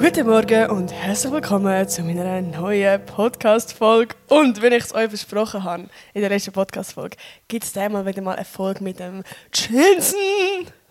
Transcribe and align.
Guten 0.00 0.26
Morgen 0.28 0.70
und 0.70 0.92
herzlich 0.92 1.32
willkommen 1.32 1.88
zu 1.88 2.02
meiner 2.02 2.40
neuen 2.40 3.04
Podcast-Folge. 3.04 4.14
Und 4.28 4.62
wenn 4.62 4.72
ich 4.72 4.84
es 4.84 4.94
euch 4.94 5.08
versprochen 5.08 5.64
habe, 5.64 5.88
in 6.14 6.20
der 6.20 6.30
letzten 6.30 6.52
Podcast-Folge, 6.52 7.16
gibt 7.48 7.64
es 7.64 7.76
einmal 7.76 8.06
wieder 8.06 8.22
mal 8.22 8.36
eine 8.36 8.44
Folge 8.44 8.82
mit 8.84 9.00
dem 9.00 9.22
Jensen. 9.52 10.16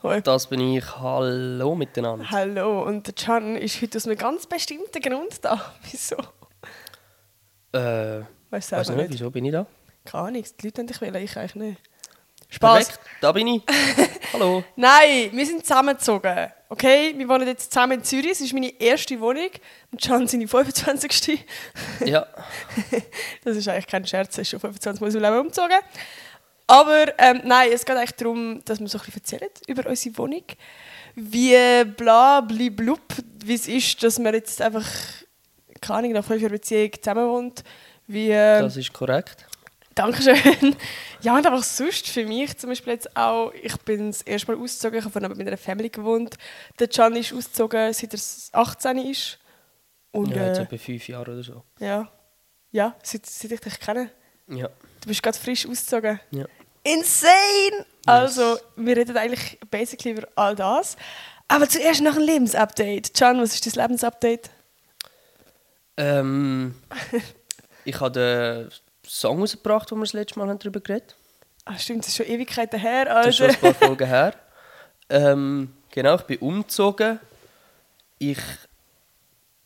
Hoi. 0.03 0.21
Das 0.21 0.47
bin 0.47 0.59
ich. 0.59 0.83
Hallo 0.97 1.73
miteinander. 1.75 2.29
Hallo, 2.29 2.83
und 2.83 3.07
der 3.07 3.13
Can 3.13 3.55
ist 3.55 3.81
heute 3.81 3.97
aus 3.97 4.05
einem 4.07 4.17
ganz 4.17 4.45
bestimmten 4.45 5.01
Grund 5.01 5.43
da. 5.43 5.73
Wieso? 5.91 6.17
Äh, 7.73 8.23
Weißt 8.49 8.71
du 8.71 8.75
weiß 8.75 8.89
nicht, 8.89 8.97
nicht? 8.97 9.11
wieso 9.11 9.31
bin 9.31 9.45
ich 9.45 9.51
da? 9.51 9.65
Keine 10.05 10.23
Ahnung, 10.27 10.43
die 10.43 10.65
Leute 10.67 10.79
haben 10.81 10.87
dich 10.87 11.01
wählen, 11.01 11.15
ich 11.15 11.37
eigentlich 11.37 11.55
nicht. 11.55 11.81
Spaß. 12.49 12.87
Perfekt, 12.87 12.99
da 13.21 13.31
bin 13.31 13.47
ich. 13.47 13.63
Hallo. 14.33 14.63
Nein, 14.75 15.29
wir 15.33 15.45
sind 15.45 15.65
zusammengezogen. 15.65 16.51
Okay, 16.69 17.13
wir 17.15 17.27
wohnen 17.29 17.47
jetzt 17.47 17.71
zusammen 17.71 17.99
in 17.99 18.03
Zürich. 18.03 18.31
Es 18.31 18.41
ist 18.41 18.53
meine 18.53 18.69
erste 18.79 19.19
Wohnung. 19.19 19.49
Und 19.91 20.01
Can 20.01 20.27
seine 20.27 20.47
25. 20.47 21.45
Ja, 22.05 22.27
Das 23.43 23.55
ist 23.55 23.67
eigentlich 23.67 23.87
kein 23.87 24.05
Scherz, 24.05 24.37
er 24.37 24.41
ist 24.41 24.49
schon 24.49 24.59
25 24.59 25.01
Mal 25.01 25.11
seinem 25.11 25.23
Leben 25.23 25.39
umgezogen. 25.39 25.77
Aber 26.67 27.05
ähm, 27.17 27.41
nein, 27.45 27.71
es 27.73 27.85
geht 27.85 27.95
eigentlich 27.95 28.15
darum, 28.15 28.61
dass 28.65 28.79
wir 28.79 28.87
so 28.87 28.97
ein 28.97 29.05
bisschen 29.05 29.21
erzählen 29.21 29.51
über 29.67 29.89
unsere 29.89 30.17
Wohnung. 30.17 30.43
Wie 31.15 31.83
bla 31.85 32.41
bli 32.41 32.69
blub, 32.69 33.01
wie 33.45 33.55
es 33.55 33.67
ist, 33.67 34.03
dass 34.03 34.19
man 34.19 34.33
jetzt 34.33 34.61
einfach, 34.61 34.85
keine 35.79 35.99
Ahnung, 35.99 36.11
nach 36.11 36.25
fünf 36.25 36.41
Jahren 36.41 36.51
Beziehung 36.51 36.91
zusammen 37.01 37.27
wohnt. 37.29 37.63
Wie, 38.07 38.29
äh, 38.29 38.61
das 38.61 38.75
ist 38.75 38.91
korrekt. 38.91 39.46
Dankeschön. 39.97 40.75
Ja, 41.21 41.35
und 41.35 41.45
einfach 41.45 41.63
sonst 41.63 42.07
für 42.07 42.25
mich 42.25 42.55
zum 42.57 42.69
Beispiel 42.69 42.93
jetzt 42.93 43.15
auch, 43.17 43.51
ich 43.53 43.75
bin 43.79 44.11
das 44.11 44.21
erste 44.21 44.51
Mal 44.51 44.61
ausgezogen, 44.63 44.99
ich 44.99 45.03
habe 45.05 45.11
vorhin 45.11 45.35
mit 45.37 45.47
einer 45.47 45.57
Family 45.57 45.89
gewohnt. 45.89 46.35
Der 46.79 46.87
Can 46.87 47.15
ist 47.15 47.33
ausgezogen, 47.33 47.91
seit 47.93 48.13
er 48.13 48.19
18 48.59 48.97
ist. 48.99 49.39
Und 50.11 50.29
Ja, 50.29 50.47
jetzt 50.47 50.59
äh, 50.59 50.61
etwa 50.63 50.77
fünf 50.77 51.07
Jahre 51.07 51.31
oder 51.31 51.43
so. 51.43 51.63
ja, 51.79 52.07
ja 52.71 52.95
seit, 53.03 53.25
seit 53.25 53.51
ich 53.51 53.59
dich 53.59 53.79
kenne. 53.79 54.11
Ja, 54.47 54.69
Du 55.01 55.07
bist 55.07 55.21
gerade 55.23 55.37
frisch 55.37 55.65
ausgezogen. 55.67 56.19
ja. 56.31 56.45
Insane! 56.83 57.85
Also, 58.05 58.57
wir 58.77 58.95
reden 58.95 59.17
eigentlich 59.17 59.59
basically 59.69 60.11
über 60.15 60.27
all 60.35 60.55
das. 60.55 60.95
Aber 61.49 61.67
zuerst 61.67 62.01
noch 62.01 62.15
ein 62.15 62.21
Lebensupdate. 62.21 63.13
Can, 63.13 63.41
was 63.41 63.53
ist 63.53 63.65
dein 63.65 63.83
Lebensupdate? 63.83 64.49
Ähm, 65.97 66.75
ich 67.83 67.99
habe 67.99 68.69
Song 69.07 69.39
rausgebracht, 69.39 69.91
wo 69.91 69.95
wir 69.95 70.03
das 70.03 70.13
letzte 70.13 70.39
Mal 70.39 70.49
haben 70.49 70.59
darüber 70.59 70.79
geredet 70.79 71.15
Ah, 71.65 71.77
stimmt, 71.77 71.99
das 72.03 72.09
ist 72.09 72.15
schon 72.17 72.27
Ewigkeiten 72.27 72.79
her. 72.79 73.05
Das 73.05 73.27
ist 73.27 73.35
schon 73.37 73.47
Alter. 73.47 73.67
ein 73.67 73.73
paar 73.73 73.87
Folgen 73.87 74.07
her. 74.07 74.33
Ähm, 75.09 75.73
genau, 75.91 76.15
ich 76.15 76.21
bin 76.21 76.37
umgezogen. 76.39 77.19
Ich 78.19 78.39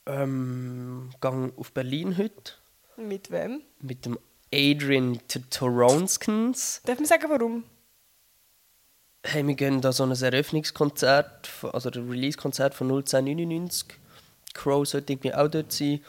ähm, 0.08 1.12
gehe 1.22 1.54
auf 1.56 1.72
Berlin 1.72 2.18
heute 2.18 2.54
Mit 2.98 3.30
wem? 3.32 3.62
mit 3.80 4.06
dem 4.06 4.18
Adrian 4.54 5.20
Toronskins. 5.52 6.82
Darf 6.86 6.98
man 6.98 7.06
sagen, 7.06 7.30
warum? 7.30 7.64
Hey, 9.24 9.46
wir 9.46 9.54
gehen 9.54 9.80
da 9.82 9.92
so 9.92 10.04
ein 10.04 10.12
Eröffnungskonzert, 10.12 11.50
also 11.72 11.90
ein 11.92 12.10
Release-Konzert 12.10 12.74
von 12.74 12.90
01099. 12.90 13.86
Crow 14.56 14.86
sollte 14.88 15.14
irgendwie 15.14 15.34
auch 15.34 15.48
dort 15.48 15.72
sein. 15.72 16.04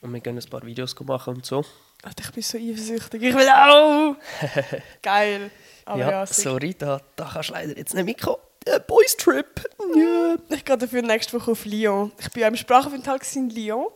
Und 0.00 0.12
wir 0.12 0.20
gehen 0.20 0.38
ein 0.38 0.50
paar 0.50 0.64
Videos 0.64 0.98
machen 1.00 1.34
und 1.36 1.46
so. 1.46 1.64
Alter, 2.02 2.24
ich 2.24 2.32
bin 2.32 2.42
so 2.42 2.58
eifersüchtig. 2.58 3.22
Ich 3.22 3.34
will 3.34 3.48
auch! 3.48 4.16
Geil. 5.02 5.50
Aber 5.84 5.98
ja, 5.98 6.10
ja, 6.10 6.26
sorry, 6.26 6.74
da, 6.74 7.00
da 7.16 7.30
kannst 7.32 7.50
du 7.50 7.52
leider 7.54 7.76
jetzt 7.76 7.94
nicht 7.94 8.04
mitkommen. 8.04 8.38
Äh, 8.64 8.80
Boys 8.80 9.16
Trip. 9.16 9.68
Ja. 9.96 10.36
Ich 10.50 10.64
gehe 10.64 10.78
dafür 10.78 11.02
nächste 11.02 11.38
Woche 11.38 11.52
auf 11.52 11.64
Lyon. 11.64 12.12
Ich 12.18 12.34
war 12.34 12.42
ja 12.42 12.48
im 12.48 12.56
Sprachaufenthalt 12.56 13.24
in 13.36 13.50
Lyon. 13.50 13.86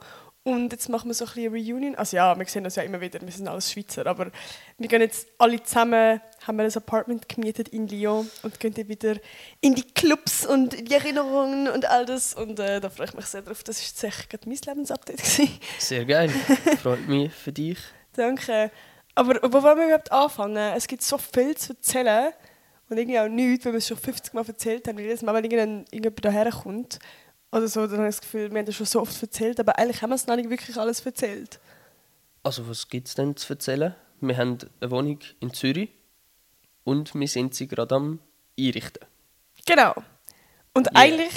Und 0.44 0.72
jetzt 0.72 0.88
machen 0.88 1.08
wir 1.08 1.14
so 1.14 1.24
ein 1.24 1.32
bisschen 1.34 1.52
eine 1.52 1.56
Reunion. 1.56 1.94
Also 1.96 2.16
ja, 2.16 2.38
wir 2.38 2.46
sehen 2.46 2.64
uns 2.64 2.76
ja 2.76 2.84
immer 2.84 3.00
wieder, 3.00 3.20
wir 3.20 3.32
sind 3.32 3.48
alles 3.48 3.72
Schweizer. 3.72 4.06
Aber 4.06 4.30
wir 4.78 4.88
gehen 4.88 5.00
jetzt 5.00 5.26
alle 5.38 5.60
zusammen, 5.62 6.20
haben 6.46 6.58
wir 6.58 6.64
ein 6.64 6.72
Apartment 6.74 7.28
gemietet 7.28 7.68
in 7.68 7.88
Lyon 7.88 8.30
und 8.42 8.60
gehen 8.60 8.74
dann 8.74 8.88
wieder 8.88 9.16
in 9.60 9.74
die 9.74 9.82
Clubs 9.82 10.46
und 10.46 10.74
in 10.74 10.84
die 10.84 10.94
Erinnerungen 10.94 11.68
und 11.68 11.86
all 11.86 12.06
das. 12.06 12.34
Und 12.34 12.60
äh, 12.60 12.80
da 12.80 12.88
freue 12.88 13.06
ich 13.06 13.14
mich 13.14 13.26
sehr 13.26 13.42
drauf. 13.42 13.62
Das 13.64 13.80
war 13.80 13.86
tatsächlich 13.86 14.28
gerade 14.28 14.48
mein 14.48 14.58
Lebensupdate. 14.64 15.16
gewesen. 15.16 15.58
Sehr 15.78 16.04
geil. 16.04 16.28
Freut 16.82 17.06
mich 17.08 17.32
für 17.32 17.52
dich. 17.52 17.78
Danke. 18.12 18.70
Aber 19.14 19.34
wo 19.42 19.62
wollen 19.62 19.78
wir 19.78 19.86
überhaupt 19.86 20.12
anfangen? 20.12 20.56
Es 20.76 20.86
gibt 20.86 21.02
so 21.02 21.18
viel 21.18 21.56
zu 21.56 21.72
erzählen 21.72 22.32
und 22.88 22.98
irgendwie 22.98 23.18
auch 23.18 23.28
nichts, 23.28 23.64
wenn 23.64 23.72
wir 23.72 23.78
es 23.78 23.88
schon 23.88 23.96
50 23.96 24.34
Mal 24.34 24.46
erzählt 24.46 24.86
haben. 24.86 24.96
Weil 24.96 25.04
jedes 25.04 25.22
Mal, 25.22 25.34
wenn 25.34 25.44
irgendjemand, 25.44 25.92
irgendjemand 25.92 26.24
daher 26.24 26.50
kommt 26.50 26.98
oder 27.50 27.66
so, 27.66 27.86
dann 27.86 27.98
habe 27.98 28.08
ich 28.08 28.16
das 28.16 28.20
Gefühl, 28.20 28.50
wir 28.50 28.58
haben 28.58 28.66
das 28.66 28.74
schon 28.74 28.86
so 28.86 29.00
oft 29.00 29.20
erzählt, 29.20 29.58
aber 29.58 29.78
eigentlich 29.78 30.02
haben 30.02 30.10
wir 30.10 30.16
es 30.16 30.26
noch 30.26 30.36
nicht 30.36 30.50
wirklich 30.50 30.76
alles 30.76 31.04
erzählt. 31.04 31.58
Also, 32.42 32.68
was 32.68 32.88
gibt 32.88 33.08
es 33.08 33.14
denn 33.14 33.36
zu 33.36 33.54
erzählen? 33.54 33.94
Wir 34.20 34.36
haben 34.36 34.58
eine 34.80 34.90
Wohnung 34.90 35.18
in 35.40 35.52
Zürich 35.52 35.90
und 36.86 37.14
wir 37.14 37.28
sind 37.28 37.54
sie 37.54 37.66
gerade 37.66 37.94
am 37.96 38.20
einrichten. 38.58 39.04
Genau. 39.66 39.94
Und 40.72 40.86
Yeah. 40.92 41.00
eigentlich 41.02 41.32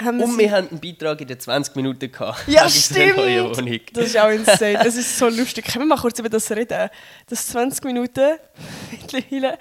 haben 0.00 0.18
wir 0.18 0.24
Und 0.24 0.38
wir 0.38 0.50
haben 0.50 0.68
einen 0.70 0.80
Beitrag 0.80 1.20
in 1.20 1.26
den 1.28 1.38
20 1.38 1.76
Minuten 1.76 2.10
gehabt. 2.10 2.46
Ja, 2.48 2.68
stimmt! 2.70 3.96
Das 3.96 4.06
ist 4.06 4.16
auch 4.18 4.30
insane. 4.30 4.80
Es 4.86 4.96
ist 4.96 5.18
so 5.18 5.28
lustig. 5.28 5.66
Können 5.66 5.84
wir 5.88 5.96
mal 5.96 6.00
kurz 6.00 6.18
über 6.18 6.28
das 6.28 6.50
reden? 6.50 6.88
Dass 7.26 7.48
20 7.48 7.84
Minuten 7.84 8.38
mittlerweile 8.90 9.58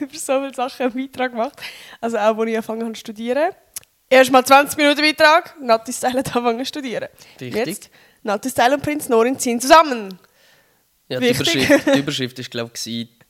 über 0.00 0.18
so 0.18 0.40
viele 0.40 0.54
Sachen 0.54 0.86
einen 0.86 0.94
Beitrag 0.94 1.32
macht. 1.34 1.60
Also 2.00 2.18
auch, 2.18 2.36
als 2.36 2.48
ich 2.50 2.56
angefangen 2.56 2.82
habe 2.82 2.92
zu 2.92 3.00
studieren. 3.00 3.52
Erstmal 4.10 4.44
20 4.44 4.76
Minuten 4.76 5.00
Beitrag, 5.00 5.56
Nati 5.60 5.92
Style 5.92 6.18
hat 6.18 6.26
angefangen 6.36 6.58
zu 6.58 6.66
studieren. 6.66 7.08
Richtig. 7.40 7.66
Jetzt, 7.66 7.90
Nati 8.22 8.50
Style 8.50 8.74
und 8.74 8.82
Prinz 8.82 9.08
Norin 9.08 9.38
ziehen 9.38 9.60
zusammen. 9.60 10.18
Ja, 11.08 11.20
die. 11.20 11.30
Überschrift, 11.30 11.86
die 11.94 11.98
Überschrift 12.00 12.38
ist, 12.40 12.50
glaube 12.50 12.72
ich, 12.74 12.80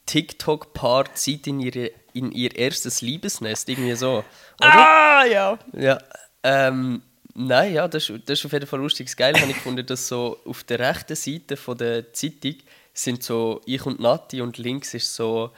TikTok-Paar 0.07 1.15
zieht 1.15 1.47
in, 1.47 1.61
ihre, 1.61 1.91
in 2.15 2.33
ihr 2.33 2.57
erstes 2.57 3.03
Liebesnest. 3.03 3.69
Irgendwie 3.69 3.95
so. 3.97 4.25
Oder? 4.61 4.73
Ah, 4.73 5.25
ja. 5.25 5.59
Ja. 5.73 5.99
Ähm, 6.43 7.03
nein, 7.35 7.75
ja, 7.75 7.89
das, 7.89 8.09
ist- 8.09 8.29
das 8.29 8.39
ist 8.39 8.47
auf 8.47 8.53
jeden 8.53 8.67
Fall 8.67 8.81
lustig. 8.81 9.07
Das 9.09 9.17
Geile 9.17 9.39
habe 9.41 9.51
ich 9.51 9.57
gefunden, 9.57 9.85
dass 9.87 10.09
so 10.09 10.39
auf 10.45 10.65
der 10.65 10.79
rechten 10.79 11.17
Seite 11.17 11.57
von 11.57 11.77
der 11.77 12.13
Zeitung 12.13 12.55
sind 12.95 13.23
so 13.23 13.61
ich 13.67 13.85
und 13.85 14.01
Nati 14.01 14.41
und 14.41 14.57
links 14.59 14.95
ist 14.95 15.15
so 15.15 15.51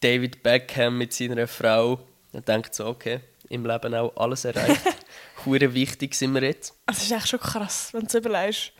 David 0.00 0.42
Beckham 0.42 0.98
mit 0.98 1.12
seiner 1.12 1.48
Frau. 1.48 1.98
Man 2.32 2.44
denkt 2.44 2.74
so, 2.74 2.86
okay, 2.86 3.20
im 3.48 3.64
Leben 3.66 3.94
auch 3.94 4.14
alles 4.16 4.44
erreicht. 4.44 4.80
Hure 5.46 5.72
wichtig 5.74 6.14
sind 6.14 6.34
wir 6.34 6.42
jetzt. 6.42 6.74
Also, 6.86 6.98
das 7.00 7.06
ist 7.06 7.12
echt 7.12 7.28
schon 7.28 7.40
krass, 7.40 7.88
wenn 7.92 8.02
du 8.02 8.08
so 8.10 8.18
überlegst. 8.18 8.72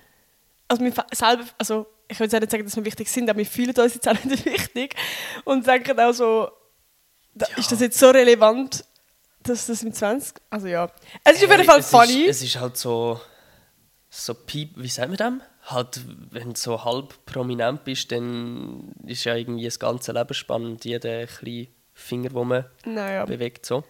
Also, 0.69 0.91
fa- 0.91 1.07
selber, 1.13 1.45
also, 1.59 1.87
ich 2.09 2.21
auch 2.35 2.41
nicht 2.41 2.51
sagen, 2.51 2.65
dass 2.65 2.77
wir 2.77 2.85
wichtig 2.85 3.09
sind, 3.09 3.29
aber 3.29 3.39
wir 3.39 3.47
fühlen 3.47 3.75
uns 3.77 3.95
jetzt 3.95 4.09
auch 4.09 4.25
nicht 4.25 4.45
wichtig. 4.45 4.95
Und 5.45 5.67
denken 5.67 5.99
auch 5.99 6.13
so, 6.13 6.51
da, 7.35 7.47
ist 7.57 7.71
das 7.71 7.81
jetzt 7.81 7.99
so 7.99 8.11
relevant, 8.11 8.85
dass 9.43 9.67
das 9.67 9.83
mit 9.83 9.97
20. 9.97 10.35
Also, 10.51 10.67
ja. 10.67 10.91
Es 11.25 11.37
ist 11.37 11.45
auf 11.45 11.51
jeden 11.51 11.59
Hey, 11.59 11.65
Fall 11.65 11.81
es 11.81 11.91
funny. 11.91 12.23
Ist, 12.25 12.37
es 12.37 12.43
ist 12.43 12.61
halt 12.61 12.77
so, 12.77 13.21
so 14.11 14.35
piep, 14.35 14.73
wie 14.77 14.89
sagen 14.89 15.13
wir 15.13 15.19
das? 15.19 15.33
Halt, 15.63 16.01
wenn 16.31 16.55
du 16.55 16.61
so 16.61 16.85
halb 16.85 17.27
prominent 17.27 17.85
bist, 17.85 18.13
dann 18.13 18.93
ist 19.05 19.25
ja 19.25 19.35
irgendwie 19.35 19.65
das 19.65 19.79
ganze 19.79 20.13
Leben 20.13 20.35
spannend. 20.35 20.85
Jeder 20.85 21.27
kleine 21.27 21.69
Finger, 21.93 22.29
den 22.31 22.49
man 22.49 22.65
naja. 22.85 23.25
bewegt. 23.25 23.67
So. 23.67 23.85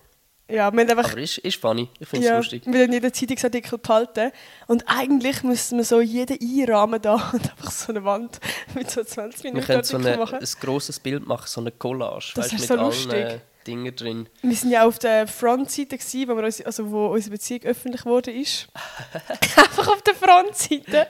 Ja, 0.48 0.72
wir 0.72 0.80
haben 0.80 0.90
einfach. 0.90 1.12
Aber 1.12 1.20
ist, 1.20 1.38
ist 1.38 1.60
funny. 1.60 1.88
Ich 1.98 2.08
finde 2.08 2.24
es 2.24 2.30
ja, 2.30 2.36
lustig. 2.36 2.62
wir 2.66 2.82
haben 2.84 2.92
jeden 2.92 3.12
Zeitungsartikel 3.12 3.78
behalten. 3.78 4.30
Und 4.68 4.84
eigentlich 4.86 5.42
müssten 5.42 5.76
wir 5.78 5.84
so 5.84 6.00
jeden 6.00 6.38
einrahmen 6.40 7.02
da 7.02 7.14
und 7.32 7.50
einfach 7.50 7.70
so 7.72 7.92
eine 7.92 8.04
Wand 8.04 8.38
mit 8.74 8.90
so 8.90 9.02
20 9.02 9.42
Wir 9.42 9.50
Minuten 9.52 9.66
können 9.66 9.82
so 9.84 9.96
eine, 9.96 10.16
machen. 10.16 10.38
ein 10.38 10.48
grosses 10.60 11.00
Bild 11.00 11.26
machen, 11.26 11.46
so 11.46 11.60
eine 11.60 11.72
Collage. 11.72 12.32
Das 12.36 12.44
weißt, 12.44 12.54
ist 12.54 12.60
mit 12.60 12.68
so 12.68 12.74
allen 12.74 12.84
lustig. 12.86 13.14
äh, 13.14 13.38
Dingen 13.66 13.96
drin. 13.96 14.28
Wir 14.42 14.54
sind 14.54 14.70
ja 14.70 14.86
auf 14.86 15.00
der 15.00 15.26
Frontseite, 15.26 15.98
gewesen, 15.98 16.28
wo, 16.28 16.36
wir 16.36 16.44
uns, 16.44 16.60
also 16.62 16.88
wo 16.92 17.06
unsere 17.08 17.32
Beziehung 17.32 17.62
öffentlich 17.64 18.04
ist. 18.28 18.68
einfach 19.56 19.88
auf 19.88 20.02
der 20.02 20.14
Frontseite. 20.14 21.08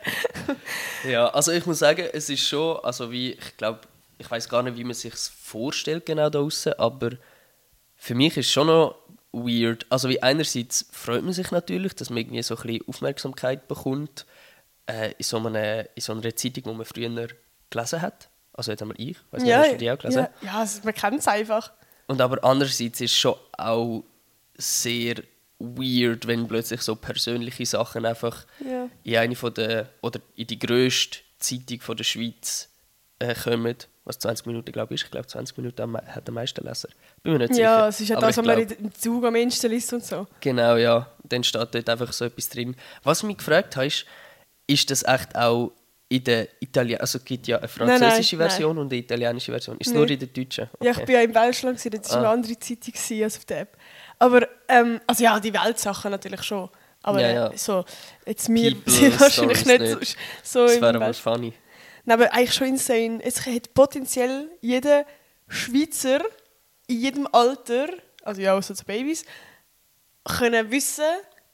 Ja, 1.06 1.28
also 1.28 1.52
ich 1.52 1.66
muss 1.66 1.80
sagen, 1.80 2.06
es 2.10 2.30
ist 2.30 2.40
schon, 2.40 2.78
also 2.82 3.12
wie, 3.12 3.32
ich 3.32 3.56
glaube, 3.58 3.80
ich 4.16 4.30
weiß 4.30 4.48
gar 4.48 4.62
nicht, 4.62 4.78
wie 4.78 4.84
man 4.84 4.94
sich 4.94 5.12
vorstellt 5.14 6.06
genau 6.06 6.30
da 6.30 6.38
draussen, 6.38 6.72
aber 6.78 7.10
für 7.96 8.14
mich 8.14 8.36
ist 8.36 8.50
schon 8.50 8.68
noch 8.68 8.94
weird. 9.32 9.86
Also 9.90 10.08
wie 10.08 10.22
einerseits 10.22 10.86
freut 10.90 11.22
man 11.22 11.32
sich 11.32 11.50
natürlich, 11.50 11.94
dass 11.94 12.10
man 12.10 12.18
irgendwie 12.18 12.42
so 12.42 12.56
ein 12.56 12.62
bisschen 12.62 12.88
Aufmerksamkeit 12.88 13.68
bekommt 13.68 14.26
äh, 14.86 15.12
in, 15.18 15.24
so 15.24 15.38
einer, 15.38 15.80
in 15.96 16.02
so 16.02 16.12
einer 16.12 16.34
Zeitung, 16.34 16.64
die 16.64 16.72
man 16.74 16.84
früher 16.84 17.28
gelesen 17.70 18.02
hat. 18.02 18.28
Also 18.52 18.70
jetzt 18.70 18.80
haben 18.80 18.88
wir 18.96 18.98
ich, 18.98 19.16
weiß 19.30 19.42
nicht, 19.42 19.50
ja, 19.50 19.58
hast 19.58 19.72
du 19.72 19.76
die 19.76 19.90
auch 19.90 19.98
gelesen? 19.98 20.18
ja, 20.18 20.30
ja 20.40 20.58
also 20.60 20.80
man 20.84 20.94
kennt 20.94 21.18
es 21.18 21.28
einfach. 21.28 21.72
Und 22.06 22.20
aber 22.20 22.42
andererseits 22.42 23.00
ist 23.00 23.12
es 23.12 23.18
schon 23.18 23.34
auch 23.58 24.04
sehr 24.56 25.16
weird, 25.58 26.26
wenn 26.26 26.46
plötzlich 26.48 26.80
so 26.80 26.96
persönliche 26.96 27.66
Sachen 27.66 28.06
einfach 28.06 28.46
Ja. 28.64 28.88
in 29.04 29.16
eine 29.16 29.36
von 29.36 29.52
der 29.52 29.90
oder 30.00 30.20
in 30.36 30.46
die 30.46 30.58
grösste 30.58 31.18
Zeitung 31.38 31.80
von 31.80 31.96
der 31.96 32.04
Schweiz 32.04 32.68
äh, 33.18 33.34
kommen 33.34 33.76
Was 34.06 34.18
20 34.20 34.46
Minuten, 34.46 34.70
glaube 34.72 34.94
ich. 34.94 35.02
Ich 35.04 35.10
glaube, 35.10 35.26
20 35.26 35.56
Minuten 35.58 35.96
hat 35.96 36.26
der 36.26 36.32
meiste 36.32 36.62
Leser. 36.62 36.88
Bin 37.22 37.32
mir 37.34 37.40
nicht 37.40 37.54
sicher. 37.54 37.64
Ja, 37.64 37.88
es 37.88 38.00
ist 38.00 38.08
ja 38.08 38.18
das, 38.20 38.36
was 38.36 38.44
man 38.46 38.58
im 38.60 38.94
Zug 38.94 39.24
am 39.24 39.34
Insta 39.34 39.66
liest 39.68 39.92
und 39.92 40.04
so. 40.04 40.26
Genau, 40.40 40.76
ja. 40.76 41.10
Dann 41.24 41.42
steht 41.44 41.74
dort 41.74 41.88
einfach 41.90 42.12
so 42.12 42.24
etwas 42.24 42.48
drin. 42.48 42.76
Was 43.02 43.22
mich 43.24 43.36
gefragt 43.38 43.74
habe, 43.76 43.86
ist, 43.86 44.06
ist 44.68 44.90
das 44.90 45.02
echt 45.02 45.34
auch 45.36 45.72
in 46.08 46.22
der 46.22 46.46
Italien... 46.60 47.00
Also 47.00 47.18
es 47.18 47.24
gibt 47.24 47.48
ja 47.48 47.56
eine 47.58 47.66
nein, 47.66 47.98
französische 47.98 48.36
nein. 48.36 48.48
Version 48.48 48.78
und 48.78 48.92
eine 48.92 49.00
italienische 49.02 49.50
Version. 49.50 49.76
Ist 49.78 49.88
es 49.88 49.92
nur 49.92 50.08
in 50.08 50.18
der 50.20 50.28
deutschen? 50.28 50.70
Ja, 50.80 50.90
ich 50.92 50.96
Okay. 50.98 51.06
bin 51.06 51.14
ja 51.16 51.20
im 51.22 51.34
Welschland, 51.34 51.84
das 51.84 52.10
war 52.12 52.18
eine 52.18 52.28
Ah. 52.28 52.32
andere 52.32 52.58
Zeitung 52.60 52.94
als 53.24 53.36
auf 53.38 53.44
der 53.44 53.60
App. 53.62 53.76
Aber, 54.20 54.48
ähm, 54.68 55.00
also 55.06 55.24
ja, 55.24 55.40
die 55.40 55.52
Weltsachen 55.52 56.12
natürlich 56.12 56.42
schon. 56.44 56.70
Aber 57.02 57.20
Ja, 57.20 57.32
ja. 57.50 57.52
so, 57.56 57.84
jetzt 58.24 58.48
wir 58.48 58.70
People 58.76 58.92
sind 58.92 59.20
wahrscheinlich 59.20 59.64
nicht, 59.66 59.80
nicht. 60.00 60.16
so, 60.44 60.66
Das 60.66 60.80
wäre 60.80 60.94
aber 60.94 61.12
funny. 61.12 61.52
Nein, 62.06 62.20
aber 62.20 62.32
eigentlich 62.32 62.54
schon 62.54 62.68
insane. 62.68 63.20
Es 63.22 63.44
hat 63.46 63.74
potenziell 63.74 64.48
jeder 64.62 65.04
Schweizer 65.48 66.20
in 66.86 67.00
jedem 67.00 67.28
Alter, 67.30 67.88
also 68.22 68.40
ja, 68.40 68.54
außer 68.54 68.74
die 68.74 68.84
Babys, 68.84 69.24
können 70.24 70.70
wissen, 70.70 71.04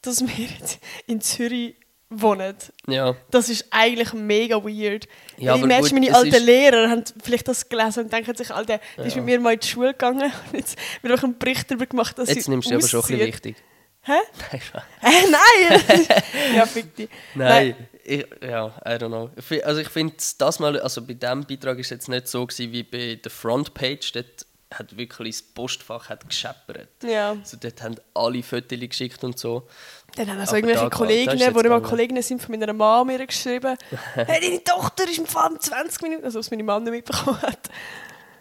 dass 0.03 0.21
wir 0.21 0.45
jetzt 0.45 0.79
in 1.07 1.21
Zürich 1.21 1.75
wohnen. 2.11 2.55
Ja. 2.87 3.17
Das 3.31 3.49
ist 3.49 3.67
eigentlich 3.71 4.13
mega 4.13 4.63
weird. 4.63 5.09
Ja, 5.39 5.57
ich 5.57 5.63
merke, 5.65 5.95
meine 5.95 6.15
alten 6.15 6.35
ist- 6.35 6.45
Lehrer 6.45 6.91
haben 6.91 7.05
vielleicht 7.23 7.49
das 7.49 7.69
gelesen 7.69 8.05
und 8.05 8.13
denken 8.13 8.35
sich, 8.35 8.51
Alter, 8.51 8.81
die 8.99 9.07
ist 9.07 9.17
Ja. 9.17 9.23
mit 9.23 9.25
mir 9.27 9.41
mal 9.41 9.55
in 9.55 9.61
die 9.61 9.67
Schule 9.67 9.93
gegangen 9.93 10.31
und 10.53 10.59
jetzt 10.59 10.79
wird 11.01 11.19
auch 11.19 11.23
einen 11.25 11.39
Bericht 11.39 11.71
darüber 11.71 11.87
gemacht, 11.87 12.19
dass 12.19 12.29
Jetzt 12.29 12.45
sie 12.45 12.51
nimmst 12.51 12.71
du 12.71 12.75
aber 12.75 12.87
schon 12.87 13.01
ein 13.01 13.07
bisschen 13.09 13.27
wichtig. 13.27 13.57
Hä? 14.03 14.13
Nein. 14.53 14.61
Äh, 15.03 15.31
nein! 15.31 16.23
ja, 16.57 16.67
fick 16.67 16.95
dich. 16.97 17.09
Nein, 17.35 17.77
ich, 18.05 18.27
ja, 18.43 18.69
I 18.85 18.91
don't 18.91 19.09
know. 19.09 19.31
Also 19.65 19.81
ich 19.81 19.89
finde 19.89 20.15
das 20.39 20.59
mal, 20.59 20.79
also 20.81 21.03
bei 21.03 21.15
diesem 21.15 21.45
Beitrag 21.45 21.79
ist 21.79 21.87
es 21.87 21.91
jetzt 21.91 22.09
nicht 22.09 22.29
so 22.29 22.47
gewesen 22.47 22.73
wie 22.73 22.83
bei 22.83 23.15
der 23.23 23.31
Frontpage. 23.31 24.13
Dort 24.13 24.47
hat 24.75 24.97
wirklich 24.97 25.37
das 25.37 25.43
Postfach 25.43 26.09
hat 26.09 26.27
gescheppert. 26.29 26.89
Ja. 27.05 27.33
Also 27.33 27.57
dort 27.61 27.83
haben 27.83 27.97
alle 28.15 28.43
Fotos 28.43 28.79
geschickt 28.81 29.23
und 29.23 29.39
so. 29.39 29.69
Dann 30.17 30.31
haben 30.31 30.39
also 30.41 30.51
Aber 30.51 30.59
irgendwelche 30.59 30.85
da- 30.85 30.91
Kolleginnen, 30.91 31.39
die 31.39 31.63
gegangen. 31.63 31.83
Kolleginnen 31.83 32.23
sind, 32.23 32.43
von 32.43 32.59
meiner 32.59 32.73
Mama 32.73 33.05
mir 33.05 33.27
geschrieben, 33.27 33.77
hey, 34.15 34.41
deine 34.41 34.65
Tochter 34.65 35.05
ist 35.05 35.19
im 35.19 35.27
Fall 35.27 35.53
in 35.53 35.61
20 35.61 36.03
Minuten, 36.03 36.25
also 36.25 36.39
was 36.39 36.51
meine 36.51 36.63
Mama 36.63 36.81
nicht 36.91 37.09
mitbekommen 37.09 37.41
hat. 37.43 37.69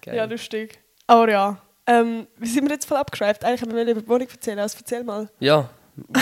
Geil. 0.01 0.15
Ja, 0.15 0.25
lustig. 0.25 0.79
Aber 1.07 1.29
ja, 1.29 1.61
ähm, 1.87 2.27
wie 2.37 2.47
sind 2.47 2.63
wir 2.65 2.71
jetzt 2.71 2.85
voll 2.85 2.97
abgeschreibt? 2.97 3.43
Eigentlich 3.43 3.61
haben 3.61 3.75
wir 3.75 3.83
nicht 3.83 3.91
über 3.91 4.01
die 4.01 4.07
Wohnung 4.07 4.27
erzählen, 4.29 4.59
also 4.59 4.77
erzähl 4.79 5.03
mal. 5.03 5.29
Ja, 5.39 5.69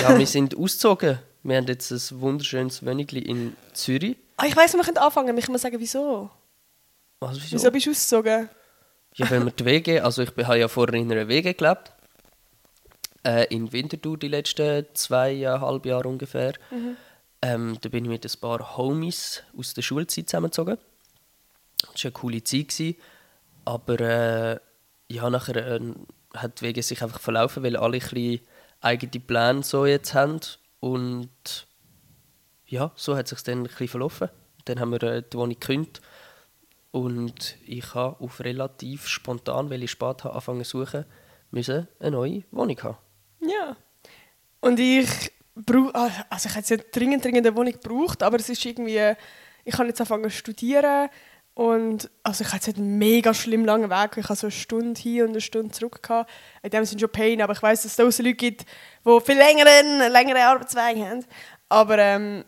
ja 0.02 0.18
wir 0.18 0.28
sind 0.28 0.58
ausgezogen. 0.58 1.20
Wir 1.44 1.58
haben 1.58 1.68
jetzt 1.68 1.92
ein 1.92 2.22
wunderschönes 2.22 2.86
Wönigli 2.86 3.20
in 3.20 3.56
Zürich. 3.74 4.18
Ah, 4.38 4.46
ich 4.46 4.56
weiss, 4.56 4.74
wir 4.74 4.84
können 4.84 4.98
anfangen, 4.98 5.38
ich 5.38 5.46
kann 5.46 5.54
mal 5.54 5.60
sagen, 5.60 5.80
wieso. 5.80 6.30
Was, 7.20 7.38
wieso? 7.38 7.56
Wieso 7.56 7.72
bist 7.72 7.86
du 7.86 7.92
ausgezogen? 7.92 8.50
Ja, 9.16 9.30
wenn 9.30 9.46
wir 9.46 9.52
die 9.52 9.66
WG, 9.66 10.00
also 10.00 10.22
ich 10.22 10.30
habe 10.30 10.60
ja 10.60 10.68
vorher 10.68 10.96
in 10.96 11.12
einer 11.12 11.28
WG 11.28 11.54
gelebt. 11.54 11.92
Äh, 13.26 13.54
in 13.54 13.72
Winterthur 13.72 14.18
die 14.18 14.30
letzten 14.30 14.86
zweieinhalb 14.94 15.86
Jahre 15.86 16.08
ungefähr. 16.08 16.54
Ähm, 17.42 17.78
da 17.82 17.90
bin 17.90 18.06
ich 18.06 18.10
mit 18.10 18.26
ein 18.26 18.40
paar 18.40 18.78
Homies 18.78 19.44
aus 19.58 19.74
der 19.74 19.82
Schulzeit 19.82 20.30
zusammengezogen. 20.30 20.78
Das 21.82 22.04
war 22.04 22.10
eine 22.10 22.12
coole 22.12 22.44
Zeit. 22.44 22.70
Gewesen. 22.70 22.96
Aber 23.66 24.00
äh, 24.00 24.60
ja, 25.10 25.30
nachher 25.30 25.56
äh, 25.56 25.80
hat 26.36 26.62
die 26.62 26.66
WG 26.66 26.82
sich 26.82 27.02
einfach 27.02 27.20
verlaufen, 27.20 27.64
weil 27.64 27.76
alle 27.76 28.00
ein 28.00 28.40
eigene 28.82 29.24
Pläne 29.24 29.64
so 29.64 29.86
jetzt 29.86 30.14
haben. 30.14 30.40
Und 30.80 31.68
ja, 32.66 32.92
so 32.96 33.16
hat 33.16 33.26
es 33.26 33.32
sich 33.32 33.44
dann 33.44 33.60
ein 33.60 33.64
bisschen 33.64 33.88
verlaufen. 33.88 34.30
Dann 34.66 34.80
haben 34.80 34.92
wir 34.92 35.04
äh, 35.04 35.24
die 35.24 35.38
Wohnung 35.38 35.60
gekündigt. 35.60 36.02
Und 36.92 37.58
ich 37.66 37.94
habe 37.94 38.20
auf 38.20 38.40
relativ 38.40 39.08
spontan, 39.08 39.70
weil 39.70 39.84
ich 39.84 39.92
spät 39.92 40.24
habe 40.24 40.32
angefangen 40.32 40.64
zu 40.64 40.80
suchen, 40.80 41.06
müssen 41.52 41.88
eine 42.00 42.12
neue 42.12 42.44
Wohnung 42.52 42.82
haben. 42.82 42.98
Ja. 43.42 43.76
Und 44.62 44.80
ich 44.80 45.32
brauche, 45.56 45.94
also 46.30 46.50
ich 46.50 46.56
hätte 46.56 46.76
jetzt 46.76 46.96
dringend, 46.96 47.24
dringend 47.24 47.46
eine 47.46 47.56
Wohnung 47.56 47.74
gebraucht, 47.74 48.24
aber 48.24 48.38
es 48.38 48.50
ist 48.50 48.66
irgendwie, 48.66 49.14
ich 49.66 49.74
habe 49.74 49.88
jetzt 49.88 50.02
angefangen 50.02 50.30
zu 50.30 50.38
studieren 50.38 51.10
und 51.60 52.10
also 52.24 52.46
ich 52.46 52.54
hatte 52.54 52.74
einen 52.74 52.98
mega 52.98 53.34
schlimm 53.34 53.66
langen 53.66 53.90
Weg, 53.90 54.16
ich 54.16 54.30
hatte 54.30 54.40
so 54.40 54.48
eine 54.48 54.52
Stunde 54.52 54.98
hin 54.98 55.24
und 55.24 55.30
eine 55.32 55.42
Stunde 55.42 55.72
zurück. 55.74 56.02
Gehabt. 56.02 56.32
In 56.64 56.70
dem 56.70 56.86
sind 56.86 57.02
schon 57.02 57.12
Pain, 57.12 57.42
aber 57.42 57.52
ich 57.52 57.62
weiß, 57.62 57.82
dass 57.82 57.92
es 57.92 57.98
tausend 57.98 58.28
Leute 58.28 58.38
gibt, 58.38 58.66
die 59.06 59.20
viel 59.20 59.36
längeren, 59.36 60.10
längeren 60.10 60.42
Arbeitsweg 60.42 61.04
haben. 61.04 61.26
Aber 61.68 61.98
ähm, 61.98 62.46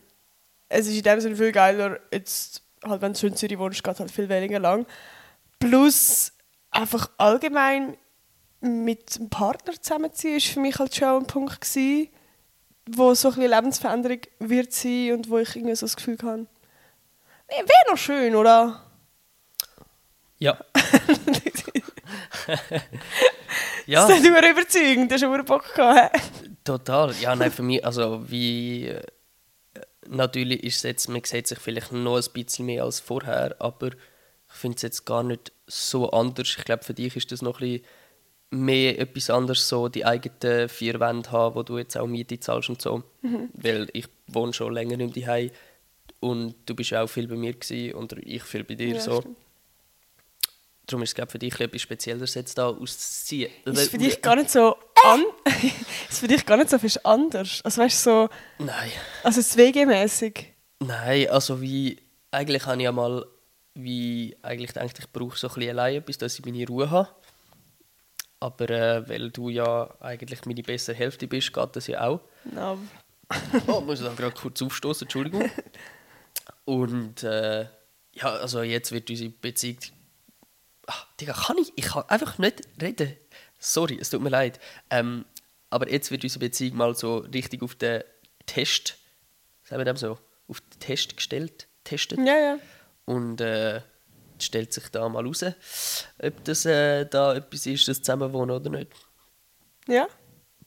es 0.69 0.87
ist 0.87 0.95
in 0.95 1.03
dem 1.03 1.19
Sinne 1.19 1.35
viel 1.35 1.51
geiler, 1.51 1.99
jetzt, 2.13 2.63
halt, 2.85 3.01
wenn 3.01 3.11
du 3.11 3.27
in 3.27 3.35
Zürich 3.35 3.59
wohnst, 3.59 3.83
geht 3.83 3.99
halt 3.99 4.09
viel 4.09 4.29
weniger 4.29 4.59
lang. 4.59 4.85
Plus 5.59 6.31
einfach 6.69 7.09
allgemein 7.17 7.97
mit 8.61 9.17
einem 9.17 9.29
Partner 9.29 9.73
zusammenziehen, 9.73 10.37
ist 10.37 10.47
für 10.47 10.61
mich 10.61 10.79
halt 10.79 10.95
schon 10.95 11.23
ein 11.23 11.27
Punkt 11.27 11.59
gewesen, 11.59 12.07
wo 12.89 13.13
so 13.13 13.27
ein 13.27 13.35
bisschen 13.35 13.51
Lebensveränderung 13.51 14.21
wird 14.39 14.71
sein 14.71 15.11
und 15.11 15.29
wo 15.29 15.37
ich 15.37 15.53
irgendwie 15.53 15.75
so 15.75 15.85
das 15.85 15.97
Gefühl 15.97 16.17
habe, 16.23 16.47
wäre 17.49 17.91
noch 17.91 17.97
schön, 17.97 18.37
oder? 18.37 18.87
Ja. 20.41 20.57
ja, 23.85 24.07
Das 24.07 24.17
ist 24.17 24.23
nicht 24.23 24.31
überzeugend, 24.31 25.11
das 25.11 25.21
hast 25.21 25.37
du 25.37 25.43
Bock 25.43 25.73
gehabt. 25.75 26.19
total. 26.63 27.13
Ja, 27.21 27.35
nein, 27.35 27.51
für 27.51 27.61
mich, 27.63 27.85
also 27.85 28.23
wie. 28.29 28.87
äh, 28.87 29.01
Natürlich 30.07 30.63
ist 30.63 30.77
es 30.77 30.83
jetzt, 30.83 31.09
man 31.09 31.23
sieht 31.23 31.47
sich 31.47 31.59
vielleicht 31.59 31.91
noch 31.93 32.17
ein 32.17 32.23
bisschen 32.33 32.65
mehr 32.65 32.83
als 32.83 32.99
vorher, 32.99 33.55
aber 33.59 33.87
ich 33.89 33.93
finde 34.53 34.75
es 34.77 34.81
jetzt 34.81 35.05
gar 35.05 35.21
nicht 35.23 35.53
so 35.67 36.09
anders. 36.09 36.55
Ich 36.57 36.65
glaube, 36.65 36.83
für 36.83 36.93
dich 36.95 37.15
ist 37.15 37.31
das 37.31 37.41
noch 37.43 37.61
ein 37.61 37.69
bisschen 37.69 37.85
mehr 38.49 38.99
etwas 38.99 39.29
anderes, 39.29 39.69
so 39.69 39.87
die 39.87 40.03
eigenen 40.05 40.67
vier 40.67 40.99
Wände 40.99 41.31
haben, 41.31 41.55
wo 41.55 41.63
du 41.63 41.77
jetzt 41.77 41.95
auch 41.97 42.07
Miete 42.07 42.37
zahlst 42.39 42.69
und 42.69 42.81
so. 42.81 43.03
Weil 43.53 43.87
ich 43.93 44.07
wohne 44.27 44.51
schon 44.53 44.73
länger 44.73 44.97
nicht 44.97 45.15
mehr 45.15 45.25
daheim 45.25 45.51
und 46.19 46.55
du 46.65 46.75
bist 46.75 46.93
auch 46.93 47.07
viel 47.07 47.27
bei 47.27 47.35
mir 47.35 47.53
gewesen, 47.53 47.93
und 47.93 48.11
ich 48.13 48.43
viel 48.43 48.63
bei 48.65 48.75
dir. 48.75 48.95
Ja, 48.95 48.99
so. 48.99 49.21
stimmt. 49.21 49.37
Darum 50.87 51.03
ist 51.03 51.17
es 51.17 51.31
für 51.31 51.39
dich 51.39 51.59
etwas 51.59 51.81
Spezielleres, 51.81 52.33
jetzt 52.33 52.57
da 52.57 52.67
auszuziehen. 52.67 53.51
Ist 53.65 53.91
für 53.91 53.97
dich 53.97 54.21
gar 54.21 54.35
nicht 54.35 54.49
so 54.49 54.75
an 55.03 55.23
ist 56.09 56.19
für 56.19 56.27
dich 56.27 56.45
gar 56.45 56.57
nicht 56.57 56.69
so 56.69 56.77
viel 56.79 56.91
anders. 57.03 57.61
Also 57.63 57.81
weißt 57.81 58.05
du, 58.05 58.09
so, 58.09 58.29
Nein. 58.59 58.91
also 59.23 59.41
zwegemäßig. 59.41 60.53
Nein, 60.79 61.29
also 61.29 61.61
wie... 61.61 61.99
Eigentlich 62.31 62.65
habe 62.65 62.77
ich 62.77 62.83
ja 62.83 62.91
mal... 62.91 63.25
Wie 63.73 64.35
eigentlich 64.41 64.73
gedacht, 64.73 64.99
ich 64.99 65.09
brauche 65.13 65.37
so 65.37 65.47
ein 65.47 65.53
bisschen 65.53 65.69
alleine, 65.69 66.01
bis 66.01 66.17
dass 66.17 66.37
ich 66.37 66.45
meine 66.45 66.67
Ruhe 66.67 66.89
habe. 66.89 67.07
Aber 68.41 68.69
äh, 68.69 69.07
weil 69.07 69.29
du 69.31 69.47
ja 69.49 69.89
eigentlich 70.01 70.45
meine 70.45 70.61
bessere 70.61 70.95
Hälfte 70.95 71.27
bist, 71.27 71.53
geht 71.53 71.75
das 71.75 71.87
ja 71.87 72.05
auch. 72.05 72.19
No. 72.43 72.77
Oh, 73.67 73.79
ich 73.79 73.85
muss 73.85 74.01
dann 74.01 74.15
gerade 74.15 74.35
kurz 74.35 74.61
aufstoßen, 74.61 75.05
Entschuldigung. 75.05 75.49
Und 76.65 77.23
äh, 77.23 77.61
ja, 78.13 78.27
also 78.27 78.61
jetzt 78.61 78.91
wird 78.91 79.09
unsere 79.09 79.29
Beziehung. 79.29 79.77
Ach, 80.93 81.07
Digga, 81.21 81.31
kann 81.31 81.57
ich? 81.57 81.71
Ich 81.77 81.85
kann 81.85 82.03
einfach 82.09 82.37
nicht 82.37 82.63
reden. 82.81 83.15
Sorry, 83.59 83.97
es 83.97 84.09
tut 84.09 84.21
mir 84.21 84.29
leid. 84.29 84.59
Ähm, 84.89 85.23
aber 85.69 85.89
jetzt 85.89 86.11
wird 86.11 86.25
unsere 86.25 86.41
Beziehung 86.41 86.75
mal 86.75 86.95
so 86.95 87.19
richtig 87.19 87.61
auf 87.63 87.75
den 87.75 88.03
Test, 88.45 88.97
sagen 89.63 89.79
wir 89.79 89.85
dem 89.85 89.95
so, 89.95 90.19
auf 90.49 90.59
den 90.59 90.79
Test 90.81 91.15
gestellt, 91.15 91.67
testet. 91.85 92.19
Ja, 92.19 92.37
ja. 92.37 92.57
Und 93.05 93.39
äh, 93.39 93.79
stellt 94.37 94.73
sich 94.73 94.89
da 94.89 95.07
mal 95.07 95.25
raus, 95.25 95.45
ob 96.21 96.43
das 96.43 96.65
äh, 96.65 97.05
da 97.05 97.35
etwas 97.35 97.65
ist, 97.65 97.87
das 97.87 97.99
Zusammenwohnen 97.99 98.53
oder 98.53 98.69
nicht. 98.69 98.91
Ja. 99.87 100.09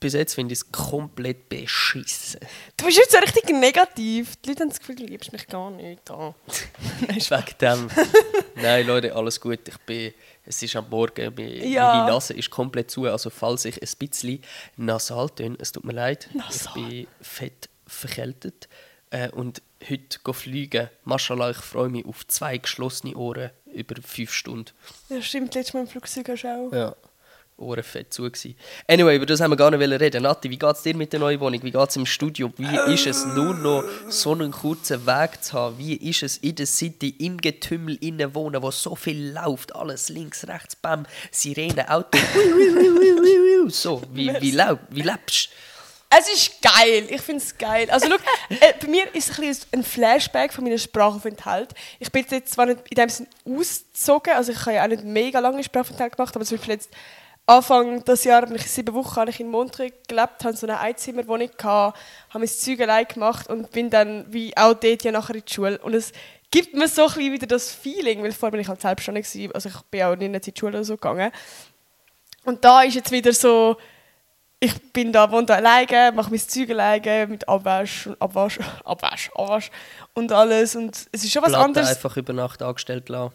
Bis 0.05 0.13
jetzt 0.13 0.35
finde 0.35 0.53
ich 0.53 0.59
es 0.59 0.71
komplett 0.71 1.49
beschissen. 1.49 2.39
Du 2.77 2.85
bist 2.85 2.99
jetzt 2.99 3.13
so 3.13 3.17
richtig 3.19 3.49
negativ. 3.59 4.37
Die 4.37 4.51
Leute 4.51 4.61
haben 4.65 4.69
das 4.69 4.79
Gefühl, 4.81 4.97
du 4.97 5.05
liebst 5.07 5.33
mich 5.33 5.47
gar 5.47 5.71
nicht. 5.71 6.11
Oh. 6.11 6.35
Nein, 7.09 7.17
wegen 7.31 7.59
dem. 7.59 7.89
Nein, 8.57 8.87
Leute, 8.87 9.15
alles 9.17 9.41
gut. 9.41 9.61
Ich 9.67 9.79
bin, 9.79 10.13
es 10.45 10.63
ist 10.63 10.77
am 10.77 10.91
Morgen, 10.91 11.33
meine, 11.35 11.67
Ja. 11.67 11.95
meine 11.95 12.11
Nase 12.13 12.35
ist 12.35 12.51
komplett 12.51 12.91
zu. 12.91 13.07
Also 13.07 13.31
falls 13.31 13.65
ich 13.65 13.81
ein 13.81 13.89
bisschen 13.99 14.43
nasal 14.77 15.31
töne, 15.31 15.57
es 15.59 15.73
tut 15.73 15.85
mir 15.85 15.95
leid. 15.95 16.29
Nasal. 16.35 16.77
Ich 16.77 16.89
bin 16.91 17.07
fett 17.23 17.71
verkältet. 17.87 18.69
Äh, 19.09 19.31
und 19.31 19.63
heute 19.89 20.19
fliegen. 20.35 20.91
Maschallah, 21.05 21.49
ich 21.53 21.57
freue 21.57 21.89
mich 21.89 22.05
auf 22.05 22.27
zwei 22.27 22.59
geschlossene 22.59 23.15
Ohren 23.17 23.53
über 23.73 23.95
fünf 24.03 24.35
Stunden. 24.35 24.71
Ja, 25.09 25.23
stimmt, 25.23 25.55
letztes 25.55 25.73
Mal 25.73 25.81
im 25.81 25.87
Flugzeug 25.89 26.29
hast 26.29 26.43
du 26.43 26.49
auch. 26.49 26.73
Ja. 26.75 26.95
Ohren 27.57 27.85
fett 27.85 28.13
zu 28.13 28.25
gewesen. 28.25 28.57
Anyway, 28.89 29.15
über 29.17 29.27
das 29.27 29.41
haben 29.41 29.53
wir 29.53 29.57
gar 29.57 29.71
nicht 29.71 30.01
reden. 30.01 30.25
Nati, 30.25 30.51
wie 30.51 30.59
geht 30.59 30.75
es 30.75 30.83
dir 30.83 30.97
mit 30.97 31.13
der 31.13 31.21
neuen 31.21 31.39
Wohnung? 31.39 31.63
Wie 31.63 31.71
geht 31.71 31.89
es 31.89 31.95
im 31.97 32.05
Studio? 32.05 32.53
Wie 32.57 32.93
ist 32.93 33.07
es 33.07 33.25
nur 33.27 33.55
noch 33.55 33.85
so 34.09 34.33
einen 34.33 34.51
kurzen 34.51 35.07
Weg 35.07 35.43
zu 35.45 35.53
haben? 35.53 35.79
Wie 35.79 35.95
ist 35.95 36.23
es 36.25 36.37
in 36.39 36.57
der 36.57 36.67
City, 36.67 37.11
im 37.11 37.37
Getümmel 37.41 37.97
innen 38.01 38.35
wohnen, 38.35 38.61
wo 38.61 38.71
so 38.73 38.97
viel 38.97 39.33
läuft? 39.33 39.75
Alles 39.75 40.09
links, 40.09 40.47
rechts, 40.49 40.75
bam, 40.75 41.07
Sirene, 41.31 41.89
Auto. 41.91 42.19
So, 43.69 44.03
wie, 44.13 44.33
wie, 44.41 44.51
lau- 44.51 44.79
wie 44.91 45.03
lebst 45.03 45.49
Es 46.11 46.29
ist 46.33 46.61
geil. 46.61 47.07
Ich 47.09 47.21
finde 47.23 47.43
es 47.43 47.57
geil. 47.57 47.89
Also, 47.91 48.09
schau, 48.09 48.17
äh, 48.61 48.73
bei 48.81 48.89
mir 48.89 49.15
ist 49.15 49.31
es 49.31 49.39
ein, 49.73 49.79
ein 49.81 49.85
Flashback 49.85 50.53
von 50.53 50.65
meinem 50.65 50.79
Sprachaufenthalt. 50.79 51.73
Ich 51.99 52.11
bin 52.13 52.25
jetzt 52.31 52.53
zwar 52.53 52.67
nicht 52.67 52.81
in 52.91 52.97
dem 52.97 53.09
Sinne 53.09 53.29
ausgezogen, 53.45 54.35
also 54.35 54.53
ich 54.53 54.61
habe 54.67 54.75
ja 54.75 54.85
auch 54.85 54.89
nicht 54.89 55.05
mega 55.05 55.39
lange 55.39 55.63
Sprachaufenthalt 55.65 56.17
gemacht, 56.17 56.35
aber 56.37 56.45
zum 56.45 56.59
Beispiel 56.59 56.75
jetzt 56.75 56.91
Anfang 57.47 58.03
des 58.05 58.25
Jahres, 58.25 58.51
ich 58.53 58.71
sieben 58.71 58.95
Wochen 58.95 59.17
habe 59.17 59.31
ich 59.31 59.39
in 59.39 59.51
Montreux 59.51 59.93
gelebt, 60.09 60.45
habe 60.45 60.57
so 60.57 60.67
eine 60.67 60.81
Einzimmerwohnung 60.81 61.51
gehabt, 61.57 61.99
habe 62.31 62.39
mein 62.39 62.49
Zeug 62.49 62.81
allein 62.81 63.07
gemacht 63.07 63.49
und 63.49 63.71
bin 63.71 63.91
dann 63.91 64.25
wie 64.33 64.57
auch 64.57 64.73
dort 64.73 65.05
ja 65.05 65.13
nachher 65.13 65.35
in 65.35 65.43
die 65.47 65.53
Schule. 65.53 65.79
Und 65.79 65.93
es 65.93 66.13
gibt 66.51 66.75
mir 66.75 66.89
so 66.89 67.03
ein 67.03 67.09
bisschen 67.09 67.33
wieder 67.33 67.47
das 67.47 67.71
Feeling, 67.71 68.23
weil 68.23 68.33
vorher 68.33 68.53
bin 68.53 68.61
ich 68.61 68.69
halt 68.69 68.81
selbstständig 68.81 69.31
gewesen, 69.31 69.53
also 69.53 69.69
ich 69.69 69.81
bin 69.91 70.03
auch 70.05 70.17
nicht 70.17 70.47
in 70.47 70.53
die 70.55 70.59
Schule 70.59 70.79
oder 70.79 70.85
so 70.85 70.95
gegangen. 70.95 71.33
Und 72.45 72.65
da 72.65 72.83
ist 72.83 72.95
jetzt 72.95 73.11
wieder 73.11 73.33
so, 73.35 73.77
ich 74.59 74.93
bin 74.93 75.13
da, 75.13 75.31
wohne 75.31 75.45
da 75.45 75.57
alleine, 75.57 76.13
mache 76.13 76.31
mein 76.31 76.41
Zeug 76.41 76.71
alleine 76.71 77.27
mit 77.27 77.47
Abwasch 77.47 78.07
und 78.07 78.23
Abwasch, 78.23 78.59
Abwasch, 78.85 79.31
Abwasch 79.35 79.71
und 80.15 80.33
alles. 80.33 80.77
Und 80.77 80.97
es 81.13 81.25
ist 81.25 81.31
schon 81.31 81.43
was 81.43 81.51
Platte 81.51 81.65
anderes. 81.65 81.89
einfach 81.91 82.17
über 82.17 82.33
Nacht 82.33 82.63
angestellt 82.63 83.11
lassen. 83.11 83.35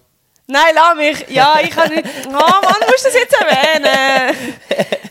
Nein, 0.51 0.73
lass 0.73 0.95
mich. 0.95 1.29
Ja, 1.29 1.59
ich 1.63 1.69
kann 1.69 1.89
nicht. 1.93 2.05
Oh 2.27 2.31
Mann, 2.31 2.61
musst 2.87 3.05
du 3.05 3.09
das 3.09 3.13
jetzt 3.13 3.35
erwähnen? 3.39 4.35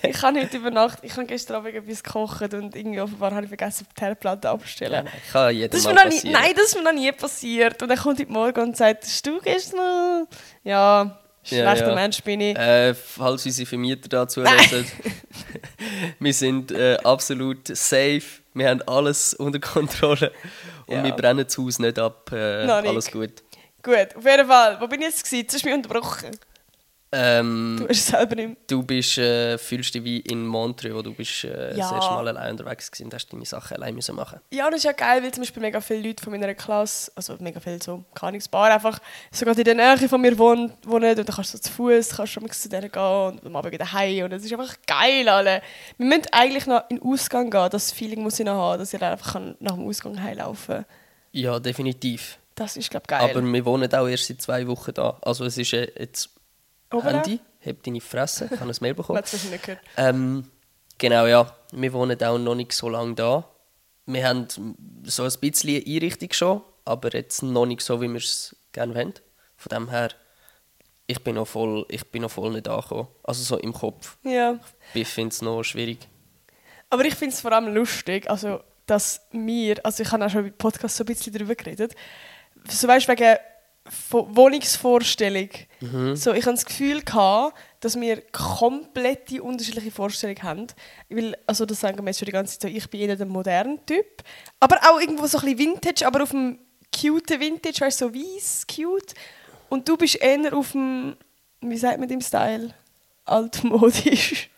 Ich 0.02 0.20
kann 0.20 0.34
nicht 0.34 0.52
über 0.52 0.70
Nacht. 0.70 0.98
Ich 1.02 1.12
habe 1.12 1.26
gestern 1.26 1.56
Abend 1.56 1.74
etwas 1.74 2.02
gekocht 2.02 2.54
und 2.54 2.74
irgendwie 2.74 3.00
offenbar 3.00 3.30
habe 3.32 3.42
ich 3.44 3.48
vergessen, 3.48 3.86
die 3.96 4.00
Herdplatte 4.04 4.48
abzustellen. 4.50 5.08
Kann 5.32 5.54
jedem 5.54 5.70
Das 5.70 5.84
mal 5.84 5.94
noch 5.94 6.04
nie, 6.04 6.10
passieren. 6.10 6.32
nein, 6.32 6.52
das 6.56 6.64
ist 6.66 6.74
mir 6.76 6.82
noch 6.82 6.92
nie 6.92 7.12
passiert. 7.12 7.80
Und 7.82 7.88
dann 7.88 7.98
kommt 7.98 8.18
heute 8.18 8.32
Morgen 8.32 8.60
und 8.60 8.76
sagt, 8.76 9.04
hast 9.04 9.26
du 9.26 9.40
gestern... 9.40 10.26
Ja, 10.64 11.18
Ja, 11.44 11.62
schlechter 11.72 11.88
ja. 11.90 11.94
Mensch 11.94 12.22
bin 12.22 12.40
ich. 12.40 12.56
Äh, 12.58 12.94
falls 12.94 13.46
unsere 13.46 13.66
Vermieter 13.68 14.08
dazu 14.08 14.42
hören, 14.42 14.86
wir 16.18 16.34
sind 16.34 16.72
äh, 16.72 16.96
absolut 17.04 17.68
safe, 17.68 18.22
wir 18.54 18.68
haben 18.68 18.82
alles 18.88 19.34
unter 19.34 19.60
Kontrolle 19.60 20.32
und 20.86 20.96
Ja. 20.96 21.04
wir 21.04 21.12
brennen 21.12 21.44
das 21.46 21.56
Haus 21.56 21.78
nicht 21.78 21.98
ab. 21.98 22.30
Äh, 22.32 22.66
Noch 22.66 22.84
alles 22.84 23.10
gut. 23.10 23.42
Gut, 23.88 24.16
auf 24.16 24.24
jeden 24.24 24.46
Fall. 24.46 24.80
Wo 24.80 24.86
bin 24.86 25.00
ich 25.00 25.06
jetzt 25.08 25.24
gewesen? 25.24 25.40
Jetzt 25.42 25.54
hast 25.54 25.64
du 25.64 25.68
mich 25.68 25.76
unterbrochen. 25.76 26.30
Ähm, 27.10 27.76
Du 27.80 27.88
hast 27.88 27.96
es 28.00 28.06
selber 28.08 28.34
nicht 28.34 28.54
du 28.66 28.82
bist, 28.82 29.16
äh, 29.16 29.56
fühlst 29.56 29.94
dich 29.94 30.04
wie 30.04 30.18
in 30.18 30.46
Montreux, 30.46 30.92
wo 30.94 31.00
du 31.00 31.14
bist 31.14 31.44
äh, 31.44 31.70
Ja. 31.74 31.76
das 31.88 31.92
erste 31.92 32.10
Mal 32.12 32.28
allein 32.28 32.50
unterwegs 32.50 32.90
warst 32.90 33.00
und 33.00 33.14
hast 33.14 33.32
deine 33.32 33.46
Sachen 33.46 33.78
allein 33.78 33.94
müssen 33.94 34.14
machen. 34.14 34.40
Ja, 34.52 34.66
das 34.68 34.80
ist 34.80 34.84
ja 34.84 34.92
geil, 34.92 35.22
weil 35.22 35.32
zum 35.32 35.40
Beispiel 35.42 35.62
mega 35.62 35.80
viele 35.80 36.06
Leute 36.06 36.22
von 36.22 36.32
meiner 36.34 36.52
Klasse, 36.54 37.10
also 37.14 37.34
mega 37.40 37.60
viele 37.60 37.82
so, 37.82 38.04
Ahnung, 38.20 38.42
ein 38.42 38.50
paar 38.50 38.70
einfach 38.70 38.98
sogar 39.32 39.56
in 39.56 39.64
der 39.64 39.74
Nähe 39.74 40.06
von 40.06 40.20
mir 40.20 40.38
wohnen, 40.38 40.70
wohnen 40.84 41.08
und 41.18 41.18
dann 41.26 41.34
kannst 41.34 41.54
du 41.54 41.56
so 41.56 41.62
zu 41.62 41.72
Fuß 41.72 42.10
kannst 42.14 42.36
du 42.36 42.46
zu 42.46 42.68
denen 42.68 42.92
gehen 42.92 43.02
und 43.02 43.46
am 43.46 43.56
Abend 43.56 43.72
wieder 43.72 43.90
heim 43.90 44.24
und 44.26 44.32
es 44.34 44.44
ist 44.44 44.52
einfach 44.52 44.74
geil, 44.86 45.26
alle. 45.30 45.62
Wir 45.96 46.04
müssen 46.06 46.26
eigentlich 46.30 46.66
noch 46.66 46.90
in 46.90 46.98
den 46.98 47.10
Ausgang 47.10 47.50
gehen, 47.50 47.68
das 47.70 47.90
Feeling 47.90 48.22
muss 48.22 48.38
ich 48.38 48.44
noch 48.44 48.52
haben, 48.56 48.80
dass 48.80 48.92
ich 48.92 49.00
dann 49.00 49.12
einfach 49.12 49.32
kann 49.32 49.56
nach 49.60 49.76
dem 49.76 49.88
Ausgang 49.88 50.22
heimlaufen 50.22 50.74
kann. 50.74 50.84
Ja, 51.32 51.58
definitiv. 51.58 52.38
Das 52.58 52.76
ist, 52.76 52.90
glaube 52.90 53.04
ich, 53.04 53.08
geil. 53.08 53.30
Aber 53.30 53.40
wir 53.40 53.64
wohnen 53.64 53.94
auch 53.94 54.08
erst 54.08 54.26
seit 54.26 54.42
zwei 54.42 54.66
Wochen 54.66 54.92
da. 54.92 55.16
Also 55.22 55.44
es 55.44 55.56
ist 55.56 55.72
äh, 55.72 55.92
jetzt 55.96 56.30
Oben 56.92 57.06
Handy, 57.06 57.40
heb 57.60 57.84
deine 57.84 58.00
Fresse, 58.00 58.46
ich 58.52 58.58
habe 58.58 58.70
ein 58.70 58.76
Mail 58.80 58.94
bekommen. 58.94 59.18
wahrscheinlich 59.20 59.50
nicht 59.50 59.64
gehört. 59.64 59.80
Ähm, 59.96 60.50
genau, 60.98 61.26
ja. 61.26 61.54
Wir 61.70 61.92
wohnen 61.92 62.20
auch 62.20 62.38
noch 62.38 62.56
nicht 62.56 62.72
so 62.72 62.88
lange 62.88 63.14
da. 63.14 63.48
Wir 64.06 64.26
haben 64.26 64.48
so 65.04 65.22
ein 65.22 65.32
bisschen 65.40 65.84
Einrichtung 65.86 66.32
schon, 66.32 66.62
aber 66.84 67.12
jetzt 67.12 67.42
noch 67.42 67.66
nicht 67.66 67.82
so, 67.82 68.00
wie 68.00 68.08
wir 68.08 68.16
es 68.16 68.56
gerne 68.72 68.94
wollen. 68.94 69.14
Von 69.56 69.68
dem 69.70 69.90
her, 69.90 70.10
ich 71.06 71.22
bin 71.22 71.36
noch 71.36 71.46
voll, 71.46 71.86
ich 71.90 72.04
bin 72.10 72.22
noch 72.22 72.30
voll 72.30 72.50
nicht 72.50 72.66
angekommen. 72.66 73.06
Also 73.22 73.44
so 73.44 73.58
im 73.58 73.72
Kopf. 73.72 74.16
Ja. 74.24 74.58
Ich 74.94 75.08
finde 75.08 75.32
es 75.32 75.42
noch 75.42 75.62
schwierig. 75.62 75.98
Aber 76.90 77.04
ich 77.04 77.14
finde 77.14 77.34
es 77.34 77.40
vor 77.40 77.52
allem 77.52 77.72
lustig, 77.72 78.28
also, 78.28 78.62
dass 78.86 79.20
wir, 79.30 79.84
also 79.84 80.02
ich 80.02 80.10
habe 80.10 80.24
auch 80.24 80.30
schon 80.30 80.46
im 80.46 80.52
Podcast 80.54 80.96
so 80.96 81.04
ein 81.04 81.06
bisschen 81.06 81.32
darüber 81.34 81.54
geredet, 81.54 81.94
so 82.68 82.88
weißt 82.88 83.08
wegen 83.08 83.36
Vo- 84.10 84.28
Wohnungsvorstellung. 84.36 85.48
So, 86.14 86.32
ich 86.34 86.44
habe 86.44 86.54
das 86.56 86.64
Gefühl 86.66 87.00
gehabt, 87.02 87.56
dass 87.80 87.98
wir 87.98 88.20
komplett 88.32 89.32
unterschiedliche 89.40 89.90
Vorstellungen 89.90 90.42
haben. 90.42 90.66
Weil, 91.08 91.36
also 91.46 91.64
das 91.64 91.80
sagen 91.80 91.98
wir 91.98 92.06
jetzt 92.06 92.18
schon 92.18 92.26
die 92.26 92.32
ganze 92.32 92.58
Zeit 92.58 92.70
so, 92.70 92.76
ich 92.76 92.90
bin 92.90 93.00
eher 93.00 93.16
der 93.16 93.26
moderne 93.26 93.78
Typ. 93.86 94.22
Aber 94.60 94.76
auch 94.90 95.00
irgendwo 95.00 95.26
so 95.26 95.38
ein 95.38 95.44
bisschen 95.44 95.58
Vintage, 95.58 96.06
aber 96.06 96.22
auf 96.22 96.30
dem 96.30 96.58
cute 96.94 97.40
Vintage, 97.40 97.80
weißt 97.80 98.00
du, 98.02 98.06
so 98.08 98.14
weiß, 98.14 98.66
cute. 98.66 99.14
Und 99.70 99.88
du 99.88 99.96
bist 99.96 100.16
eher 100.16 100.52
auf 100.54 100.72
dem, 100.72 101.16
wie 101.62 101.78
sagt 101.78 101.98
man 101.98 102.08
dem 102.08 102.20
Style? 102.20 102.74
Altmodisch. 103.24 104.50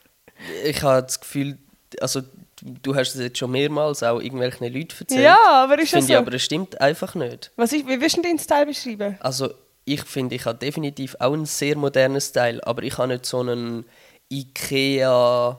Ich 0.64 0.82
habe 0.82 1.02
das 1.02 1.20
Gefühl, 1.20 1.58
also 2.00 2.22
du- 2.62 2.94
hast 2.94 3.14
es 3.14 3.20
jetzt 3.20 3.38
schon 3.38 3.50
mehrmals 3.50 4.02
auch 4.02 4.20
irgendwelchen 4.20 4.72
Leuten 4.72 4.94
erzählt. 5.00 5.22
Ja, 5.24 5.38
aber 5.64 5.78
ist 5.78 5.92
ja 5.92 5.98
Finde 5.98 6.06
so. 6.06 6.12
ich, 6.12 6.18
aber 6.18 6.32
es 6.34 6.42
stimmt 6.42 6.80
einfach 6.80 7.14
nicht. 7.14 7.50
Was 7.56 7.72
ist, 7.72 7.86
wie 7.86 8.00
willst 8.00 8.16
du 8.16 8.22
deinen 8.22 8.38
Style 8.38 8.66
beschreiben? 8.66 9.16
Also 9.20 9.52
ich 9.84 10.02
finde, 10.02 10.34
ich 10.36 10.44
habe 10.44 10.58
definitiv 10.58 11.16
auch 11.20 11.32
einen 11.32 11.46
sehr 11.46 11.76
modernen 11.76 12.20
Style, 12.20 12.64
aber 12.66 12.82
ich 12.82 12.96
habe 12.98 13.08
nicht 13.08 13.26
so 13.26 13.40
einen 13.40 13.84
Ikea 14.30 15.58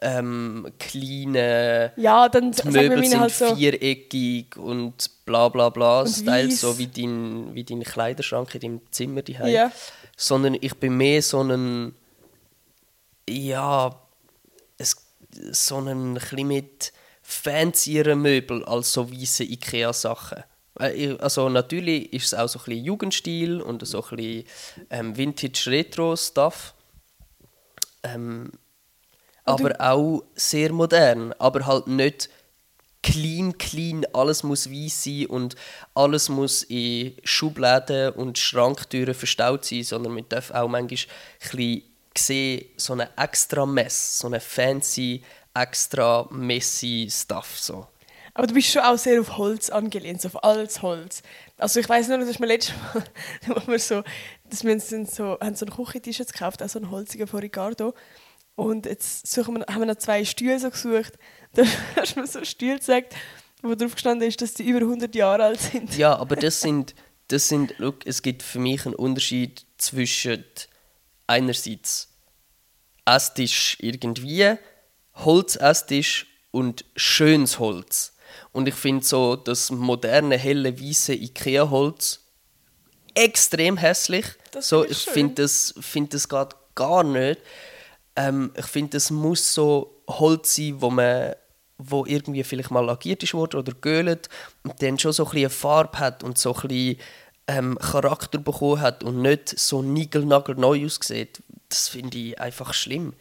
ähm, 0.00 0.66
kleinen 0.78 1.90
Ja, 1.96 2.28
dann 2.28 2.52
die 2.52 2.68
Möbel 2.68 2.88
meine 2.96 3.08
sind 3.08 3.20
halt 3.20 3.32
so. 3.32 3.54
viereckig 3.56 4.56
und 4.56 5.10
bla 5.24 5.48
bla 5.48 5.70
bla 5.70 6.00
Und 6.02 6.08
Style, 6.08 6.48
weiss. 6.48 6.60
so 6.60 6.76
wie 6.78 6.86
dein, 6.86 7.54
wie 7.54 7.64
dein 7.64 7.82
Kleiderschrank 7.82 8.54
in 8.56 8.60
deinem 8.60 8.80
Zimmer 8.90 9.22
die 9.22 9.32
Ja. 9.32 9.72
Sondern 10.16 10.56
ich 10.60 10.74
bin 10.76 10.96
mehr 10.96 11.22
so 11.22 11.42
ein 11.42 11.94
ja 13.28 13.94
so 15.52 15.78
ein 15.80 16.14
bisschen 16.14 16.48
mit 16.48 16.92
fancieren 17.22 18.22
Möbel 18.22 18.64
als 18.64 18.92
so 18.92 19.10
weiße 19.12 19.44
Ikea-Sachen. 19.44 20.44
Ich- 20.94 21.20
Also 21.20 21.48
natürlich 21.48 22.12
ist 22.12 22.26
es 22.26 22.34
auch 22.34 22.48
so 22.48 22.58
ein 22.58 22.64
bisschen 22.66 22.84
Jugendstil 22.84 23.60
und 23.60 23.86
so 23.86 24.02
ein 24.04 24.16
bisschen 24.16 24.44
ähm, 24.90 25.16
Vintage-Retro-Stuff. 25.16 26.74
Ähm, 28.02 28.52
aber 29.44 29.80
auch 29.80 30.24
sehr 30.34 30.72
modern, 30.72 31.32
aber 31.38 31.66
halt 31.66 31.86
nicht 31.86 32.28
clean, 33.02 33.56
clean, 33.58 34.04
alles 34.12 34.42
muss 34.42 34.68
weiß 34.70 35.04
sein 35.04 35.26
und 35.26 35.54
alles 35.94 36.28
muss 36.28 36.64
in 36.64 37.12
Schubladen 37.22 38.10
und 38.14 38.38
Schranktüren 38.38 39.14
verstaut 39.14 39.64
sein, 39.64 39.84
sondern 39.84 40.14
man 40.14 40.28
darf 40.28 40.50
auch 40.50 40.68
manchmal 40.68 40.80
ein 40.80 40.88
bisschen 41.40 41.82
sehen, 42.18 42.66
so 42.76 42.92
eine 42.92 43.10
extra 43.16 43.66
Mess, 43.66 44.18
so 44.18 44.26
eine 44.26 44.40
fancy, 44.40 45.22
extra 45.54 46.26
messy 46.30 47.08
Stuff. 47.10 47.58
So. 47.58 47.86
Aber 48.34 48.46
du 48.46 48.54
bist 48.54 48.68
schon 48.68 48.82
auch 48.82 48.98
sehr 48.98 49.20
auf 49.20 49.38
Holz 49.38 49.70
angelehnt, 49.70 50.20
so 50.20 50.28
auf 50.28 50.44
altes 50.44 50.82
Holz. 50.82 51.22
Also 51.56 51.80
ich 51.80 51.88
weiß 51.88 52.08
nur, 52.08 52.18
dass 52.18 52.38
wir 52.38 52.46
letztes 52.46 52.74
Mal, 52.76 53.04
wo 53.46 53.72
wir 53.72 53.78
so, 53.78 54.02
dass 54.44 54.62
wir 54.62 54.72
uns 54.72 54.90
so, 55.16 55.38
haben 55.40 55.54
so 55.54 55.64
einen 55.64 55.74
Küchentisch 55.74 56.18
jetzt 56.18 56.34
gekauft, 56.34 56.62
auch 56.62 56.68
so 56.68 56.78
einen 56.78 56.90
holzigen 56.90 57.26
von 57.26 57.40
Ricardo. 57.40 57.94
Und 58.54 58.86
jetzt 58.86 59.26
suchen 59.26 59.58
wir, 59.58 59.66
haben 59.66 59.80
wir 59.80 59.86
noch 59.86 59.96
zwei 59.96 60.24
Stühle 60.24 60.58
so 60.58 60.70
gesucht. 60.70 61.14
Da 61.54 61.62
hast 61.96 62.16
du 62.16 62.20
mir 62.20 62.26
so 62.26 62.44
Stühle 62.44 62.76
gesagt, 62.76 63.14
wo 63.62 63.74
drauf 63.74 63.94
gestanden 63.94 64.28
ist, 64.28 64.42
dass 64.42 64.52
die 64.52 64.68
über 64.68 64.80
100 64.80 65.14
Jahre 65.14 65.44
alt 65.44 65.60
sind. 65.60 65.96
Ja, 65.96 66.14
aber 66.14 66.36
das 66.36 66.60
sind, 66.60 66.94
das 67.28 67.48
sind 67.48 67.78
look, 67.78 68.06
es 68.06 68.20
gibt 68.20 68.42
für 68.42 68.58
mich 68.58 68.84
einen 68.84 68.94
Unterschied 68.94 69.64
zwischen 69.78 70.44
einerseits 71.26 72.08
Esstisch 73.04 73.76
irgendwie, 73.80 74.56
Holzesstisch 75.14 76.26
und 76.50 76.84
schönes 76.96 77.58
Holz. 77.58 78.14
Und 78.52 78.68
ich 78.68 78.74
finde 78.74 79.04
so 79.04 79.36
das 79.36 79.70
moderne, 79.70 80.36
helle, 80.36 80.80
weiße 80.80 81.14
Ikea-Holz 81.14 82.20
extrem 83.14 83.76
hässlich. 83.76 84.26
Das 84.50 84.68
so, 84.68 84.84
ich 84.84 84.98
finde 84.98 85.42
das, 85.42 85.74
find 85.80 86.12
das 86.12 86.28
geht 86.28 86.48
gar 86.74 87.02
nicht. 87.02 87.40
Ähm, 88.14 88.52
ich 88.56 88.66
finde, 88.66 88.96
es 88.96 89.10
muss 89.10 89.54
so 89.54 90.02
Holz 90.08 90.56
sein, 90.56 90.80
wo 90.80 90.90
man 90.90 91.34
wo 91.78 92.06
irgendwie 92.06 92.42
vielleicht 92.42 92.70
mal 92.70 92.84
lackiert 92.84 93.22
ist 93.22 93.34
worden 93.34 93.60
oder 93.60 93.74
göhlt 93.74 94.30
und 94.62 94.80
dann 94.80 94.98
schon 94.98 95.12
so 95.12 95.24
ein 95.24 95.30
bisschen 95.30 95.44
eine 95.44 95.50
Farbe 95.50 95.98
hat 95.98 96.24
und 96.24 96.38
so 96.38 96.54
ein 96.54 96.68
bisschen 96.68 96.96
ähm, 97.48 97.78
Charakter 97.78 98.38
bekommen 98.38 98.80
hat 98.80 99.04
und 99.04 99.22
nicht 99.22 99.58
so 99.58 99.82
nigelnagel 99.82 100.54
neu 100.56 100.84
aussieht. 100.86 101.42
Das 101.68 101.88
finde 101.88 102.18
ich 102.18 102.40
einfach 102.40 102.74
schlimm. 102.74 103.14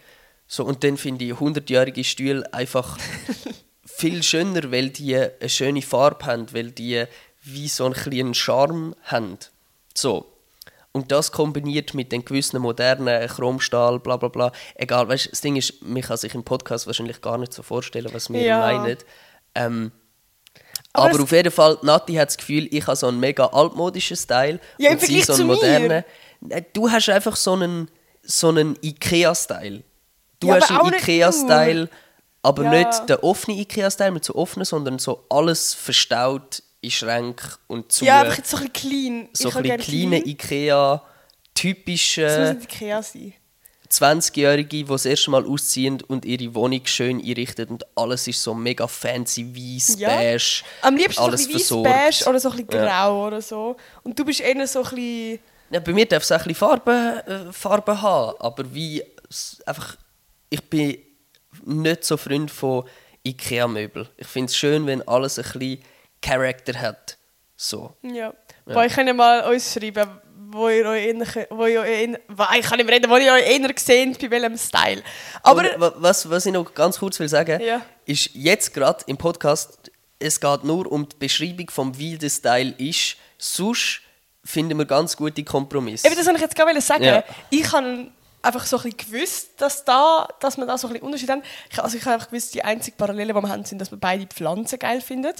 So, 0.47 0.63
und 0.63 0.83
dann 0.83 0.97
finde 0.97 1.25
ich 1.25 1.33
100-jährige 1.33 2.03
Stühle 2.03 2.51
einfach 2.53 2.97
viel 3.85 4.21
schöner, 4.23 4.71
weil 4.71 4.89
die 4.89 5.15
eine 5.15 5.49
schöne 5.49 5.81
Farbe 5.81 6.25
haben, 6.25 6.53
weil 6.53 6.71
die 6.71 7.05
wie 7.43 7.67
so 7.67 7.85
einen 7.85 7.93
kleinen 7.93 8.33
Charme 8.33 8.95
haben. 9.03 9.37
So. 9.95 10.31
Und 10.91 11.11
das 11.11 11.31
kombiniert 11.31 11.93
mit 11.93 12.11
den 12.11 12.23
gewissen 12.23 12.61
modernen 12.61 13.27
Chromstahl, 13.27 13.99
bla 13.99 14.15
bla 14.17 14.29
bla. 14.29 14.51
Egal, 14.75 15.09
weißt, 15.09 15.29
das 15.31 15.41
Ding 15.41 15.57
ist, 15.57 15.81
man 15.83 16.01
kann 16.01 16.15
sich 16.17 16.33
im 16.33 16.43
Podcast 16.43 16.87
wahrscheinlich 16.87 17.19
gar 17.21 17.37
nicht 17.37 17.53
so 17.53 17.63
vorstellen, 17.63 18.09
was 18.13 18.29
wir 18.31 18.41
Ja. 18.41 18.59
meinen. 18.59 18.97
Ähm, 19.55 19.91
Aber 20.95 21.09
aber 21.11 21.23
auf 21.23 21.31
jeden 21.31 21.51
Fall, 21.51 21.77
Nati 21.81 22.13
hat 22.15 22.29
das 22.29 22.37
Gefühl, 22.37 22.67
ich 22.71 22.85
habe 22.87 22.95
so 22.95 23.07
einen 23.07 23.19
mega 23.19 23.45
altmodischen 23.47 24.17
Style 24.17 24.59
Ja, 24.77 24.91
und 24.91 25.01
sie 25.01 25.21
so 25.21 25.33
einen 25.33 25.47
mir. 25.47 25.53
modernen. 25.55 26.03
Du 26.73 26.89
hast 26.91 27.09
einfach 27.09 27.35
so 27.35 27.53
einen, 27.53 27.89
so 28.23 28.49
einen 28.49 28.77
Ikea-Style. 28.81 29.83
Du 30.39 30.47
Ja, 30.47 30.55
hast 30.55 30.71
einen 30.71 30.93
Ikea-Style, 30.93 31.89
Aber 32.43 32.63
Ja. 32.63 32.69
nicht 32.71 33.09
der 33.09 33.23
offene 33.23 33.57
Ikea-Style 33.57 34.11
mit 34.11 34.23
so 34.23 34.35
offenen, 34.35 34.65
sondern 34.65 34.99
so 34.99 35.25
alles 35.29 35.73
verstaut 35.73 36.61
in 36.81 36.91
Schränken 36.91 37.49
und 37.65 37.91
zu. 37.91 38.05
Ja, 38.05 38.21
einfach 38.21 38.37
jetzt 38.37 38.51
so 38.51 38.57
ein 38.57 38.69
bisschen 38.69 38.91
clean. 38.91 39.29
so 39.33 39.49
Ich 39.49 39.55
ein 39.55 39.63
bisschen 39.63 39.79
kleine 40.11 40.23
Ikea, 40.27 41.01
typische. 41.55 42.21
Das 42.21 42.53
muss 42.53 42.63
nicht 42.63 42.73
Ikea 42.75 43.01
sein. 43.01 43.33
20-Jährige, 44.01 44.67
die 44.69 44.83
das 44.85 45.05
erste 45.05 45.31
Mal 45.31 45.45
ausziehen 45.45 46.01
und 46.07 46.25
ihre 46.25 46.53
Wohnung 46.55 46.81
schön 46.85 47.19
einrichten 47.23 47.67
und 47.69 47.85
alles 47.95 48.27
ist 48.27 48.41
so 48.41 48.53
mega 48.53 48.87
fancy, 48.87 49.45
weiß, 49.55 49.99
Ja. 49.99 50.09
beige. 50.09 50.63
Am 50.81 50.95
liebsten 50.95 51.21
alles 51.21 51.45
so 51.45 51.51
versorgt. 51.51 51.83
beige 51.89 52.29
oder 52.29 52.39
so 52.39 52.49
ein 52.49 52.57
bisschen 52.57 52.67
grau 52.67 52.85
Ja. 52.85 53.09
oder 53.27 53.41
so. 53.41 53.77
Und 54.03 54.17
du 54.17 54.25
bist 54.25 54.41
eher 54.41 54.67
so 54.67 54.79
ein 54.83 54.89
bisschen... 54.89 55.39
Ja, 55.71 55.79
bei 55.79 55.93
mir 55.93 56.05
darf 56.05 56.23
es 56.23 56.31
auch 56.31 56.37
ein 56.39 56.47
bisschen 56.47 56.55
Farbe, 56.67 57.23
äh, 57.49 57.51
Farbe 57.53 58.01
haben, 58.01 58.35
aber 58.39 58.73
wie 58.73 59.03
einfach, 59.65 59.95
ich 60.49 60.61
bin 60.69 60.97
nicht 61.65 62.03
so 62.03 62.17
Freund 62.17 62.51
von 62.51 62.83
Ikea-Möbeln. 63.25 64.07
Ich 64.17 64.27
finde 64.27 64.49
es 64.51 64.55
schön, 64.57 64.85
wenn 64.85 65.07
alles 65.07 65.39
ein 65.39 65.43
bisschen 65.43 65.79
Charakter 66.21 66.79
hat. 66.79 67.17
So. 67.57 67.95
Ja. 68.03 68.33
Boah, 68.65 68.85
ich 68.85 68.93
kann 68.93 69.07
ja 69.07 69.13
mal 69.13 69.49
uns 69.51 69.73
schreiben, 69.73 70.09
wo 70.51 70.69
ihr 70.69 70.85
euch 70.85 71.05
eher, 71.05 71.47
wo 71.49 71.65
ihr 71.65 71.81
euch 71.81 71.89
eher, 71.89 72.09
ich 72.09 72.65
kann 72.65 72.77
nicht 72.77 72.85
mehr 72.85 72.95
reden, 72.95 73.09
wo 73.09 73.17
ihr 73.17 73.33
euch 73.33 73.47
eher 73.49 73.69
seht, 73.75 74.19
bei 74.19 74.31
welchem 74.31 74.57
Style. 74.57 75.03
Aber... 75.43 75.63
Wa- 75.77 75.93
was, 75.97 76.29
was 76.29 76.45
ich 76.45 76.53
noch 76.53 76.73
ganz 76.73 76.99
kurz 76.99 77.19
will 77.19 77.29
sagen, 77.29 77.61
Ja. 77.61 77.81
ist 78.05 78.29
jetzt 78.33 78.73
gerade 78.73 79.03
im 79.07 79.17
Podcast, 79.17 79.91
es 80.19 80.39
geht 80.39 80.63
nur 80.63 80.91
um 80.91 81.07
die 81.09 81.15
Beschreibung 81.17 81.69
vom 81.69 81.97
wie 81.97 82.17
der 82.17 82.29
Style 82.29 82.73
ist. 82.77 83.17
Sonst 83.37 84.01
finden 84.43 84.77
wir 84.77 84.85
ganz 84.85 85.17
gute 85.17 85.43
Kompromisse. 85.43 86.07
Eben, 86.07 86.15
das 86.15 86.25
wollte 86.25 86.37
ich 86.37 86.43
jetzt 86.43 86.55
gerade 86.55 86.81
sagen. 86.81 87.03
Ja. 87.03 87.23
Ich 87.49 87.71
habe 87.71 88.11
einfach 88.41 88.65
so 88.65 88.77
ein 88.77 88.83
bisschen 88.91 89.11
gewusst, 89.11 89.49
dass, 89.57 89.83
da, 89.83 90.27
dass 90.39 90.55
wir 90.57 90.65
da 90.65 90.77
so 90.77 90.87
ein 90.87 90.93
bisschen 90.93 91.05
Unterschied 91.05 91.29
haben. 91.29 91.41
Ich, 91.71 91.79
also 91.83 91.97
ich 91.97 92.03
habe 92.05 92.13
einfach 92.15 92.29
gewusst, 92.29 92.53
die 92.53 92.63
einzige 92.63 92.95
Parallele, 92.95 93.33
die 93.33 93.41
wir 93.41 93.49
haben, 93.49 93.65
sind, 93.65 93.79
dass 93.79 93.91
wir 93.91 93.97
beide 93.99 94.25
Pflanzen 94.27 94.79
geil 94.79 95.01
finden. 95.01 95.33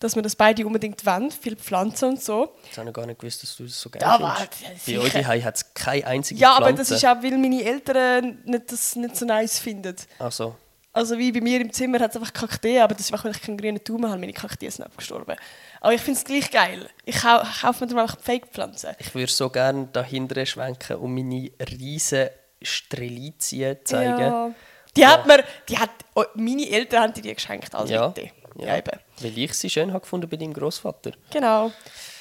Dass 0.00 0.16
wir 0.16 0.22
das 0.22 0.34
beide 0.34 0.66
unbedingt 0.66 1.04
wollen, 1.06 1.30
viele 1.30 1.56
Pflanzen 1.56 2.08
und 2.10 2.22
so. 2.22 2.54
Ich 2.70 2.76
habe 2.78 2.86
noch 2.86 2.92
gar 2.94 3.06
nicht 3.06 3.20
gewusst, 3.20 3.42
dass 3.42 3.54
du 3.56 3.64
das 3.64 3.80
so 3.80 3.88
geil 3.90 4.00
Ja, 4.02 4.34
findest. 4.50 4.86
ja, 4.88 5.00
Bei 5.00 5.36
euch 5.36 5.44
hat 5.44 5.56
es 5.56 5.74
keine 5.74 6.06
einzige 6.06 6.40
Ja, 6.40 6.54
Pflanze. 6.56 6.68
aber 6.70 6.76
das 6.78 6.90
ist 6.90 7.04
auch, 7.04 7.22
weil 7.22 7.36
meine 7.38 7.62
Eltern 7.62 8.38
nicht, 8.44 8.72
das 8.72 8.96
nicht 8.96 9.14
so 9.16 9.26
nice 9.26 9.58
finden. 9.58 9.94
Ach 10.18 10.32
so. 10.32 10.56
Also 10.92 11.16
wie 11.18 11.30
bei 11.30 11.40
mir 11.40 11.60
im 11.60 11.72
Zimmer 11.72 12.00
hat 12.00 12.10
es 12.10 12.16
einfach 12.16 12.32
Kakteen, 12.32 12.80
aber 12.82 12.94
das 12.94 13.08
ist 13.08 13.24
weil 13.24 13.30
ich 13.30 13.40
keinen 13.42 13.56
grünen 13.58 13.78
Daumen 13.84 14.08
habe, 14.10 14.18
meine 14.18 14.32
Kakteen 14.32 14.70
sind 14.72 14.84
abgestorben. 14.86 15.36
Aber 15.80 15.92
ich 15.94 16.00
finde 16.00 16.18
es 16.18 16.24
gleich 16.24 16.50
geil. 16.50 16.88
Ich 17.04 17.16
kau 17.20 17.38
kaufe 17.60 17.84
mir 17.84 17.90
dann 17.90 17.98
einfach 18.00 18.18
Fake-Pflanzen. 18.20 18.96
Ich 18.98 19.14
würde 19.14 19.30
so 19.30 19.50
gerne 19.50 19.88
dahinter 19.92 20.44
schwenken 20.46 20.96
und 20.96 21.14
meine 21.14 21.48
riesen 21.78 22.28
Strelizien 22.62 23.76
zeigen. 23.84 24.18
Ja. 24.20 24.50
Die 24.96 25.06
hat 25.06 25.26
mir, 25.26 25.44
die 25.68 25.78
hat, 25.78 25.90
oh, 26.14 26.24
meine 26.34 26.68
Eltern 26.68 27.02
haben 27.04 27.12
die 27.12 27.22
die 27.22 27.34
geschenkt 27.34 27.72
als 27.74 27.90
Ja. 27.90 28.08
Mitte. 28.08 28.30
Ja. 28.62 28.76
eben. 28.78 28.98
Weil 29.20 29.38
ich 29.38 29.54
sie 29.54 29.70
schön 29.70 29.90
habe 29.92 30.00
gefunden 30.00 30.28
bei 30.28 30.36
deinem 30.36 30.52
Großvater. 30.52 31.12
Genau. 31.32 31.72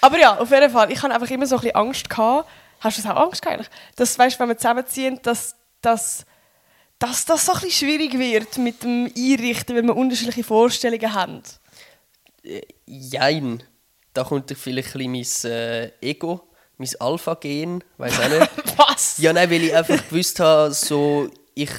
Aber 0.02 0.18
ja, 0.20 0.38
auf 0.38 0.50
jeden 0.52 0.70
Fall, 0.72 0.92
ich 0.92 1.02
hatte 1.02 1.14
einfach 1.14 1.30
immer 1.30 1.46
so 1.46 1.56
ein 1.56 1.62
bisschen 1.62 1.76
Angst. 1.76 2.10
Gehabt. 2.10 2.50
Hast 2.80 2.98
du 2.98 3.02
das 3.02 3.12
auch 3.12 3.18
Angst 3.26 3.42
gehabt 3.42 3.60
eigentlich? 3.60 3.72
Dass, 3.96 4.18
weißt, 4.18 4.40
wenn 4.40 4.48
wir 4.50 4.58
zusammenziehen, 4.58 5.20
dass, 5.24 5.56
dass, 5.82 6.26
dass 6.98 7.26
das 7.26 7.46
so 7.46 7.52
ein 7.54 7.60
bisschen 7.62 7.88
schwierig 7.90 8.18
wird 8.18 8.58
mit 8.58 8.84
dem 8.84 9.12
Einrichten, 9.16 9.76
wenn 9.76 9.86
wir 9.88 9.96
unterschiedliche 9.96 10.44
Vorstellungen 10.44 11.14
haben. 11.14 11.44
Jein. 12.86 13.64
Da 14.14 14.24
kommt 14.24 14.52
vielleicht 14.58 14.96
ein 14.96 15.14
bisschen 15.14 15.50
mein 15.50 15.52
äh, 15.52 15.92
Ego, 16.02 16.48
mein 16.78 16.90
Alpha-Gen, 17.00 17.84
weiß 17.98 18.20
auch 18.20 18.30
nicht. 18.30 18.52
Was? 18.78 19.18
ja, 19.20 19.32
nein, 19.34 19.50
weil 19.52 19.64
ich 19.64 19.76
einfach 19.76 20.10
gewusst 20.10 20.40
habe, 20.40 20.74
so, 20.74 21.30
ich 21.54 21.70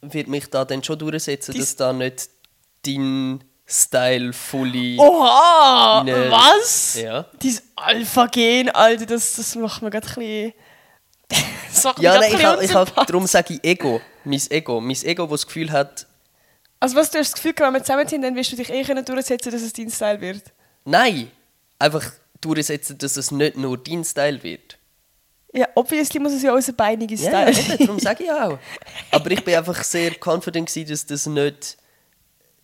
werde 0.00 0.30
mich 0.30 0.46
da 0.48 0.64
dann 0.64 0.82
schon 0.82 0.98
durchsetzen, 0.98 1.52
Dies- 1.52 1.60
dass 1.60 1.76
da 1.76 1.92
nicht 1.92 2.30
dein 2.86 3.44
Style 3.70 4.32
fully... 4.32 4.96
Oha! 4.98 6.02
Ne- 6.04 6.30
Was? 6.30 6.94
Ja. 7.00 7.26
Dieses 7.40 7.62
Alpha-Gen, 7.76 8.68
Alter, 8.70 9.06
das, 9.06 9.34
das 9.34 9.54
macht 9.54 9.80
mir 9.82 9.90
gerade 9.90 10.06
ein 10.08 10.14
bisschen... 10.14 10.52
das 11.72 11.84
macht 11.84 11.98
Ja, 12.00 12.14
nein, 12.14 12.22
ein 12.24 12.28
ich, 12.30 12.36
bisschen 12.62 12.74
hab, 12.76 12.88
ich 12.88 13.06
darum 13.06 13.26
sage 13.26 13.54
ich 13.54 13.64
Ego. 13.64 14.00
Mein 14.24 14.40
Ego. 14.50 14.80
Mein 14.80 14.96
Ego, 15.04 15.22
das 15.26 15.30
das 15.42 15.46
Gefühl 15.46 15.70
hat, 15.70 16.06
Also 16.80 16.96
was, 16.96 17.10
du 17.10 17.18
hast 17.18 17.32
das 17.32 17.34
Gefühl, 17.42 17.54
wenn 17.58 17.72
wir 17.74 17.80
zusammenziehen, 17.82 18.22
dann 18.22 18.34
wirst 18.34 18.50
du 18.52 18.56
dich 18.56 18.70
eh 18.70 18.82
können 18.82 19.04
durchsetzen, 19.04 19.52
dass 19.52 19.62
es 19.62 19.72
dein 19.72 19.90
Style 19.90 20.20
wird? 20.20 20.42
nein, 20.84 21.30
einfach 21.78 22.04
durchsetzen, 22.40 22.98
dass 22.98 23.16
es 23.16 23.30
nicht 23.30 23.56
nur 23.56 23.78
dein 23.78 24.02
Style 24.04 24.42
wird. 24.42 24.78
Ja, 25.52 25.68
obviously 25.74 26.18
muss 26.20 26.32
es 26.32 26.42
ja 26.42 26.52
unser 26.54 26.72
beiniger 26.72 27.14
Ja, 27.14 27.28
Style 27.28 27.52
ja, 27.52 27.74
eben, 27.74 27.86
darum 27.86 27.98
sage 28.00 28.24
ich 28.24 28.30
auch. 28.30 28.58
Aber 29.10 29.30
ich 29.30 29.44
bin 29.44 29.54
einfach 29.56 29.82
sehr 29.84 30.12
confident, 30.24 30.68
gewesen, 30.68 30.88
dass 30.90 31.06
das 31.06 31.26
nicht 31.26 31.76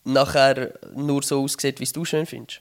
nachher 0.06 0.72
nur 0.94 1.22
so 1.22 1.42
aussieht, 1.42 1.78
wie 1.80 1.84
es 1.84 1.92
du 1.92 2.04
schön 2.04 2.26
findest. 2.26 2.60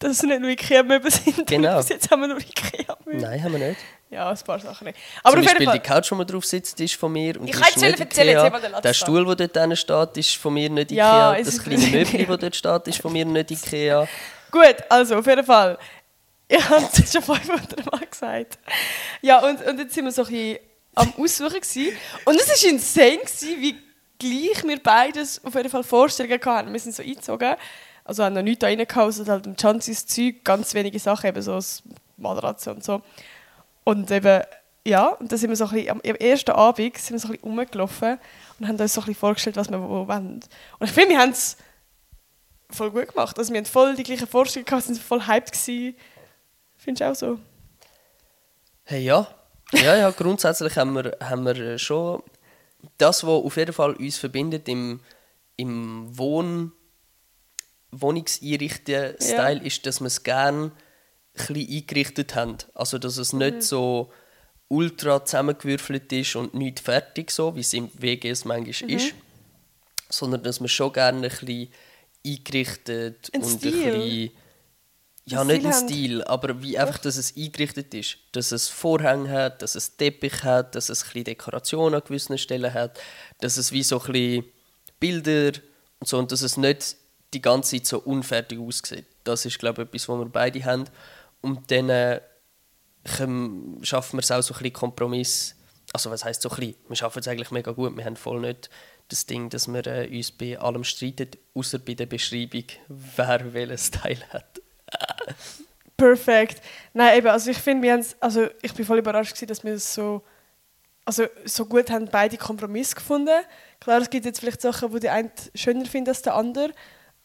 Dass 0.00 0.12
es 0.12 0.22
nicht 0.22 0.40
nur 0.40 0.50
Ikea-Möbel 0.50 1.10
sind. 1.10 1.46
Genau. 1.46 1.76
Bis 1.78 1.88
jetzt 1.88 2.10
haben 2.10 2.22
wir 2.22 2.28
nur 2.28 2.38
Ikea-Möbel. 2.40 3.20
Nein, 3.20 3.42
haben 3.42 3.52
wir 3.52 3.68
nicht. 3.68 3.80
Ja, 4.10 4.30
ein 4.30 4.38
paar 4.38 4.58
Sachen 4.60 4.86
nicht. 4.86 4.98
Aber 5.22 5.36
Zum 5.36 5.44
Beispiel 5.44 5.66
Fall. 5.66 5.78
die 5.78 5.82
Couch, 5.88 6.10
wo 6.10 6.14
man 6.16 6.26
drauf 6.26 6.44
sitzt, 6.44 6.78
ist 6.80 6.94
von 6.94 7.12
mir. 7.12 7.40
Und 7.40 7.48
Ich 7.48 7.52
kann 7.54 7.80
nicht 7.80 8.00
erzählen, 8.00 8.28
Ikea. 8.28 8.38
erzähl 8.44 8.50
mal 8.50 8.60
den 8.60 8.72
Latz 8.72 8.82
Der. 8.82 8.94
Stuhl, 8.94 9.36
der 9.36 9.48
dort 9.48 9.78
steht, 9.78 10.16
ist 10.16 10.36
von 10.36 10.54
mir 10.54 10.68
nicht 10.70 10.90
Ja, 10.92 11.32
Ikea. 11.32 11.40
es 11.40 11.56
das 11.56 11.64
kleine 11.64 11.86
Möbel, 11.86 12.26
das 12.26 12.38
dort 12.40 12.56
steht, 12.56 12.88
ist 12.94 13.00
von 13.02 13.12
mir 13.12 13.24
nicht 13.24 13.50
Ikea. 13.50 14.06
Gut, 14.50 14.76
also 14.88 15.16
auf 15.16 15.26
jeden 15.26 15.44
Fall. 15.44 15.78
Ich 16.48 16.68
habe 16.68 16.84
es 16.92 17.12
schon 17.12 17.22
500 17.22 17.90
Mal 17.90 18.06
gesagt. 18.06 18.58
Ja, 19.22 19.38
und, 19.38 19.64
und 19.66 19.78
jetzt 19.78 19.94
sind 19.94 20.04
wir 20.04 20.12
so 20.12 20.22
ein 20.24 20.28
bisschen 20.28 20.58
am 20.94 21.12
Aussuchen. 21.18 21.60
Gewesen. 21.60 21.96
Und 22.24 22.36
es 22.40 22.48
war 22.62 22.70
insane, 22.70 23.18
gewesen, 23.18 23.60
wie 23.60 23.76
gleich 24.18 24.62
wir 24.64 24.82
beides 24.82 25.44
auf 25.44 25.54
jeden 25.54 25.70
Fall 25.70 25.84
Vorstellungen 25.84 26.40
hatten. 26.44 26.72
Wir 26.72 26.80
sind 26.80 26.94
so 26.94 27.02
eingezogen. 27.02 27.56
Also 28.04 28.22
haben 28.22 28.34
noch 28.34 28.42
nichts 28.42 28.60
da 28.60 28.66
reingehauen, 28.66 29.08
außer 29.08 29.26
halt 29.26 29.46
im 29.46 29.56
Chances 29.56 30.06
Zeug, 30.06 30.44
ganz 30.44 30.74
wenige 30.74 30.98
Sachen, 30.98 31.26
eben 31.26 31.40
so 31.40 31.54
das 31.54 31.82
Matratze 32.18 32.72
und 32.72 32.84
so. 32.84 33.00
Und 33.82 34.10
eben, 34.10 34.42
ja, 34.86 35.08
und 35.08 35.32
dann 35.32 35.38
sind 35.38 35.48
wir 35.48 35.56
so 35.56 35.64
ein 35.64 35.70
bisschen, 35.70 35.90
am 35.90 36.00
ersten 36.00 36.50
Abend 36.50 36.98
sind 36.98 37.14
wir 37.14 37.18
so 37.18 37.28
ein 37.28 37.32
bisschen 37.32 37.48
rumgelaufen 37.48 38.18
und 38.58 38.68
haben 38.68 38.78
uns 38.78 38.92
so 38.92 39.00
ein 39.00 39.06
bisschen 39.06 39.20
vorgestellt, 39.20 39.56
was 39.56 39.70
wir 39.70 39.80
wo 39.80 40.06
wollen. 40.06 40.40
Und 40.78 40.86
ich 40.86 40.92
finde, 40.92 41.10
wir 41.10 41.18
haben 41.18 41.30
es 41.30 41.56
voll 42.70 42.90
gut 42.90 43.08
gemacht. 43.08 43.38
Also 43.38 43.52
wir 43.52 43.58
haben 43.58 43.66
voll 43.66 43.94
die 43.94 44.02
gleichen 44.02 44.26
Vorstellungen 44.26 44.66
gehabt, 44.66 44.84
sind 44.84 44.98
voll 44.98 45.26
hyped 45.26 45.52
gewesen. 45.52 45.96
Findest 46.76 47.00
du 47.00 47.10
auch 47.10 47.14
so? 47.14 47.38
Hey, 48.84 49.02
ja. 49.02 49.26
Ja, 49.72 49.96
ja, 49.96 50.10
grundsätzlich 50.10 50.76
haben 50.76 50.94
wir, 50.94 51.16
haben 51.20 51.44
wir 51.46 51.78
schon 51.78 52.22
das, 52.98 53.24
was 53.24 53.44
auf 53.44 53.56
jeden 53.56 53.72
Fall 53.72 53.94
uns 53.94 54.16
verbindet 54.16 54.68
im, 54.68 55.00
im 55.56 56.16
Wohn 56.16 56.72
Wohnungseinrichten-Style, 57.90 59.62
ist, 59.62 59.86
dass 59.86 60.00
wir 60.00 60.08
es 60.08 60.24
gerne 60.24 60.72
ein 61.48 61.56
eingerichtet 61.56 62.34
haben. 62.34 62.58
Also, 62.74 62.98
dass 62.98 63.18
es 63.18 63.32
nicht 63.32 63.62
so 63.62 64.10
ultra 64.68 65.24
zusammengewürfelt 65.24 66.12
ist 66.12 66.36
und 66.36 66.54
nicht 66.54 66.80
fertig, 66.80 67.30
so, 67.30 67.54
wie 67.54 67.60
es 67.60 67.72
im 67.72 67.90
WGs 67.94 68.44
manchmal 68.44 68.90
ist. 68.90 69.14
Sondern 70.08 70.42
dass 70.42 70.60
wir 70.60 70.68
schon 70.68 70.92
gerne 70.92 71.28
ein 71.28 71.30
bisschen 71.30 71.68
eingerichtet 72.26 73.30
Ein 73.32 73.42
und 73.42 73.48
Stil. 73.48 73.72
ein 73.72 74.00
bisschen 74.00 74.30
ja, 75.26 75.42
nicht 75.44 75.60
Stil 75.60 75.66
ein 75.66 75.72
haben. 75.72 75.88
Stil, 75.88 76.24
aber 76.24 76.62
wie 76.62 76.78
einfach, 76.78 76.98
dass 76.98 77.16
es 77.16 77.36
eingerichtet 77.36 77.94
ist. 77.94 78.18
Dass 78.32 78.52
es 78.52 78.68
Vorhänge 78.68 79.30
hat, 79.30 79.62
dass 79.62 79.74
es 79.74 79.96
Teppich 79.96 80.42
hat, 80.42 80.74
dass 80.74 80.90
es 80.90 81.04
ein 81.14 81.24
Dekoration 81.24 81.94
an 81.94 82.02
gewissen 82.04 82.36
Stellen 82.36 82.74
hat, 82.74 83.00
dass 83.40 83.56
es 83.56 83.72
wie 83.72 83.82
so 83.82 84.02
ein 84.02 84.44
Bilder 85.00 85.52
und 86.00 86.08
so 86.08 86.18
und 86.18 86.30
dass 86.30 86.42
es 86.42 86.56
nicht 86.56 86.96
die 87.32 87.40
ganze 87.40 87.76
Zeit 87.76 87.86
so 87.86 88.00
unfertig 88.00 88.58
aussieht. 88.58 89.06
Das 89.24 89.44
ist, 89.46 89.58
glaube 89.58 89.82
ich, 89.82 89.88
etwas, 89.88 90.08
was 90.08 90.18
wir 90.18 90.26
beide 90.26 90.64
haben. 90.64 90.84
Und 91.40 91.70
dann 91.70 91.88
äh, 91.88 92.20
schaffen 93.04 94.18
wir 94.18 94.20
es 94.20 94.30
auch 94.30 94.42
so 94.42 94.54
ein 94.54 94.58
bisschen 94.58 94.72
Kompromiss. 94.72 95.56
Also 95.92 96.10
was 96.10 96.24
heißt 96.24 96.42
so 96.42 96.50
ein 96.50 96.56
bisschen? 96.56 96.76
Wir 96.88 96.96
schaffen 96.96 97.20
es 97.20 97.28
eigentlich 97.28 97.50
mega 97.50 97.72
gut. 97.72 97.96
Wir 97.96 98.04
haben 98.04 98.16
voll 98.16 98.40
nicht 98.40 98.68
das 99.08 99.26
Ding, 99.26 99.48
dass 99.50 99.68
wir 99.68 99.86
äh, 99.86 100.08
uns 100.14 100.32
bei 100.32 100.58
allem 100.58 100.84
streiten, 100.84 101.30
außer 101.54 101.78
bei 101.78 101.94
der 101.94 102.06
Beschreibung, 102.06 102.64
wer 102.88 103.52
welchen 103.52 103.78
Style 103.78 104.28
hat. 104.30 104.60
Perfekt. 105.96 106.60
Nein, 106.92 107.18
eben, 107.18 107.28
also 107.28 107.50
ich 107.50 107.58
finde, 107.58 107.82
wir 107.84 107.92
haben's- 107.92 108.16
also 108.20 108.48
ich 108.62 108.74
bin 108.74 108.84
voll 108.84 108.98
überrascht 108.98 109.34
gewesen, 109.34 109.46
dass 109.48 109.62
wir 109.64 109.74
es 109.74 109.94
so, 109.94 110.22
also 111.04 111.26
so 111.44 111.66
gut 111.66 111.90
haben 111.90 112.08
beide 112.10 112.36
Kompromiss 112.36 112.94
gefunden. 112.94 113.44
Klar, 113.80 114.00
es 114.00 114.10
gibt 114.10 114.24
jetzt 114.26 114.40
vielleicht 114.40 114.60
Sachen, 114.60 114.92
wo 114.92 114.98
der 114.98 115.12
eine 115.12 115.30
schöner 115.54 115.86
findet 115.86 116.10
als 116.14 116.22
der 116.22 116.34
andere, 116.34 116.72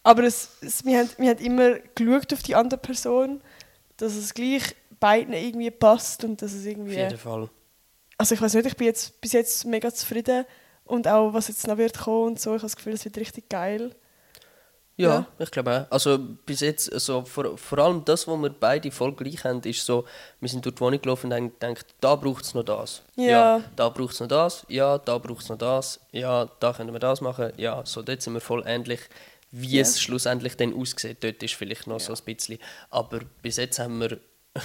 aber 0.03 0.23
es, 0.23 0.49
es, 0.61 0.85
wir, 0.85 0.99
haben, 0.99 1.09
wir 1.17 1.29
haben 1.31 1.43
immer 1.43 1.79
geschaut 1.95 2.31
auf 2.33 2.43
die 2.43 2.55
andere 2.55 2.79
Person, 2.79 3.41
dass 3.97 4.15
es 4.15 4.33
gleich 4.33 4.75
beiden 4.99 5.33
irgendwie 5.33 5.71
passt 5.71 6.23
und 6.23 6.41
dass 6.41 6.53
es 6.53 6.61
Auf 6.61 6.67
irgendwie... 6.67 6.95
jeden 6.95 7.17
Fall. 7.17 7.49
Also 8.17 8.35
ich 8.35 8.41
weiß 8.41 8.53
nicht, 8.53 8.65
ich 8.67 8.75
bin 8.75 8.87
jetzt 8.87 9.19
bis 9.21 9.31
jetzt 9.31 9.65
mega 9.65 9.93
zufrieden 9.93 10.45
und 10.83 11.07
auch 11.07 11.33
was 11.33 11.47
jetzt 11.47 11.65
noch 11.67 11.77
wird 11.77 11.97
kommen 11.97 12.27
und 12.27 12.39
so, 12.39 12.51
ich 12.51 12.61
habe 12.61 12.63
das 12.63 12.75
Gefühl, 12.75 12.93
es 12.93 13.05
wird 13.05 13.17
richtig 13.17 13.49
geil. 13.49 13.95
Ja, 14.99 15.09
Ja. 15.09 15.25
ich 15.39 15.49
glaube 15.51 15.87
auch. 15.87 15.91
Also 15.93 16.19
bis 16.45 16.59
jetzt, 16.59 16.91
also 16.91 17.23
vor, 17.23 17.57
vor 17.57 17.77
allem 17.79 18.03
das, 18.03 18.27
was 18.27 18.37
wir 18.41 18.49
beide 18.49 18.91
voll 18.91 19.13
gleich 19.13 19.43
haben, 19.45 19.61
ist 19.61 19.85
so, 19.85 20.03
wir 20.41 20.49
sind 20.49 20.65
durch 20.65 20.75
die 20.75 20.81
Wohnung 20.81 21.01
gelaufen 21.01 21.27
und 21.27 21.33
haben 21.33 21.53
gedacht, 21.57 21.85
da 22.01 22.15
braucht 22.15 22.43
es 22.43 22.53
noch 22.53 22.63
das. 22.63 23.01
Ja. 23.15 23.61
da 23.75 23.87
braucht 23.89 24.13
es 24.13 24.19
noch 24.19 24.27
das. 24.27 24.65
Ja, 24.67 24.97
da 24.97 25.17
braucht 25.17 25.43
es 25.43 25.49
noch 25.49 25.57
das. 25.57 25.99
Ja, 26.11 26.49
da 26.59 26.73
können 26.73 26.91
wir 26.91 26.99
das 26.99 27.21
machen. 27.21 27.53
Ja, 27.57 27.81
so 27.85 28.01
dort 28.01 28.21
sind 28.21 28.33
wir 28.33 28.41
voll 28.41 28.63
ähnlich. 28.65 28.99
Wie 29.51 29.77
Ja. 29.77 29.81
es 29.81 29.99
schlussendlich 30.01 30.57
dann 30.57 30.73
aussieht, 30.73 31.23
dort 31.23 31.41
ist 31.43 31.53
vielleicht 31.55 31.87
noch 31.87 31.99
so 31.99 32.13
ein 32.13 32.19
bisschen. 32.25 32.59
Aber 32.89 33.21
bis 33.41 33.55
jetzt 33.57 33.79
haben 33.79 33.99
wir 34.01 34.19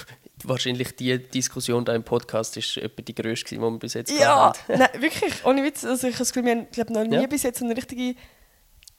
wahrscheinlich 0.45 0.97
die 0.97 1.19
Diskussion 1.19 1.85
da 1.85 1.95
im 1.95 2.03
Podcast 2.03 2.57
ist 2.57 2.77
etwa 2.77 3.03
die 3.03 3.15
gewesen, 3.15 3.45
die 3.51 3.59
wir 3.61 3.79
bis 3.79 3.95
jetzt 3.95 4.11
Ja, 4.11 4.19
gehabt 4.51 4.69
haben. 4.69 4.79
nein, 4.79 4.89
wirklich, 5.03 5.45
ohne 5.45 5.63
Witz. 5.63 5.85
Also 5.85 6.07
ich 6.09 6.15
habe 6.15 6.19
das 6.25 6.33
Gefühl, 6.33 6.45
wir 6.47 6.53
haben 6.57 6.67
glaub, 6.73 6.91
noch 6.91 7.05
nie 7.05 7.15
Ja. 7.23 7.27
bis 7.27 7.43
jetzt 7.45 7.63
eine 7.63 7.77
richtige 7.77 8.15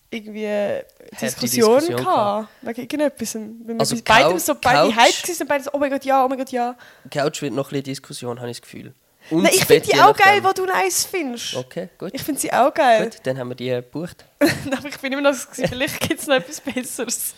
irgendwie 0.10 0.82
Diskussion, 1.20 1.80
Diskussion 1.80 1.98
gehabt. 1.98 2.50
Wegen 2.62 2.82
irgendetwas. 2.82 3.36
Wenn 3.36 3.68
wir 3.68 3.80
Also 3.80 3.96
bei 3.98 4.02
beidem 4.02 4.32
Cou- 4.34 4.40
so 4.40 4.56
beide 4.56 4.96
hyped 4.96 5.40
waren 5.40 5.48
beide 5.48 5.64
so, 5.64 5.70
oh 5.74 5.78
mein 5.78 5.92
Gott, 5.92 6.06
ja, 6.06 6.24
oh 6.24 6.28
mein 6.28 6.38
Gott, 6.38 6.52
ja. 6.52 6.76
Couch 7.12 7.42
wird 7.42 7.54
noch 7.54 7.68
ein 7.68 7.70
bisschen 7.70 7.84
Diskussion, 7.84 8.40
habe 8.40 8.50
ich 8.50 8.58
das 8.58 8.62
Gefühl. 8.62 8.94
Und 9.32 9.42
Nein, 9.42 9.52
das 9.52 9.62
ich 9.62 9.66
finde 9.66 9.88
die 9.88 10.00
auch 10.00 10.16
geil, 10.16 10.44
wo 10.44 10.52
du 10.52 10.66
nice 10.66 11.06
findest. 11.06 11.56
Okay, 11.56 11.90
gut. 11.98 12.12
Ich 12.14 12.22
finde 12.22 12.40
sie 12.40 12.54
auch 12.54 12.72
geil. 12.74 13.06
Gut, 13.06 13.18
dann 13.24 13.40
haben 13.40 13.50
wir 13.50 13.56
die 13.56 13.70
gebucht. 13.70 14.24
aber 14.40 14.88
ich 14.88 15.00
bin 15.00 15.14
immer 15.14 15.22
noch 15.24 15.34
so, 15.34 15.48
vielleicht 15.52 16.00
gibt 16.00 16.20
es 16.22 16.28
noch 16.28 16.36
etwas 16.36 16.62
Besseres. 16.62 17.34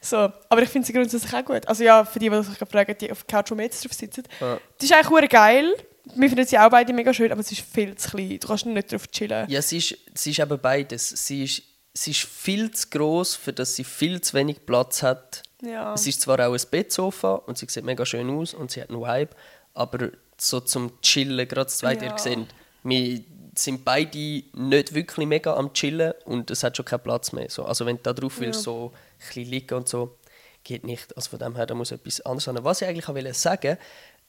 So, 0.00 0.16
aber 0.16 0.62
ich 0.62 0.68
finde 0.70 0.86
sie 0.86 0.92
grundsätzlich 0.92 1.32
auch 1.34 1.44
gut. 1.44 1.66
Also 1.68 1.84
ja, 1.84 2.04
für 2.04 2.18
die, 2.18 2.30
die 2.30 2.42
sich 2.42 2.56
fragen, 2.56 2.96
die 2.98 3.12
auf 3.12 3.26
Couch, 3.26 3.50
wo 3.50 3.56
wir 3.56 3.64
jetzt 3.64 3.84
drauf 3.84 3.92
sitzen. 3.92 4.22
Ja. 4.40 4.58
Die 4.80 4.86
ist 4.86 4.92
eigentlich 4.92 5.30
geil. 5.30 5.74
Wir 6.14 6.28
finden 6.30 6.46
sie 6.46 6.58
auch 6.58 6.70
beide 6.70 6.92
mega 6.94 7.12
schön, 7.12 7.30
aber 7.30 7.42
sie 7.42 7.54
ist 7.56 7.64
viel 7.70 7.94
zu 7.96 8.10
klein. 8.10 8.38
Du 8.40 8.48
kannst 8.48 8.64
nicht 8.64 8.92
drauf 8.92 9.08
chillen. 9.08 9.48
Ja, 9.50 9.60
sie 9.60 9.78
ist, 9.78 9.96
sie 10.14 10.30
ist 10.30 10.38
eben 10.38 10.58
beides. 10.58 11.08
Sie 11.10 11.44
ist, 11.44 11.62
sie 12.00 12.12
ist 12.12 12.20
viel 12.22 12.70
zu 12.70 12.88
gross, 12.90 13.34
für 13.34 13.52
dass 13.52 13.74
sie 13.76 13.84
viel 13.84 14.20
zu 14.20 14.34
wenig 14.34 14.64
Platz 14.64 15.02
hat. 15.02 15.42
Ja. 15.62 15.94
Es 15.94 16.06
ist 16.06 16.20
zwar 16.20 16.38
auch 16.46 16.52
ein 16.54 16.60
Bettsofa 16.70 17.34
und 17.34 17.58
sie 17.58 17.66
sieht 17.68 17.84
mega 17.84 18.06
schön 18.06 18.30
aus 18.30 18.54
und 18.54 18.70
sie 18.70 18.80
hat 18.82 18.90
einen 18.90 19.00
Vibe, 19.00 19.34
aber 19.74 20.10
so 20.36 20.60
zum 20.60 21.00
Chillen, 21.02 21.48
gerade 21.48 21.68
zweite, 21.68 22.04
Ja. 22.06 22.12
ihr 22.12 22.18
seht, 22.18 22.38
wir 22.84 23.20
sind 23.56 23.84
beide 23.84 24.16
nicht 24.52 24.94
wirklich 24.94 25.26
mega 25.26 25.54
am 25.56 25.72
Chillen 25.72 26.12
und 26.24 26.50
es 26.52 26.62
hat 26.62 26.76
schon 26.76 26.84
keinen 26.86 27.00
Platz 27.02 27.32
mehr. 27.32 27.50
So, 27.50 27.64
also 27.64 27.84
wenn 27.86 27.96
du 27.96 28.02
da 28.04 28.12
drauf 28.12 28.38
willst, 28.38 28.62
so 28.62 28.92
ein 29.34 29.42
liegen 29.44 29.74
und 29.74 29.88
so, 29.88 30.16
geht 30.62 30.84
nicht. 30.84 31.16
Also 31.16 31.30
von 31.30 31.40
dem 31.40 31.56
her, 31.56 31.66
da 31.66 31.74
muss 31.74 31.90
etwas 31.90 32.20
anderes 32.20 32.44
sein. 32.44 32.62
Was 32.62 32.82
ich 32.82 32.86
eigentlich 32.88 33.08
wollte 33.08 33.34
sagen, 33.34 33.76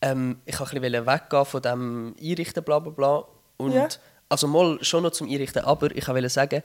ähm, 0.01 0.39
ich 0.45 0.59
wollte 0.59 0.77
ein 0.77 0.81
bisschen 0.81 1.05
weggehen 1.05 1.45
von 1.45 1.61
dem 1.61 2.15
Einrichten, 2.19 2.63
bla 2.63 2.79
bla 2.79 2.91
bla. 2.91 3.25
Und 3.57 3.73
Ja. 3.73 3.87
also 4.29 4.47
mal 4.47 4.83
schon 4.83 5.03
noch 5.03 5.11
zum 5.11 5.27
Einrichten, 5.29 5.63
aber 5.63 5.95
ich 5.95 6.07
wollte 6.07 6.29
sagen, 6.29 6.63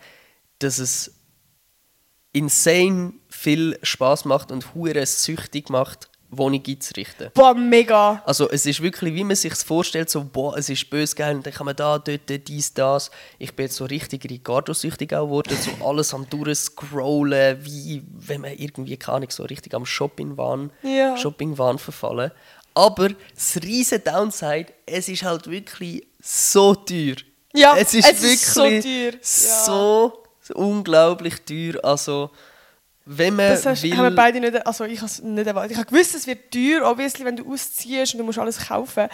dass 0.64 0.78
es 0.78 1.12
insane 2.32 3.12
viel 3.28 3.78
Spaß 3.82 4.24
macht 4.24 4.50
und 4.50 4.74
hure 4.74 5.06
süchtig 5.06 5.70
macht, 5.70 6.08
Wohnung 6.30 6.62
einzurichten. 6.66 7.30
Boah, 7.32 7.54
mega. 7.54 8.22
Also 8.26 8.50
es 8.50 8.66
ist 8.66 8.82
wirklich, 8.82 9.14
wie 9.14 9.24
man 9.24 9.36
sich 9.36 9.54
vorstellt, 9.54 10.10
so, 10.10 10.24
boah, 10.24 10.56
es 10.56 10.68
ist 10.68 10.90
böse 10.90 11.14
geil 11.14 11.36
und 11.36 11.46
dann 11.46 11.52
kann 11.52 11.66
man 11.66 11.76
da, 11.76 11.98
dort, 11.98 12.48
dies, 12.48 12.74
das. 12.74 13.10
Ich 13.38 13.54
bin 13.54 13.66
jetzt 13.66 13.76
so 13.76 13.84
richtig 13.84 14.28
Ricardo-süchtig 14.28 15.14
auch 15.14 15.26
geworden, 15.26 15.56
so 15.60 15.86
alles 15.86 16.12
am 16.12 16.28
durchscrollen, 16.28 17.64
wie 17.64 18.02
wenn 18.12 18.40
man 18.40 18.52
irgendwie, 18.54 18.96
keine 18.96 19.18
Ahnung, 19.18 19.30
so 19.30 19.44
richtig 19.44 19.74
am 19.74 19.86
Shopping-Wahn 19.86 20.70
Ja. 20.82 21.16
Shopping 21.16 21.56
verfallen. 21.56 22.32
Aber 22.74 23.10
das 23.34 23.62
riesen 23.62 24.02
Downside, 24.02 24.72
es 24.86 25.08
ist 25.08 25.22
halt 25.22 25.48
wirklich 25.48 26.04
so 26.20 26.74
teuer. 26.74 27.14
Ja, 27.54 27.76
es 27.76 27.94
ist 27.94 28.10
es 28.10 28.22
wirklich 28.22 28.42
ist 28.42 28.54
so 28.54 28.62
teuer. 28.62 29.12
Ja. 29.12 29.64
so 29.64 30.23
unglaublich 30.50 31.42
teuer. 31.44 31.84
Also, 31.84 32.30
wenn 33.06 33.36
man 33.36 33.50
Das 33.50 33.66
hast, 33.66 33.82
will... 33.82 33.96
haben 33.96 34.04
wir 34.04 34.14
beide 34.16 34.40
nicht, 34.40 34.66
also 34.66 34.84
ich 34.84 34.98
habe 34.98 35.06
es 35.06 35.22
nicht 35.22 35.46
erwartet. 35.46 35.72
Ich 35.72 35.78
habe 35.78 35.90
gewusst, 35.90 36.14
es 36.14 36.26
wird 36.26 36.50
teuer, 36.50 36.88
obviously, 36.90 37.24
wenn 37.24 37.36
du 37.36 37.52
ausziehst 37.52 38.14
und 38.14 38.18
du 38.18 38.24
musst 38.24 38.38
alles 38.38 38.58
kaufen. 38.66 39.08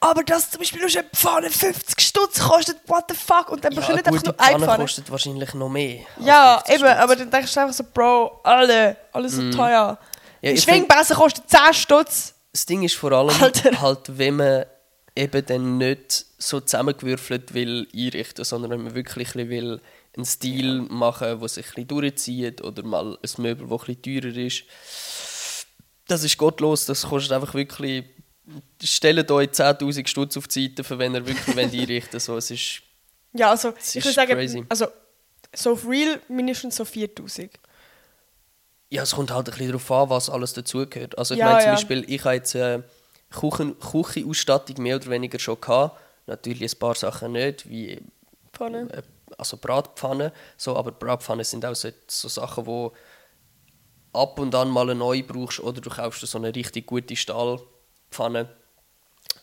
Aber 0.00 0.22
dass 0.22 0.50
zum 0.50 0.60
Beispiel 0.60 0.80
nur 0.80 0.90
eine 0.90 1.04
Pfanne 1.14 1.50
50 1.50 2.00
Stutz 2.00 2.38
kostet, 2.40 2.76
what 2.86 3.04
the 3.08 3.16
fuck? 3.16 3.50
Und 3.50 3.64
dann 3.64 3.72
ja, 3.72 3.80
brauchst 3.80 3.90
du 3.90 3.94
nicht 3.94 4.06
einfach 4.06 4.22
die 4.22 4.28
nur 4.28 4.40
eine 4.40 4.64
Pfanne 4.66 4.84
kostet 4.84 5.10
wahrscheinlich 5.10 5.54
noch 5.54 5.68
mehr. 5.70 6.00
Ja, 6.20 6.62
50 6.66 6.74
eben, 6.74 6.84
Stutz. 6.84 7.02
aber 7.02 7.16
dann 7.16 7.30
denkst 7.30 7.54
du 7.54 7.60
einfach 7.60 7.74
so, 7.74 7.84
Bro, 7.92 8.40
alle, 8.44 8.96
alles 9.12 9.32
so 9.32 9.50
teuer. 9.50 9.98
Ja, 10.42 10.50
Ein 10.50 10.54
ich 10.56 10.62
Schwingbesen 10.62 11.16
kostet 11.16 11.48
10 11.48 11.74
Stutz. 11.74 12.34
Das 12.52 12.66
Ding 12.66 12.82
ist 12.82 12.94
vor 12.94 13.12
allem 13.12 13.34
Alter. 13.40 13.80
halt, 13.80 14.18
wenn 14.18 14.36
man 14.36 14.66
eben 15.14 15.46
dann 15.46 15.78
nicht 15.78 16.26
so 16.38 16.60
zusammengewürfelt 16.60 17.54
will 17.54 17.88
einrichten, 17.94 18.44
sondern 18.44 18.70
wenn 18.72 18.82
man 18.82 18.94
wirklich 18.94 19.34
will 19.34 19.80
einen 20.16 20.24
Stil 20.24 20.82
machen, 20.82 21.38
der 21.38 21.48
sich 21.48 21.66
ein 21.66 21.70
bisschen 21.70 21.88
durchzieht 21.88 22.62
oder 22.62 22.82
mal 22.82 23.18
ein 23.22 23.42
Möbel, 23.42 23.68
das 23.68 23.80
ein 23.88 23.96
bisschen 23.96 24.22
teurer 24.22 24.36
ist. 24.36 24.64
Das 26.08 26.24
ist 26.24 26.38
gottlos, 26.38 26.86
das 26.86 27.02
kostet 27.02 27.32
einfach 27.32 27.54
wirklich... 27.54 28.04
Stellt 28.82 29.28
euch 29.30 29.48
10'000 29.48 30.06
Stutz 30.06 30.36
auf 30.36 30.46
die 30.46 30.68
Seite, 30.68 30.84
für 30.84 30.98
wenn 30.98 31.14
ihr 31.14 31.26
wirklich 31.26 31.56
wollt 31.56 31.72
einrichten 31.72 32.20
so 32.20 32.36
Es 32.36 32.50
ist... 32.50 32.82
Ja, 33.32 33.50
also 33.50 33.74
ich 33.76 33.96
würde 33.96 34.12
sagen, 34.12 34.32
crazy. 34.32 34.64
also 34.68 34.86
so 35.54 35.72
auf 35.72 35.86
real 35.86 36.20
mindestens 36.28 36.76
so 36.76 36.84
4000. 36.84 37.50
Ja, 38.88 39.02
es 39.02 39.14
kommt 39.14 39.30
halt 39.30 39.48
ein 39.48 39.50
bisschen 39.50 39.66
darauf 39.68 39.90
an, 39.90 40.10
was 40.10 40.30
alles 40.30 40.52
dazugehört. 40.52 41.18
Also 41.18 41.34
ich 41.34 41.40
Ja, 41.40 41.46
meine 41.46 41.58
zum 41.58 41.66
ja. 41.66 41.74
Beispiel, 41.74 42.04
ich 42.08 42.24
habe 42.24 42.36
jetzt 42.36 42.54
äh, 42.54 42.82
Küchen, 43.30 43.76
Küchenausstattung 43.80 44.82
mehr 44.82 44.96
oder 44.96 45.10
weniger 45.10 45.38
schon 45.38 45.60
gehabt. 45.60 46.00
Natürlich 46.26 46.72
ein 46.72 46.78
paar 46.78 46.94
Sachen 46.94 47.32
nicht, 47.32 47.68
wie 47.68 48.00
Pfanne. 48.52 48.88
Also 49.38 49.56
Bratpfannen, 49.56 50.32
so, 50.56 50.76
aber 50.76 50.92
Bratpfannen 50.92 51.44
sind 51.44 51.64
auch 51.64 51.74
so, 51.74 51.88
so 52.06 52.28
Sachen, 52.28 52.66
wo 52.66 52.92
ab 54.12 54.38
und 54.38 54.54
an 54.54 54.70
mal 54.70 54.82
eine 54.82 54.94
neue 54.94 55.22
brauchst 55.22 55.60
oder 55.60 55.80
du 55.80 55.90
kaufst 55.90 56.26
so 56.26 56.38
eine 56.38 56.54
richtig 56.54 56.86
gute 56.86 57.16
Stahlpfanne, 57.16 58.48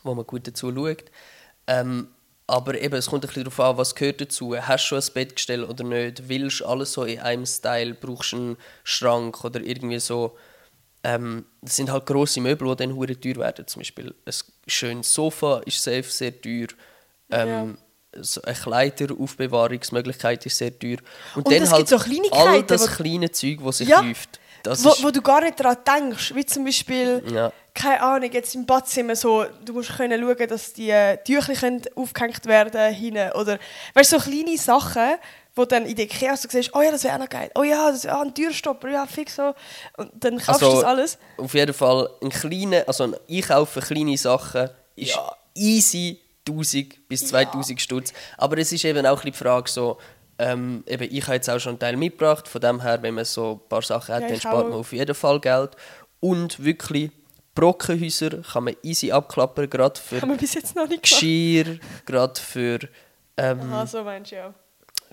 wo 0.03 0.15
man 0.15 0.25
gut 0.25 0.47
dazu 0.47 0.73
schaut. 0.73 1.05
Ähm, 1.67 2.09
aber 2.45 2.79
eben, 2.79 2.95
es 2.95 3.07
kommt 3.07 3.23
ein 3.23 3.27
bisschen 3.27 3.45
darauf 3.45 3.59
an, 3.59 3.77
was 3.77 3.95
gehört 3.95 4.19
dazu. 4.19 4.55
Hast 4.55 4.83
du 4.83 4.87
schon 4.87 4.99
ein 4.99 5.13
Bettgestell 5.13 5.63
oder 5.63 5.83
nicht? 5.83 6.27
Willst 6.27 6.59
du 6.59 6.65
alles 6.65 6.93
so 6.93 7.03
in 7.03 7.19
einem 7.19 7.45
Style? 7.45 7.93
Brauchst 7.93 8.33
du 8.33 8.37
einen 8.37 8.57
Schrank 8.83 9.43
oder 9.45 9.61
irgendwie 9.61 9.99
so? 9.99 10.37
Ähm, 11.03 11.45
das 11.61 11.77
sind 11.77 11.91
halt 11.91 12.05
grosse 12.05 12.41
Möbel, 12.41 12.69
die 12.69 12.75
dann 12.83 12.95
hure 12.95 13.19
teuer 13.19 13.37
werden. 13.37 13.67
Zum 13.67 13.79
Beispiel 13.81 14.13
ein 14.25 14.33
schönes 14.67 15.13
Sofa 15.13 15.59
ist 15.65 15.81
safe 15.81 16.03
sehr 16.03 16.39
teuer. 16.41 16.67
Ähm, 17.29 17.77
so 18.21 18.41
eine 18.43 18.55
Kleideraufbewahrungsmöglichkeit 18.55 20.45
ist 20.45 20.57
sehr 20.57 20.77
teuer. 20.77 20.97
Und, 21.35 21.45
Und 21.45 21.51
dann 21.53 21.63
es 21.63 21.71
halt 21.71 21.87
gibt 21.87 21.89
so 21.89 21.97
all 22.31 22.63
das 22.63 22.87
kleine 22.97 23.31
Zeug, 23.31 23.59
das 23.63 23.77
sich 23.79 23.87
Ja. 23.87 24.01
läuft. 24.01 24.39
Das 24.63 24.83
Wo, 24.83 24.91
wo 25.03 25.11
du 25.11 25.21
gar 25.21 25.41
nicht 25.41 25.59
daran 25.59 25.77
denkst, 25.85 26.33
wie 26.35 26.45
zum 26.45 26.63
Beispiel, 26.63 27.21
Ja. 27.33 27.51
keine 27.73 28.01
Ahnung, 28.01 28.31
jetzt 28.31 28.55
im 28.55 28.65
Badzimmer 28.65 29.13
so, 29.15 29.45
du 29.65 29.73
musst 29.73 29.89
können 29.97 30.21
schauen, 30.21 30.47
dass 30.47 30.71
die 30.71 30.89
äh, 30.89 31.17
Tücher 31.17 31.53
können 31.53 31.81
aufgehängt 31.95 32.45
werden 32.45 32.93
hinten 32.93 33.31
oder, 33.33 33.59
weißt 33.93 34.13
du, 34.13 34.19
so 34.19 34.29
kleine 34.29 34.57
Sachen, 34.57 35.15
wo 35.55 35.65
dann 35.65 35.85
in 35.85 35.95
der 35.97 36.05
Ikea 36.05 36.37
so 36.37 36.47
siehst, 36.49 36.73
oh 36.73 36.81
ja, 36.81 36.91
das 36.91 37.03
wäre 37.03 37.15
auch 37.15 37.19
noch 37.19 37.29
geil, 37.29 37.51
oh 37.55 37.63
ja, 37.63 37.91
das, 37.91 38.05
ah, 38.05 38.21
ein 38.21 38.33
Türstopper, 38.33 38.89
ja, 38.89 39.05
fix 39.05 39.35
so, 39.35 39.53
und 39.97 40.11
dann 40.23 40.37
kaufst 40.37 40.61
du 40.61 40.65
Also, 40.67 40.75
das 40.77 40.83
alles. 40.85 41.17
Auf 41.37 41.53
jeden 41.53 41.73
Fall 41.73 42.09
ein 42.21 42.29
kleiner, 42.29 42.83
also 42.87 43.03
ein 43.03 43.15
Einkaufen 43.29 43.81
kleine 43.83 44.17
Sachen 44.17 44.69
ist 44.95 45.09
Ja. 45.13 45.35
easy 45.55 46.21
1000 46.47 47.07
bis 47.07 47.27
2000 47.27 47.79
Stutz. 47.81 48.13
Aber 48.37 48.57
es 48.57 48.71
ist 48.71 48.85
eben 48.85 49.05
auch 49.05 49.23
ein 49.23 49.31
die 49.31 49.37
Frage 49.37 49.69
so, 49.69 49.97
ähm, 50.39 50.83
eben 50.87 51.07
ich 51.11 51.23
habe 51.23 51.35
jetzt 51.35 51.49
auch 51.49 51.59
schon 51.59 51.71
einen 51.71 51.79
Teil 51.79 51.97
mitgebracht, 51.97 52.47
von 52.47 52.61
dem 52.61 52.81
her, 52.81 53.01
wenn 53.01 53.13
man 53.13 53.25
so 53.25 53.61
ein 53.63 53.69
paar 53.69 53.81
Sachen 53.81 54.15
hat, 54.15 54.23
Ja, 54.23 54.27
dann 54.29 54.39
spart 54.39 54.69
man 54.69 54.79
auf 54.79 54.91
jeden 54.91 55.15
Fall 55.15 55.39
Geld. 55.39 55.75
Und 56.19 56.63
wirklich, 56.63 57.11
Brockenhäuser 57.55 58.41
kann 58.41 58.63
man 58.65 58.75
easy 58.81 59.11
abklappern, 59.11 59.69
gerade 59.69 59.99
für. 59.99 60.19
Geschirr, 61.01 61.79
gerade 62.05 62.39
für, 62.39 62.79
ähm, 63.37 63.61
Aha, 63.61 63.85
so 63.85 64.03
meinst 64.03 64.31
du 64.31 64.35
ja. 64.35 64.53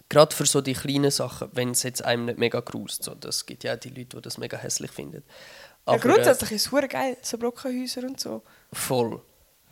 gerade 0.09 0.35
für 0.35 0.47
so 0.47 0.61
die 0.61 0.73
kleinen 0.73 1.11
Sachen, 1.11 1.49
wenn 1.53 1.73
es 1.73 1.83
jetzt 1.83 2.03
einem 2.05 2.27
nicht 2.27 2.39
mega 2.39 2.61
grust. 2.61 3.03
So, 3.05 3.15
das 3.15 3.45
gibt 3.45 3.65
ja 3.65 3.75
auch 3.75 3.79
die 3.79 3.91
Leute, 3.91 4.17
die 4.17 4.23
das 4.23 4.39
mega 4.39 4.57
hässlich 4.57 4.91
finden. 4.91 5.23
ja 5.27 5.93
Aber, 5.93 5.97
äh, 5.97 6.01
grundsätzlich 6.01 6.53
ist 6.53 6.73
es 6.73 6.89
geil, 6.89 7.17
so 7.21 7.37
Brockenhäuser 7.37 8.03
und 8.05 8.19
so. 8.19 8.43
voll. 8.73 9.21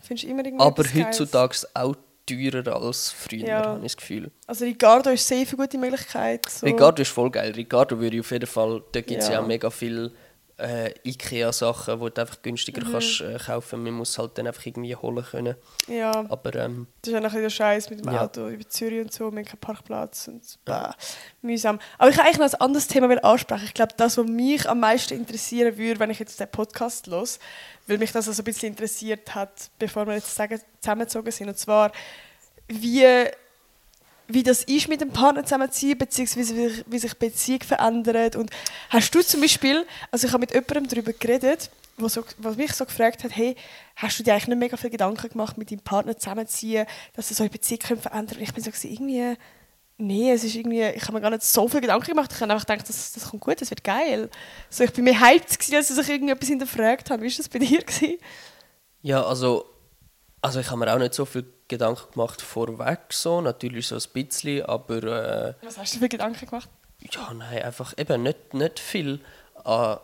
Findest 0.08 0.28
immer 0.28 0.44
irgendwie 0.44 0.64
Aber 0.64 0.82
heutzutage 0.82 1.54
auch 1.74 1.94
teurer 2.26 2.82
als 2.82 3.10
früher, 3.10 3.46
Ja. 3.46 3.64
habe 3.64 3.76
ich 3.78 3.82
das 3.92 3.96
Gefühl. 3.96 4.30
Also 4.46 4.64
Ricardo 4.64 5.10
ist 5.10 5.26
safe 5.26 5.46
eine 5.46 5.56
gute 5.56 5.78
Möglichkeit. 5.78 6.48
So. 6.48 6.66
Ricardo 6.66 7.02
ist 7.02 7.10
voll 7.10 7.30
geil. 7.30 7.52
Ricardo 7.54 7.98
würde 7.98 8.16
ich 8.16 8.20
auf 8.20 8.30
jeden 8.30 8.46
Fall, 8.46 8.82
da 8.92 9.00
gibt 9.00 9.20
es 9.20 9.28
ja. 9.28 9.34
Ja. 9.34 9.40
auch 9.42 9.46
mega 9.46 9.70
viele 9.70 10.10
äh, 10.58 10.92
Ikea-Sachen, 11.04 12.00
die 12.00 12.10
du 12.10 12.20
einfach 12.20 12.42
günstiger 12.42 12.84
Mhm. 12.84 12.92
kannst 12.92 13.20
äh, 13.20 13.38
kaufen 13.38 13.82
Man 13.82 13.94
muss 13.94 14.18
halt 14.18 14.36
dann 14.38 14.46
einfach 14.48 14.66
irgendwie 14.66 14.94
holen 14.96 15.24
können. 15.24 15.54
Ja, 15.86 16.24
Aber 16.28 16.54
ähm, 16.56 16.86
das 17.02 17.10
ist 17.12 17.14
auch 17.14 17.18
ein 17.18 17.22
bisschen 17.24 17.42
der 17.42 17.50
Scheiß 17.50 17.90
mit 17.90 18.04
dem 18.04 18.12
Ja. 18.12 18.24
Auto 18.24 18.48
über 18.48 18.68
Zürich 18.68 19.00
und 19.00 19.12
so, 19.12 19.26
haben 19.26 19.36
keinen 19.44 19.58
Parkplatz 19.60 20.28
und 20.28 20.42
bäh, 20.64 20.90
mühsam. 21.42 21.78
Aber 21.98 22.10
ich 22.10 22.16
wollte 22.16 22.26
eigentlich 22.28 22.38
noch 22.52 22.52
ein 22.58 22.60
anderes 22.60 22.88
Thema 22.88 23.24
ansprechen. 23.24 23.64
Ich 23.66 23.74
glaube, 23.74 23.94
das, 23.96 24.18
was 24.18 24.26
mich 24.26 24.68
am 24.68 24.80
meisten 24.80 25.14
interessieren 25.14 25.76
würde, 25.78 26.00
wenn 26.00 26.10
ich 26.10 26.18
jetzt 26.18 26.40
den 26.40 26.50
Podcast 26.50 27.06
los, 27.06 27.38
weil 27.86 27.98
mich 27.98 28.12
das 28.12 28.26
also 28.28 28.42
ein 28.42 28.44
bisschen 28.44 28.70
interessiert 28.72 29.34
hat, 29.34 29.70
bevor 29.78 30.06
wir 30.06 30.14
jetzt 30.14 30.34
sagen, 30.34 30.60
zusammengezogen 30.80 31.30
sind. 31.32 31.48
Und 31.48 31.58
zwar, 31.58 31.92
wie 32.66 33.04
wie 34.28 34.42
das 34.42 34.62
ist 34.64 34.88
mit 34.88 35.00
dem 35.00 35.10
Partner 35.10 35.42
zusammenziehen, 35.42 35.96
beziehungsweise 35.96 36.54
wie 36.54 36.68
sich, 36.68 36.84
wie 36.86 36.98
sich 36.98 37.14
Beziehung 37.14 37.62
verändert. 37.62 38.36
Und 38.36 38.50
hast 38.90 39.14
du 39.14 39.22
zum 39.22 39.40
Beispiel, 39.40 39.86
also 40.10 40.26
ich 40.26 40.32
habe 40.32 40.40
mit 40.40 40.52
jemandem 40.52 40.86
darüber 40.86 41.12
geredet, 41.14 41.70
was, 41.96 42.12
so, 42.12 42.22
was 42.36 42.56
mich 42.56 42.72
so 42.74 42.84
gefragt 42.84 43.24
hat, 43.24 43.34
hey, 43.34 43.56
hast 43.96 44.18
du 44.18 44.22
dir 44.22 44.32
eigentlich 44.32 44.48
nicht 44.48 44.58
mega 44.58 44.76
viel 44.76 44.90
Gedanken 44.90 45.28
gemacht, 45.30 45.56
mit 45.56 45.70
deinem 45.70 45.80
Partner 45.80 46.16
zusammenziehen, 46.16 46.86
dass 47.14 47.28
so 47.28 47.42
eine 47.42 47.50
Beziehung 47.50 47.80
verändern? 47.80 48.36
Und 48.36 48.42
ich 48.42 48.52
bin 48.52 48.62
so 48.62 48.70
irgendwie, 48.82 49.34
nee, 49.96 50.30
es 50.30 50.44
ist 50.44 50.54
irgendwie, 50.54 50.82
ich 50.82 51.02
habe 51.02 51.14
mir 51.14 51.20
gar 51.22 51.30
nicht 51.30 51.42
so 51.42 51.66
viel 51.66 51.80
Gedanken 51.80 52.06
gemacht. 52.06 52.30
Ich 52.32 52.40
habe 52.40 52.52
einfach 52.52 52.66
gedacht, 52.66 52.88
das, 52.88 53.12
das 53.12 53.30
kommt 53.30 53.42
gut, 53.42 53.60
das 53.60 53.70
wird 53.70 53.82
geil. 53.82 54.28
So, 54.68 54.84
ich 54.84 54.92
bin 54.92 55.04
mehr 55.04 55.20
hyped 55.20 55.58
gewesen, 55.58 55.74
als 55.74 55.90
ich 55.90 56.08
irgendetwas 56.08 56.48
hinterfragt 56.48 57.10
habe. 57.10 57.22
Wie 57.22 57.30
war 57.30 57.36
das 57.36 57.48
bei 57.48 57.58
dir? 57.58 57.80
Gewesen? 57.80 58.18
Ja, 59.02 59.24
also, 59.24 59.64
also 60.40 60.60
ich 60.60 60.70
habe 60.70 60.80
mir 60.80 60.92
auch 60.92 60.98
nicht 60.98 61.14
so 61.14 61.24
viel 61.24 61.44
Gedanken 61.68 62.12
gemacht 62.12 62.40
vorweg 62.40 63.12
so, 63.12 63.40
natürlich 63.40 63.88
so 63.88 63.96
ein 63.96 64.02
bisschen, 64.12 64.64
aber... 64.64 65.02
Äh, 65.02 65.54
Was 65.62 65.78
hast 65.78 65.94
du 65.94 65.98
für 65.98 66.08
Gedanken 66.08 66.46
gemacht? 66.46 66.68
Ja, 67.12 67.32
nein, 67.34 67.62
einfach 67.62 67.94
eben 67.96 68.22
nicht, 68.22 68.54
nicht 68.54 68.80
viel. 68.80 69.20
Äh, 69.64 69.96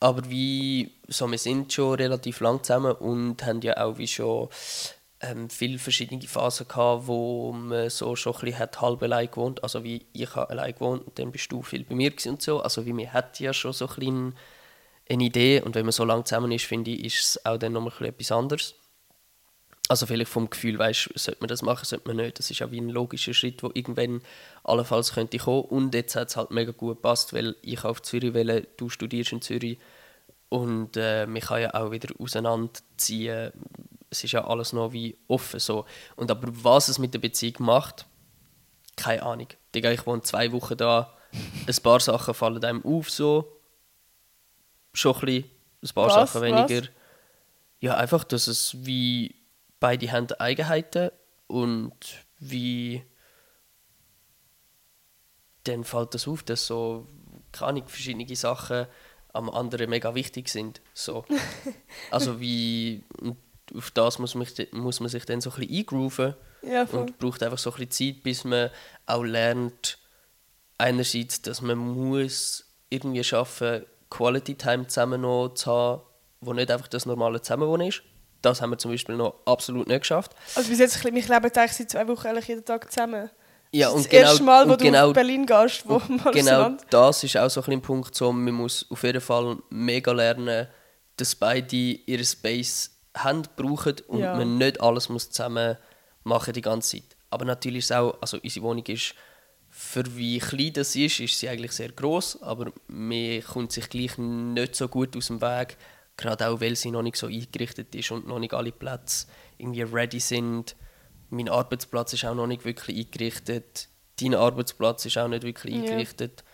aber 0.00 0.28
wie, 0.28 0.92
so, 1.08 1.30
wir 1.30 1.38
sind 1.38 1.72
schon 1.72 1.94
relativ 1.94 2.40
lang 2.40 2.62
zusammen 2.62 2.92
und 2.92 3.44
haben 3.44 3.60
ja 3.62 3.78
auch 3.78 3.96
wie 3.96 4.08
schon 4.08 4.48
ähm, 5.20 5.48
viele 5.48 5.78
verschiedene 5.78 6.20
Phasen 6.22 6.68
gehabt, 6.68 7.06
wo 7.06 7.52
man 7.52 7.88
so 7.88 8.14
schon 8.16 8.34
ein 8.34 8.40
bisschen 8.40 8.58
hat 8.58 8.80
halb 8.80 9.02
allein 9.02 9.30
gewohnt, 9.30 9.62
also 9.62 9.82
wie 9.82 10.04
ich 10.12 10.34
habe 10.34 10.50
allein 10.50 10.74
gewohnt 10.74 11.06
und 11.06 11.18
dann 11.18 11.32
bist 11.32 11.50
du 11.50 11.62
viel 11.62 11.84
bei 11.84 11.94
mir 11.94 12.12
und 12.26 12.42
so, 12.42 12.60
also 12.60 12.84
wie 12.84 12.92
man 12.92 13.12
hat 13.12 13.40
ja 13.40 13.52
schon 13.52 13.72
so 13.72 13.86
ein 13.86 13.94
bisschen 13.94 14.34
eine 15.08 15.24
Idee 15.24 15.62
und 15.62 15.74
wenn 15.74 15.86
man 15.86 15.92
so 15.92 16.04
lange 16.04 16.24
zusammen 16.24 16.52
ist, 16.52 16.66
finde 16.66 16.90
ich, 16.90 17.04
ist 17.04 17.20
es 17.20 17.46
auch 17.46 17.56
dann 17.56 17.72
nochmal 17.72 17.92
etwas 18.00 18.32
anderes. 18.32 18.74
Also 19.88 20.06
vielleicht 20.06 20.30
vom 20.30 20.48
Gefühl, 20.48 20.78
weißt, 20.78 21.10
sollte 21.14 21.40
man 21.40 21.48
das 21.48 21.60
machen, 21.60 21.84
sollte 21.84 22.08
man 22.08 22.16
nicht. 22.16 22.38
Das 22.38 22.50
ist 22.50 22.58
ja 22.58 22.70
wie 22.70 22.80
ein 22.80 22.88
logischer 22.88 23.34
Schritt, 23.34 23.62
der 23.62 23.70
irgendwann 23.74 24.22
allenfalls 24.62 25.12
könnte 25.12 25.36
kommen. 25.38 25.64
Und 25.64 25.94
jetzt 25.94 26.16
hat 26.16 26.28
es 26.28 26.36
halt 26.36 26.50
mega 26.50 26.72
gut 26.72 26.96
gepasst, 26.96 27.34
weil 27.34 27.56
ich 27.60 27.84
auf 27.84 28.00
Zürich 28.00 28.32
will, 28.32 28.66
du 28.78 28.88
studierst 28.88 29.32
in 29.32 29.42
Zürich 29.42 29.78
und 30.48 30.96
äh, 30.96 31.26
man 31.26 31.40
kann 31.40 31.62
ja 31.62 31.74
auch 31.74 31.90
wieder 31.90 32.14
auseinanderziehen. 32.18 33.52
Es 34.08 34.22
ist 34.22 34.32
ja 34.32 34.46
alles 34.46 34.72
noch 34.72 34.92
wie 34.92 35.18
offen 35.26 35.60
so. 35.60 35.84
Und 36.16 36.30
aber 36.30 36.48
was 36.50 36.88
es 36.88 36.98
mit 36.98 37.12
der 37.12 37.18
Beziehung 37.18 37.56
macht, 37.58 38.06
keine 38.96 39.24
Ahnung. 39.24 39.48
Digga, 39.74 39.90
ich 39.90 40.06
wohne 40.06 40.22
zwei 40.22 40.52
Wochen 40.52 40.76
da, 40.76 41.12
ein 41.66 41.82
paar 41.82 42.00
Sachen 42.00 42.34
fallen 42.34 42.64
einem 42.64 42.84
auf 42.84 43.10
so. 43.10 43.60
Schon 44.92 45.14
ein 45.16 45.20
bisschen, 45.20 45.50
ein 45.82 45.94
paar 45.94 46.06
Was? 46.06 46.32
Sachen 46.32 46.42
weniger. 46.42 46.88
Ja, 47.80 47.96
einfach, 47.96 48.22
dass 48.22 48.46
es 48.46 48.76
wie 48.86 49.34
beide 49.84 50.10
haben 50.12 50.32
Eigenheiten 50.32 51.10
und 51.46 51.92
wie 52.38 53.04
dann 55.64 55.84
fällt 55.84 56.14
das 56.14 56.26
auf, 56.26 56.42
dass 56.42 56.66
so 56.66 57.06
keine 57.52 57.86
verschiedene 57.86 58.34
Sachen 58.34 58.86
am 59.34 59.50
anderen 59.50 59.90
mega 59.90 60.14
wichtig 60.14 60.48
sind. 60.48 60.80
So. 60.94 61.26
also 62.10 62.40
wie 62.40 63.04
auf 63.74 63.90
das 63.90 64.18
muss 64.18 64.34
man, 64.34 64.46
muss 64.72 65.00
man 65.00 65.10
sich 65.10 65.26
dann 65.26 65.42
so 65.42 65.50
ein 65.50 65.56
bisschen 65.56 65.76
eingrooven 65.76 66.34
Ja, 66.62 66.84
und 66.84 67.18
braucht 67.18 67.42
einfach 67.42 67.58
so 67.58 67.70
ein 67.70 67.86
bisschen 67.86 68.14
Zeit, 68.14 68.22
bis 68.22 68.44
man 68.44 68.70
auch 69.04 69.22
lernt, 69.22 69.98
einerseits, 70.78 71.42
dass 71.42 71.60
man 71.60 71.76
muss 71.76 72.72
irgendwie 72.88 73.22
schaffen, 73.22 73.84
Quality 74.08 74.54
Time 74.54 74.86
zusammen 74.86 75.20
noch 75.20 75.50
zu 75.50 75.70
haben, 75.70 76.02
wo 76.40 76.54
nicht 76.54 76.70
einfach 76.70 76.88
das 76.88 77.04
normale 77.04 77.42
Zusammenwohnen 77.42 77.88
ist. 77.88 78.02
Das 78.44 78.60
haben 78.60 78.70
wir 78.70 78.78
zum 78.78 78.90
Beispiel 78.90 79.16
noch 79.16 79.34
absolut 79.46 79.88
nicht 79.88 80.00
geschafft. 80.00 80.32
Also 80.54 80.68
bis 80.68 80.78
jetzt, 80.78 81.02
wir 81.02 81.10
leben 81.12 81.30
eigentlich 81.30 81.72
seit 81.72 81.90
zwei 81.90 82.06
Wochen 82.08 82.26
eigentlich 82.26 82.48
jeden 82.48 82.64
Tag 82.64 82.90
zusammen. 82.92 83.30
Ja, 83.72 83.86
das 83.86 83.94
und 83.96 84.04
das 84.06 84.12
erste 84.12 84.42
Mal, 84.44 84.68
wo 84.68 84.76
du 84.76 84.84
genau, 84.84 85.08
nach 85.08 85.14
Berlin 85.14 85.46
gehst, 85.46 85.88
wo 85.88 86.00
mal 86.08 86.32
genau 86.32 86.76
das 86.90 87.24
ist 87.24 87.36
auch 87.36 87.50
so 87.50 87.60
ein, 87.62 87.72
ein 87.72 87.82
Punkt, 87.82 88.14
so, 88.14 88.32
man 88.32 88.54
muss 88.54 88.86
auf 88.88 89.02
jeden 89.02 89.20
Fall 89.20 89.56
mega 89.70 90.12
lernen, 90.12 90.68
dass 91.16 91.34
beide 91.34 91.76
ihren 91.76 92.24
Space 92.24 92.90
haben, 93.16 93.42
brauchen 93.56 93.96
und 94.06 94.20
Ja. 94.20 94.34
man 94.36 94.58
nicht 94.58 94.80
alles 94.80 95.08
muss 95.08 95.30
zusammen 95.30 95.76
machen 96.22 96.52
die 96.52 96.60
ganze 96.60 96.96
Zeit. 96.96 97.16
Aber 97.30 97.44
natürlich 97.44 97.80
ist 97.80 97.90
es 97.90 97.96
auch, 97.96 98.16
also 98.20 98.38
unsere 98.42 98.64
Wohnung 98.64 98.84
ist, 98.86 99.14
für 99.70 100.04
wie 100.16 100.38
klein 100.38 100.72
das 100.72 100.94
ist, 100.94 101.18
ist 101.18 101.38
sie 101.38 101.48
eigentlich 101.48 101.72
sehr 101.72 101.90
groß, 101.90 102.42
aber 102.42 102.72
mir 102.86 103.42
kommt 103.42 103.72
sich 103.72 103.88
gleich 103.88 104.16
nicht 104.18 104.76
so 104.76 104.86
gut 104.86 105.16
aus 105.16 105.26
dem 105.26 105.40
Weg, 105.40 105.76
gerade 106.16 106.48
auch, 106.48 106.60
weil 106.60 106.76
sie 106.76 106.90
noch 106.90 107.02
nicht 107.02 107.16
so 107.16 107.26
eingerichtet 107.26 107.94
ist 107.94 108.10
und 108.10 108.26
noch 108.26 108.38
nicht 108.38 108.54
alle 108.54 108.72
Plätze 108.72 109.26
irgendwie 109.58 109.82
ready 109.82 110.20
sind. 110.20 110.76
Mein 111.30 111.48
Arbeitsplatz 111.48 112.12
ist 112.12 112.24
auch 112.24 112.34
noch 112.34 112.46
nicht 112.46 112.64
wirklich 112.64 112.96
eingerichtet. 112.98 113.88
Dein 114.20 114.34
Arbeitsplatz 114.34 115.04
ist 115.06 115.18
auch 115.18 115.28
nicht 115.28 115.42
wirklich 115.42 115.74
Ja. 115.74 115.80
eingerichtet. 115.80 116.44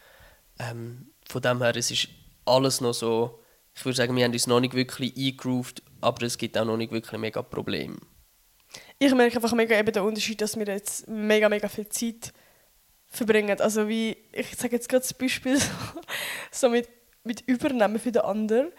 Ähm, 0.59 1.11
von 1.29 1.42
dem 1.42 1.61
her, 1.62 1.77
es 1.77 1.90
ist 1.90 2.09
alles 2.46 2.81
noch 2.81 2.94
so, 2.94 3.42
ich 3.75 3.85
würde 3.85 3.96
sagen, 3.96 4.16
wir 4.16 4.25
haben 4.25 4.33
uns 4.33 4.46
noch 4.46 4.61
nicht 4.61 4.75
wirklich 4.75 5.16
eingegroovt, 5.16 5.83
aber 6.01 6.23
es 6.23 6.38
gibt 6.38 6.57
auch 6.59 6.64
noch 6.64 6.77
nicht 6.77 6.92
wirklich 6.92 7.18
mega 7.20 7.42
Probleme. 7.42 7.96
Ich 8.99 9.12
merke 9.14 9.37
einfach 9.37 9.53
mega 9.53 9.79
eben 9.79 9.92
den 9.92 10.03
Unterschied, 10.03 10.40
dass 10.40 10.57
wir 10.59 10.66
jetzt 10.66 11.09
mega, 11.09 11.49
mega 11.49 11.68
viel 11.68 11.88
Zeit 11.88 12.33
verbringen. 13.09 13.61
Also 13.61 13.88
wie, 13.88 14.16
ich 14.33 14.55
sage 14.57 14.77
jetzt 14.77 14.88
gerade 14.88 15.03
das 15.03 15.14
Beispiel 15.14 15.59
so, 15.59 15.66
so 16.51 16.68
mit, 16.70 16.88
mit 17.25 17.42
Übernehmen 17.42 17.99
für 17.99 18.12
den 18.12 18.23
anderen. 18.23 18.73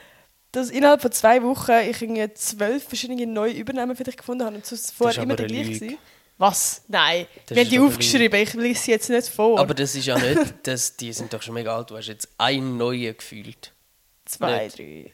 Dass 0.52 0.70
innerhalb 0.70 1.02
von 1.02 1.12
zwei 1.12 1.42
Wochen 1.44 1.72
ich 1.90 2.02
irgendwie 2.02 2.34
zwölf 2.34 2.84
verschiedene 2.84 3.26
neue 3.26 3.54
Übernahmen 3.54 3.96
für 3.96 4.04
dich 4.04 4.18
gefunden 4.18 4.46
habe 4.46 4.56
und 4.56 4.66
sonst 4.66 4.92
vorher 4.92 5.24
immer 5.24 5.38
eine 5.38 5.48
gleiche 5.48 5.72
gewesen. 5.72 5.98
Was? 6.38 6.84
Nein. 6.88 7.28
Das 7.46 7.56
wir 7.56 7.64
haben 7.64 7.70
die 7.70 7.80
aufgeschrieben, 7.80 8.42
ich 8.42 8.54
lese 8.56 8.82
sie 8.82 8.92
jetzt 8.92 9.10
nicht 9.10 9.28
vor. 9.28 9.60
Aber 9.60 9.74
das 9.74 9.96
ist 9.96 10.08
ja 10.08 10.18
nicht, 10.20 10.56
das, 10.64 10.98
die 10.98 11.14
sind 11.14 11.32
doch 11.32 11.42
schon 11.42 11.54
mega 11.54 11.76
alt, 11.76 11.92
du 11.92 11.98
hast 11.98 12.08
jetzt 12.08 12.30
einen 12.38 12.78
neuen 12.78 13.16
gefühlt. 13.16 13.74
Zwei, 14.26 14.64
Nicht. 14.66 14.80
drei. 14.80 15.14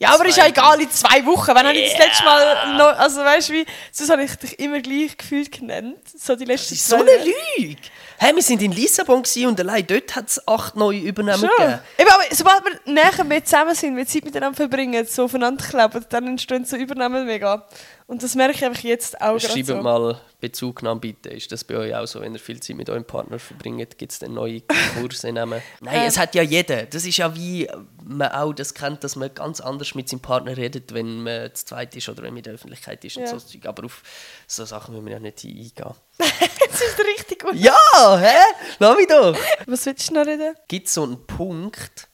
Ja, 0.00 0.14
aber 0.14 0.26
ist 0.26 0.36
ja 0.38 0.46
egal, 0.46 0.80
in 0.80 0.88
zwei 0.92 1.26
Wochen. 1.26 1.48
Wann 1.54 1.66
habe 1.66 1.76
ich 1.76 1.90
das 1.90 1.98
Yeah. 1.98 2.06
letzte 2.06 2.24
Mal 2.24 2.76
noch, 2.76 2.98
also 2.98 3.20
weißt 3.24 3.48
du 3.48 3.52
wie, 3.54 3.66
sonst 3.90 4.10
habe 4.10 4.22
ich 4.22 4.36
dich 4.36 4.58
immer 4.60 4.78
gleich 4.80 5.16
gefühlt 5.16 5.50
genannt. 5.50 5.98
So 6.16 6.36
die 6.36 6.44
Das 6.44 6.54
letzten 6.70 6.74
ist 6.74 6.86
so 6.88 6.96
eine. 6.96 7.10
Lüge! 7.58 7.76
Hey, 8.18 8.34
wir 8.34 8.42
sind 8.42 8.62
in 8.62 8.70
Lissabon 8.72 9.22
und 9.46 9.60
allein 9.60 9.86
dort 9.86 10.14
hat 10.14 10.28
es 10.28 10.46
acht 10.46 10.76
neue 10.76 10.98
Übernahmen 11.00 11.40
Schon. 11.40 11.50
gegeben. 11.56 11.80
Eben, 11.98 12.10
aber 12.10 12.22
sobald 12.30 12.64
wir 12.64 12.92
näher 12.92 13.24
mehr 13.24 13.44
zusammen 13.44 13.74
sind, 13.74 13.96
wir 13.96 14.06
Zeit 14.06 14.24
miteinander 14.24 14.56
verbringen, 14.56 15.04
so 15.06 15.24
aufeinander 15.24 15.64
kleben, 15.64 16.04
dann 16.08 16.26
entstehen 16.28 16.64
so 16.64 16.76
Übernahmen 16.76 17.26
mega. 17.26 17.66
Und 18.08 18.22
das 18.22 18.34
merke 18.34 18.54
ich 18.54 18.64
einfach 18.64 18.82
jetzt 18.84 19.20
auch 19.20 19.36
gerade 19.36 19.40
Schreibt 19.40 19.66
so. 19.66 19.76
mal 19.82 20.18
Bezugnahme 20.40 20.98
bitte. 20.98 21.28
Ist 21.28 21.52
das 21.52 21.62
bei 21.62 21.76
euch 21.76 21.94
auch 21.94 22.06
so, 22.06 22.22
wenn 22.22 22.32
ihr 22.32 22.40
viel 22.40 22.58
Zeit 22.58 22.74
mit 22.74 22.88
eurem 22.88 23.04
Partner 23.04 23.38
verbringt, 23.38 23.98
gibt 23.98 24.12
es 24.12 24.18
dann 24.18 24.32
neue 24.32 24.62
Kurse 24.98 25.30
nehmen? 25.30 25.60
Nein, 25.82 25.94
Ähm. 25.94 26.02
es 26.06 26.16
hat 26.16 26.34
ja 26.34 26.42
jeder. 26.42 26.86
Das 26.86 27.04
ist 27.04 27.18
ja 27.18 27.36
wie 27.36 27.68
man 28.02 28.32
auch 28.32 28.54
das 28.54 28.72
kennt, 28.72 29.04
dass 29.04 29.14
man 29.14 29.34
ganz 29.34 29.60
anders 29.60 29.94
mit 29.94 30.08
seinem 30.08 30.20
Partner 30.20 30.56
redet, 30.56 30.94
wenn 30.94 31.22
man 31.22 31.54
zu 31.54 31.66
zweit 31.66 31.94
ist 31.96 32.08
oder 32.08 32.22
wenn 32.22 32.30
man 32.30 32.38
in 32.38 32.44
der 32.44 32.54
Öffentlichkeit 32.54 33.04
ist 33.04 33.18
und 33.18 33.24
Ja. 33.24 33.28
so 33.28 33.38
Zeug. 33.40 33.66
Aber 33.66 33.84
auf 33.84 34.02
so 34.46 34.64
Sachen 34.64 34.94
müssen 34.94 35.04
wir 35.04 35.12
ja 35.12 35.20
nicht 35.20 35.44
eingehen. 35.44 35.70
das 36.18 36.80
ist 36.80 36.98
richtig 36.98 37.42
gut. 37.42 37.56
Ja, 37.56 37.76
hä? 38.18 38.34
Lass 38.78 38.96
mich 38.96 39.06
doch! 39.06 39.36
Was 39.66 39.84
willst 39.84 40.08
du 40.08 40.14
noch 40.14 40.24
reden? 40.26 40.54
Gibt 40.66 40.86
es 40.86 40.94
so 40.94 41.02
einen 41.02 41.26
Punkt, 41.26 42.08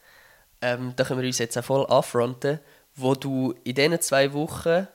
ähm, 0.60 0.92
da 0.96 1.04
können 1.04 1.20
wir 1.20 1.26
uns 1.28 1.38
jetzt 1.38 1.56
auch 1.56 1.64
voll 1.64 1.86
affronten, 1.88 2.58
wo 2.96 3.14
du 3.14 3.54
in 3.62 3.76
diesen 3.76 4.00
zwei 4.00 4.32
Wochen 4.32 4.88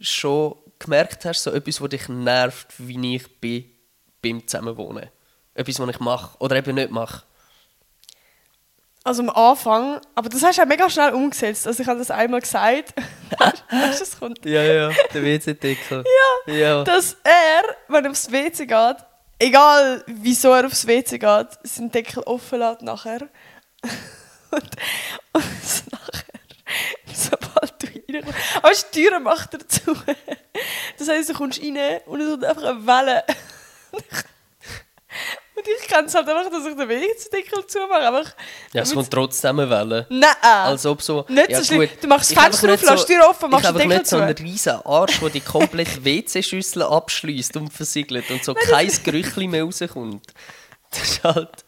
schon 0.00 0.56
gemerkt 0.78 1.24
hast, 1.24 1.42
so 1.42 1.50
etwas, 1.50 1.80
was 1.80 1.88
dich 1.88 2.08
nervt, 2.08 2.68
wie 2.78 3.16
ich 3.16 3.40
bin 3.40 3.64
beim 4.22 4.46
Zusammenwohnen? 4.46 5.10
Etwas, 5.54 5.80
was 5.80 5.90
ich 5.90 6.00
mache 6.00 6.38
oder 6.38 6.56
eben 6.56 6.74
nicht 6.74 6.90
mache? 6.90 7.22
Also 9.04 9.22
am 9.22 9.30
Anfang, 9.30 10.00
aber 10.14 10.28
das 10.28 10.42
hast 10.42 10.58
du 10.58 10.62
auch 10.62 10.66
mega 10.66 10.90
schnell 10.90 11.14
umgesetzt. 11.14 11.66
Also 11.66 11.82
ich 11.82 11.88
habe 11.88 11.98
das 11.98 12.10
einmal 12.10 12.40
gesagt. 12.40 12.92
weißt 13.38 14.00
du, 14.00 14.02
was 14.02 14.20
kommt? 14.20 14.44
Ja, 14.44 14.62
ja, 14.62 14.90
der 15.14 15.22
WC-Deckel. 15.22 16.04
Ja. 16.46 16.54
Ja. 16.54 16.84
Dass 16.84 17.16
er, 17.24 17.76
wenn 17.88 18.04
er 18.04 18.10
aufs 18.10 18.30
WC 18.30 18.66
geht, 18.66 18.96
egal 19.38 20.04
wieso 20.06 20.52
er 20.52 20.66
aufs 20.66 20.86
WC 20.86 21.18
geht, 21.18 21.46
seinen 21.62 21.90
Deckel 21.90 22.22
offen 22.24 22.58
lässt 22.58 22.82
nachher. 22.82 23.28
und, 24.50 24.70
und 25.32 25.44
es 25.62 25.84
nachher, 25.90 26.17
reinkommst, 28.12 28.38
aber 28.56 28.72
die 28.72 29.00
Türen 29.00 29.22
macht 29.22 29.54
er 29.54 29.68
zu. 29.68 29.94
das 30.98 31.08
heisst, 31.08 31.28
du 31.28 31.34
kommst 31.34 31.60
rein 31.60 32.00
und 32.06 32.20
es 32.20 32.30
kommt 32.30 32.44
einfach 32.44 32.64
eine 32.64 32.86
Welle. 32.86 33.24
und 35.56 35.68
ich 35.68 35.88
kenne 35.88 36.06
es 36.06 36.14
halt 36.14 36.28
einfach, 36.28 36.50
dass 36.50 36.66
ich 36.66 36.76
den 36.76 36.88
WC-Deckel 36.88 37.66
zumache. 37.66 38.06
Einfach, 38.06 38.34
Ja, 38.72 38.82
es 38.82 38.94
kommt 38.94 39.10
trotzdem 39.10 39.58
eine 39.60 39.70
Welle. 39.70 40.06
Nein! 40.08 40.34
Als 40.42 40.86
ob 40.86 41.02
so... 41.02 41.24
Nicht 41.28 41.50
ja, 41.50 41.58
so 41.58 41.64
schlimm. 41.64 41.88
Du 42.00 42.08
machst 42.08 42.30
das 42.34 42.42
Fenster 42.42 42.74
auf, 42.74 42.82
lässt 42.82 43.08
die 43.08 43.14
Tür 43.14 43.28
offen, 43.28 43.50
machst 43.50 43.66
den 43.66 43.74
Deckel 43.74 43.98
nicht 43.98 44.06
so 44.06 44.16
einen 44.16 44.36
riesen 44.36 44.80
Arsch, 44.84 45.20
der 45.20 45.30
die 45.30 45.40
komplette 45.40 46.04
WC-Schüssel 46.04 46.82
abschließt 46.82 47.56
und 47.56 47.72
versiegelt 47.72 48.30
und 48.30 48.44
so 48.44 48.54
kein 48.54 48.90
Gerüchli 49.04 49.48
mehr 49.48 49.64
rauskommt. 49.64 50.32
Das 50.90 51.02
ist 51.02 51.24
halt... 51.24 51.64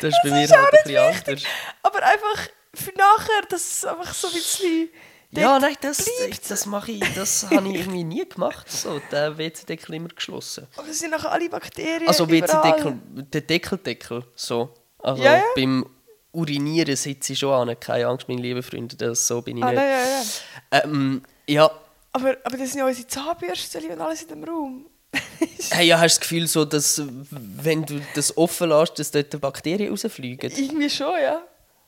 Das 0.00 0.14
ist 0.14 0.20
bei 0.22 0.30
mir 0.30 0.44
ist 0.44 0.56
halt 0.56 0.66
ein 0.66 0.78
bisschen 0.84 1.08
wichtig. 1.08 1.28
anders. 1.28 1.44
Aber 1.82 2.02
einfach 2.02 2.48
für 2.74 2.92
nachher, 2.96 3.42
dass 3.48 3.78
es 3.78 3.84
einfach 3.84 4.14
so 4.14 4.28
ein 4.28 4.34
bisschen, 4.34 4.88
Ja, 5.34 5.58
nein, 5.58 5.74
das, 5.80 6.04
das 6.48 6.66
mache 6.66 6.92
ich, 6.92 7.04
das 7.14 7.46
habe 7.50 7.66
ich 7.68 7.76
irgendwie 7.76 8.04
nie 8.04 8.28
gemacht. 8.28 8.70
So, 8.70 9.00
der 9.10 9.38
WC-Deckel 9.38 9.94
immer 9.94 10.08
geschlossen. 10.08 10.66
Aber 10.76 10.88
es 10.88 10.98
sind 10.98 11.10
nachher 11.10 11.32
alle 11.32 11.48
Bakterien 11.48 12.06
Also. 12.06 12.28
WC-Deckel, 12.28 12.98
der 13.32 13.40
Deckeldeckel, 13.40 14.24
so. 14.34 14.74
Also 14.98 15.22
Ja, 15.22 15.36
ja. 15.36 15.42
beim 15.56 15.86
Urinieren 16.32 16.96
sitze 16.96 17.32
ich 17.32 17.38
schon 17.38 17.68
an. 17.68 17.78
Keine 17.80 18.06
Angst, 18.06 18.28
meine 18.28 18.40
lieben 18.42 18.62
Freunde, 18.62 18.94
das, 18.96 19.26
so 19.26 19.40
bin 19.42 19.56
ich 19.58 19.64
Ah, 19.64 19.70
nicht. 19.70 19.76
nein, 19.76 19.90
ja, 19.90 20.78
ja. 20.78 20.84
Ähm, 20.84 21.22
ja, 21.46 21.70
Aber, 22.12 22.36
aber 22.44 22.56
das 22.56 22.70
sind 22.70 22.78
ja 22.80 22.86
unsere 22.86 23.06
Zahnbürsten 23.08 23.90
und 23.90 24.00
alles 24.00 24.22
in 24.22 24.28
dem 24.28 24.44
Raum. 24.44 24.86
hey, 25.70 25.86
ja, 25.88 25.98
hast 25.98 26.16
du 26.16 26.20
das 26.20 26.28
Gefühl, 26.28 26.46
so, 26.46 26.64
dass 26.64 27.02
wenn 27.30 27.84
du 27.84 28.00
das 28.14 28.36
offen 28.36 28.68
lässt, 28.70 28.98
dass 28.98 29.10
dort 29.10 29.38
Bakterien 29.40 29.90
rausfliegen? 29.90 30.50
Irgendwie 30.50 30.88
schon, 30.90 31.12
ja. 31.22 31.42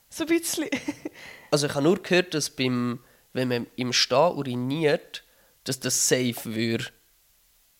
So 0.09 0.23
ein 0.25 0.27
bisschen. 0.27 0.67
Also 1.51 1.67
ich 1.67 1.73
habe 1.73 1.83
nur 1.83 2.01
gehört, 2.01 2.33
dass 2.35 2.49
beim, 2.49 2.99
wenn 3.35 3.49
man 3.49 3.67
im 3.75 3.91
Stehen 3.93 4.31
uriniert, 4.33 5.23
dass 5.65 5.79
das 5.79 6.07
safe 6.07 6.33
würde 6.45 6.85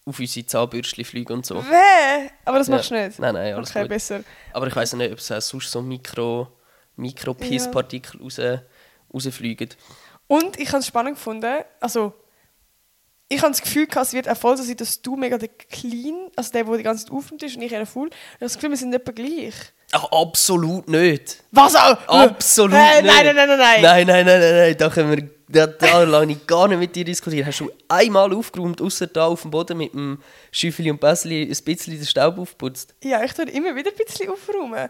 auf 0.05 0.19
unsere 0.19 0.45
Zahnbürstchen 0.45 1.05
fliegen 1.05 1.33
und 1.33 1.45
so. 1.45 1.55
Weh! 1.63 2.29
Aber 2.43 2.59
das 2.59 2.67
Ja. 2.67 2.75
machst 2.75 2.91
du 2.91 2.95
nicht? 2.95 3.17
Nein, 3.19 3.33
nein, 3.33 3.53
alles 3.55 3.69
okay, 3.71 3.81
gut. 3.81 3.89
besser. 3.89 4.23
Aber 4.53 4.67
ich 4.67 4.75
weiß 4.75 4.93
nicht, 4.93 5.11
ob 5.11 5.17
es 5.17 5.31
auch 5.31 5.41
sonst 5.41 5.71
so 5.71 5.81
Mikro, 5.81 6.47
Mikro-Pisspartikel 6.97 8.21
raus, 8.21 8.39
rausfliegen. 9.13 9.69
Und 10.27 10.59
ich 10.59 10.67
habe 10.69 10.79
es 10.79 10.87
spannend 10.87 11.15
gefunden, 11.15 11.63
also 11.79 12.13
ich 13.27 13.39
habe 13.41 13.51
das 13.51 13.61
Gefühl, 13.61 13.87
es 13.99 14.13
wird 14.13 14.29
auch 14.29 14.37
voll 14.37 14.55
so 14.57 14.61
sein, 14.63 14.77
dass 14.77 15.01
du 15.01 15.15
mega 15.15 15.37
der 15.39 15.47
Clean, 15.49 16.29
also 16.35 16.51
der, 16.51 16.63
der 16.65 16.77
die 16.77 16.83
ganze 16.83 17.05
Zeit 17.05 17.13
aufnimmt 17.13 17.41
ist 17.41 17.55
und 17.55 17.63
ich 17.63 17.71
eher 17.71 17.85
full. 17.87 18.09
Ich 18.09 18.13
habe 18.33 18.39
das 18.41 18.53
Gefühl, 18.55 18.69
wir 18.69 18.77
sind 18.77 18.93
etwa 18.93 19.11
gleich. 19.11 19.53
Ach, 19.91 20.03
absolut 20.11 20.87
nicht. 20.87 21.43
Was 21.51 21.75
auch? 21.75 21.97
Absolut 22.07 22.73
Hey, 22.77 23.01
nicht. 23.01 23.11
nein, 23.15 23.25
nein, 23.25 23.35
nein, 23.35 23.47
nein, 23.47 23.57
nein. 23.57 23.81
Nein, 23.81 24.07
nein, 24.07 24.25
nein, 24.25 24.39
nein, 24.39 24.55
nein. 24.55 24.77
Da 24.77 24.89
können 24.89 25.09
wir 25.09 25.29
da, 25.47 25.67
da 25.67 26.03
lasse 26.03 26.31
ich 26.31 26.47
gar 26.47 26.67
nicht 26.67 26.79
mit 26.79 26.95
dir 26.95 27.05
diskutieren. 27.05 27.45
Hast 27.45 27.59
du 27.59 27.71
einmal 27.87 28.33
aufgeräumt, 28.33 28.81
außer 28.81 29.07
da 29.07 29.25
auf 29.27 29.43
dem 29.43 29.51
Boden 29.51 29.77
mit 29.77 29.93
dem 29.93 30.19
Schüffeli 30.51 30.89
und 30.91 30.99
Bäsli 30.99 31.43
ein 31.43 31.49
bisschen 31.63 31.95
den 31.95 32.05
Staub 32.05 32.37
aufgeputzt? 32.39 32.95
Ja, 33.03 33.23
ich 33.23 33.33
tue 33.33 33.45
immer 33.49 33.75
wieder 33.75 33.91
ein 33.91 33.97
bisschen 33.97 34.29
aufräumen. 34.29 34.89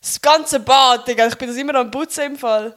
Das 0.00 0.20
ganze 0.20 0.60
Bad, 0.60 1.08
Digga, 1.08 1.26
ich 1.26 1.34
bin 1.36 1.48
das 1.48 1.56
immer 1.56 1.74
am 1.76 1.90
Putzen 1.90 2.24
im 2.24 2.36
Fall. 2.36 2.76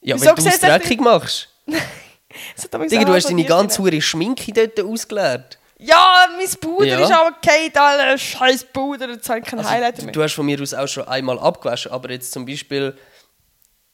Ja, 0.00 0.16
Wieso 0.16 0.26
wenn 0.36 0.44
du 0.44 0.48
es 0.50 0.60
dreckig 0.60 1.00
machst. 1.00 1.48
Digga, 1.66 3.04
du 3.04 3.12
hast 3.14 3.28
deine 3.28 3.44
ganze 3.44 3.76
drin. 3.82 3.92
hure 3.92 4.00
Schminke 4.02 4.52
dort 4.52 4.80
ausgeleert. 4.80 5.58
Ja, 5.78 6.26
mein 6.36 6.48
Puder 6.60 6.86
Ja. 6.86 7.00
ist 7.00 7.12
aber 7.12 7.32
Kate, 7.42 7.80
Alter, 7.80 8.18
scheiß 8.18 8.64
Puder, 8.72 9.08
jetzt 9.10 9.28
habe 9.28 9.40
ich 9.40 9.52
Also, 9.52 9.68
Highlighter 9.68 9.98
du, 9.98 10.04
mehr. 10.04 10.12
du 10.12 10.22
hast 10.22 10.34
von 10.34 10.44
mir 10.46 10.60
aus 10.60 10.74
auch 10.74 10.86
schon 10.86 11.08
einmal 11.08 11.38
abgewaschen, 11.38 11.90
aber 11.90 12.10
jetzt 12.10 12.32
zum 12.32 12.44
Beispiel 12.44 12.96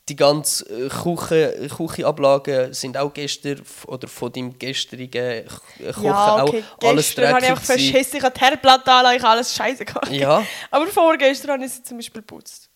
die 0.08 0.14
ganze 0.16 0.64
äh, 0.68 0.88
Küche, 0.88 1.68
Küchenablagen 1.76 2.72
sind 2.72 2.96
auch 2.96 3.12
gestern 3.12 3.60
oder 3.86 4.06
von 4.06 4.30
deinem 4.32 4.56
gestrigen 4.58 5.46
K- 5.46 5.92
Kochen 5.92 6.04
ja, 6.04 6.44
okay, 6.44 6.64
auch 6.80 6.88
alles 6.88 7.06
gestern 7.06 7.34
habe 7.34 7.38
ich 7.40 7.46
dreckig 7.48 7.66
gewesen. 7.66 7.92
verschissen, 7.92 8.16
ich 8.18 8.22
habe 8.22 8.34
die 8.38 8.40
Herdplatte 8.44 8.92
an, 8.92 9.16
ich 9.16 9.22
habe 9.22 9.28
alles 9.32 9.54
scheiße 9.54 9.84
gemacht. 9.84 10.10
Ja. 10.12 10.44
Aber 10.70 10.86
vorgestern 10.86 11.50
habe 11.52 11.64
ich 11.64 11.72
sie 11.72 11.82
zum 11.82 11.96
Beispiel 11.98 12.22
geputzt. 12.22 12.68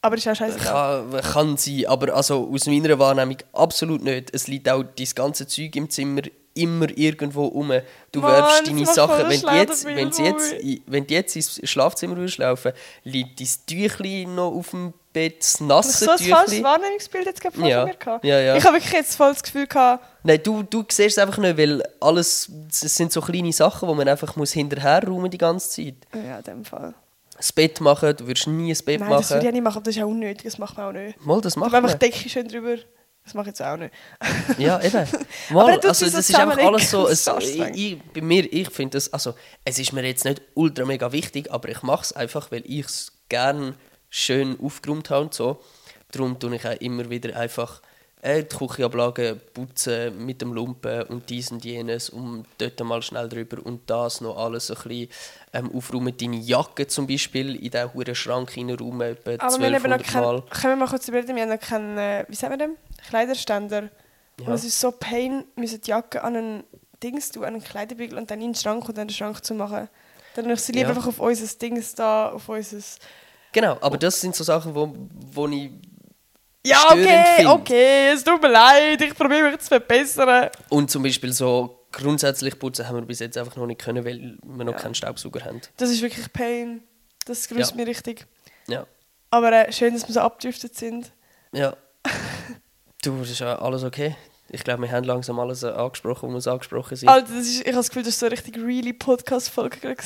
Aber 0.00 0.16
ist 0.16 0.26
auch 0.26 0.34
scheiße. 0.34 0.58
Kann, 0.58 1.20
kann 1.20 1.56
sein, 1.56 1.86
aber 1.86 2.12
also 2.12 2.50
aus 2.52 2.66
meiner 2.66 2.98
Wahrnehmung 2.98 3.36
absolut 3.52 4.02
nicht. 4.02 4.34
Es 4.34 4.48
liegt 4.48 4.68
auch 4.68 4.82
dein 4.82 5.08
ganze 5.14 5.46
Zeug 5.46 5.76
im 5.76 5.88
Zimmer 5.88 6.22
immer 6.54 6.86
irgendwo 6.96 7.46
rum. 7.46 7.72
Du 8.12 8.20
Mann, 8.20 8.32
wirfst 8.32 8.66
deine 8.66 8.86
Sachen, 8.86 9.28
wenn 9.28 9.40
du 9.40 9.48
jetzt, 9.54 9.84
wenn 9.84 10.10
du 10.10 10.22
jetzt, 10.22 10.54
wenn 10.86 11.06
du 11.06 11.14
jetzt 11.14 11.36
ins 11.36 11.60
Schlafzimmer 11.70 12.16
würdest 12.16 12.38
laufen, 12.38 12.72
liegt 13.04 13.40
dein 13.40 13.48
Tüchli 13.66 14.26
noch 14.26 14.52
auf 14.52 14.70
dem 14.70 14.92
Bett, 15.12 15.40
das 15.40 15.60
nasse 15.60 16.04
so 16.04 16.10
ein 16.10 16.18
falsches. 16.18 16.62
Wahrnehmungsbild 16.62 17.26
jetzt 17.26 17.40
gerade 17.40 17.68
Ja. 17.68 17.84
mir 17.84 17.94
gehabt. 17.94 18.24
Ja, 18.24 18.40
ja. 18.40 18.56
Ich 18.56 18.64
habe 18.64 18.76
wirklich 18.76 18.92
jetzt 18.92 19.14
voll 19.16 19.32
das 19.32 19.42
Gefühl 19.42 19.66
gehabt, 19.66 20.04
Nein, 20.22 20.40
du, 20.42 20.62
du 20.62 20.84
siehst 20.88 21.16
es 21.16 21.18
einfach 21.18 21.38
nicht, 21.38 21.58
weil 21.58 21.82
alles, 22.00 22.50
es 22.70 22.80
sind 22.96 23.12
so 23.12 23.20
kleine 23.20 23.52
Sachen, 23.52 23.88
die 23.88 23.94
man 23.94 24.08
einfach 24.08 24.36
muss 24.36 24.52
hinterher 24.52 25.04
räumen 25.06 25.30
die 25.30 25.38
ganze 25.38 25.68
Zeit. 25.68 25.94
ja, 26.14 26.38
in 26.38 26.44
dem 26.44 26.64
Fall. 26.64 26.94
Das 27.36 27.52
Bett 27.52 27.80
machen, 27.80 28.14
du 28.16 28.26
würdest 28.26 28.46
nie 28.46 28.72
ein 28.72 28.78
Bett 28.84 29.00
Nein, 29.00 29.10
das 29.10 29.30
würde 29.30 29.40
ich 29.40 29.44
machen. 29.46 29.52
nicht 29.54 29.62
machen, 29.64 29.76
aber 29.78 29.84
das 29.84 29.96
ist 29.96 30.02
auch 30.02 30.06
unnötig, 30.08 30.44
das 30.44 30.58
macht 30.58 30.76
man 30.76 30.86
auch 30.86 30.92
nicht. 30.92 31.26
Mal, 31.26 31.40
das 31.40 31.56
macht 31.56 31.74
einfach 31.74 31.90
man. 31.90 31.98
die 31.98 32.10
Decke 32.10 32.28
schön 32.28 32.46
drüber. 32.48 32.76
Das 33.24 33.34
mache 33.34 33.44
ich 33.44 33.48
jetzt 33.48 33.62
auch 33.62 33.76
nicht. 33.76 33.94
Ja, 34.58 34.82
eben. 34.82 34.96
Aber 35.50 35.62
Mal, 35.62 35.78
also 35.78 36.06
das 36.06 36.28
ist 36.28 36.34
einfach 36.34 36.58
alles 36.58 36.90
so. 36.90 37.08
Es, 37.12 37.26
ich, 37.74 38.00
bei 38.12 38.20
mir, 38.20 38.52
ich 38.52 38.70
finde 38.70 38.96
das, 38.96 39.12
also 39.12 39.34
es 39.64 39.78
ist 39.78 39.92
mir 39.92 40.04
jetzt 40.04 40.24
nicht 40.24 40.42
ultra 40.54 40.84
mega 40.84 41.12
wichtig, 41.12 41.50
aber 41.52 41.68
ich 41.68 41.82
mache 41.82 42.02
es 42.02 42.12
einfach, 42.12 42.50
weil 42.50 42.62
ich 42.64 42.86
es 42.86 43.12
gerne 43.28 43.74
schön 44.10 44.58
aufgeräumt 44.60 45.10
habe 45.10 45.22
und 45.22 45.34
so. 45.34 45.62
Darum 46.10 46.38
tue 46.38 46.56
ich 46.56 46.66
auch 46.66 46.80
immer 46.80 47.08
wieder 47.10 47.36
einfach 47.36 47.80
äh, 48.22 48.44
die 48.44 48.56
Küchenablage 48.56 49.34
putzen 49.52 50.24
mit 50.24 50.40
dem 50.42 50.52
Lumpen 50.52 51.02
und 51.04 51.28
dies 51.28 51.50
und 51.50 51.64
jenes 51.64 52.08
und 52.08 52.46
dort 52.58 52.78
mal 52.80 53.02
schnell 53.02 53.28
drüber 53.28 53.64
und 53.64 53.88
das 53.90 54.20
noch 54.20 54.36
alles 54.36 54.68
so 54.68 54.74
ein 54.74 54.82
bisschen 54.82 55.08
ähm, 55.52 55.74
aufräumen. 55.74 56.16
Deine 56.16 56.36
Jacke 56.36 56.86
zum 56.86 57.06
Beispiel 57.06 57.56
in 57.56 57.70
diesen 57.70 57.94
huren 57.94 58.14
Schrank 58.14 58.56
reinräumen, 58.56 59.16
etwa 59.16 59.44
Aber 59.44 59.58
wir 59.58 59.72
haben 59.72 59.90
noch 59.90 59.98
1200 59.98 60.04
keinen, 60.04 60.50
können 60.50 60.72
wir 60.72 60.76
mal 60.76 60.88
kurz 60.88 61.08
überlegen, 61.08 61.34
wir 61.34 61.42
haben 61.42 61.50
noch 61.50 61.60
keinen, 61.60 61.98
äh, 61.98 62.24
wie 62.28 62.34
sagen 62.34 62.52
wir 62.52 62.58
dem? 62.58 62.76
Kleiderständer. 63.08 63.90
Ja. 64.40 64.46
Und 64.46 64.52
es 64.54 64.64
ist 64.64 64.80
so 64.80 64.90
pain, 64.92 65.44
müssen 65.56 65.80
die 65.80 65.90
Jacke 65.90 66.22
an 66.22 66.36
einen 66.36 66.64
Dings 67.02 67.30
tun, 67.30 67.44
an 67.44 67.54
einen 67.54 67.62
Kleiderbügel 67.64 68.16
und 68.18 68.30
dann 68.30 68.40
in 68.40 68.48
den 68.50 68.54
Schrank 68.54 68.88
und 68.88 68.96
dann 68.96 69.08
den 69.08 69.14
Schrank 69.14 69.44
zu 69.44 69.54
machen. 69.54 69.88
Dann 70.34 70.56
sie 70.56 70.72
lieber 70.72 70.90
Ja. 70.90 70.94
einfach 70.96 71.06
auf 71.08 71.18
unser 71.20 71.58
Dings 71.58 71.94
da, 71.94 72.30
auf 72.30 72.48
unser... 72.48 72.78
Genau, 73.52 73.76
aber 73.80 73.98
das 73.98 74.20
sind 74.20 74.34
so 74.34 74.44
Sachen, 74.44 74.74
wo, 74.74 74.94
wo 75.34 75.46
ich 75.48 75.70
Ja, 76.64 76.84
okay, 76.90 77.24
finde. 77.36 77.50
okay, 77.50 78.08
es 78.12 78.24
tut 78.24 78.40
mir 78.40 78.48
leid, 78.48 79.02
ich 79.02 79.14
probiere 79.14 79.50
mich 79.50 79.58
zu 79.60 79.66
verbessern. 79.68 80.48
Und 80.70 80.90
zum 80.90 81.02
Beispiel 81.02 81.32
so 81.32 81.86
grundsätzlich 81.92 82.58
putzen 82.58 82.88
haben 82.88 82.94
wir 82.96 83.02
bis 83.02 83.18
jetzt 83.18 83.36
einfach 83.36 83.56
noch 83.56 83.66
nicht 83.66 83.80
können, 83.82 84.04
weil 84.06 84.38
wir 84.42 84.64
noch 84.64 84.72
Ja. 84.72 84.78
keinen 84.78 84.94
Staubsauger 84.94 85.44
haben. 85.44 85.60
Das 85.76 85.90
ist 85.90 86.00
wirklich 86.00 86.32
Pain. 86.32 86.82
Das 87.26 87.46
grüßt 87.48 87.72
Ja. 87.72 87.76
mir 87.76 87.86
richtig. 87.86 88.26
Ja. 88.68 88.86
Aber 89.30 89.52
äh, 89.52 89.70
schön, 89.72 89.92
dass 89.92 90.08
wir 90.08 90.14
so 90.14 90.20
abgedriftet 90.20 90.74
sind. 90.74 91.12
Ja. 91.52 91.76
Du, 93.02 93.18
das 93.18 93.30
ist 93.30 93.40
ja 93.40 93.58
alles 93.58 93.84
okay. 93.84 94.16
Ich 94.48 94.64
glaube, 94.64 94.82
wir 94.82 94.92
haben 94.92 95.04
langsam 95.04 95.38
alles 95.40 95.62
äh, 95.62 95.68
angesprochen, 95.68 96.34
es 96.34 96.46
angesprochen 96.46 96.96
sind. 96.96 97.08
Alter, 97.08 97.28
das 97.32 97.46
ist, 97.46 97.60
ich 97.60 97.66
habe 97.66 97.76
das 97.76 97.88
Gefühl, 97.88 98.02
das 98.02 98.14
war 98.14 98.18
so 98.18 98.26
eine 98.26 98.32
richtig 98.32 98.56
really 98.58 98.92
Podcast-Folge. 98.92 99.96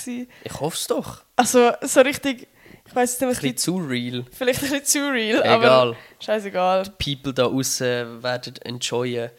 Ich 0.45 0.61
hoffe 0.61 0.77
es 0.77 0.87
doch. 0.87 1.23
Also, 1.37 1.73
so 1.83 2.01
richtig... 2.01 2.49
Ich 2.89 2.95
weiß 2.95 3.15
nicht, 3.15 3.23
Ein 3.23 3.29
was 3.31 3.37
bisschen 3.39 3.51
die... 3.51 3.57
zu 3.57 3.77
real. 3.79 4.25
Vielleicht 4.31 4.63
ein 4.63 4.71
bisschen 4.71 4.85
zu 4.85 5.11
real, 5.11 5.41
Egal. 5.41 5.65
aber... 5.65 5.97
Scheißegal. 6.21 6.85
People 7.03 7.35
da 7.35 7.47
außen 7.47 8.23
werden 8.23 8.55
enjoyen, 8.63 9.31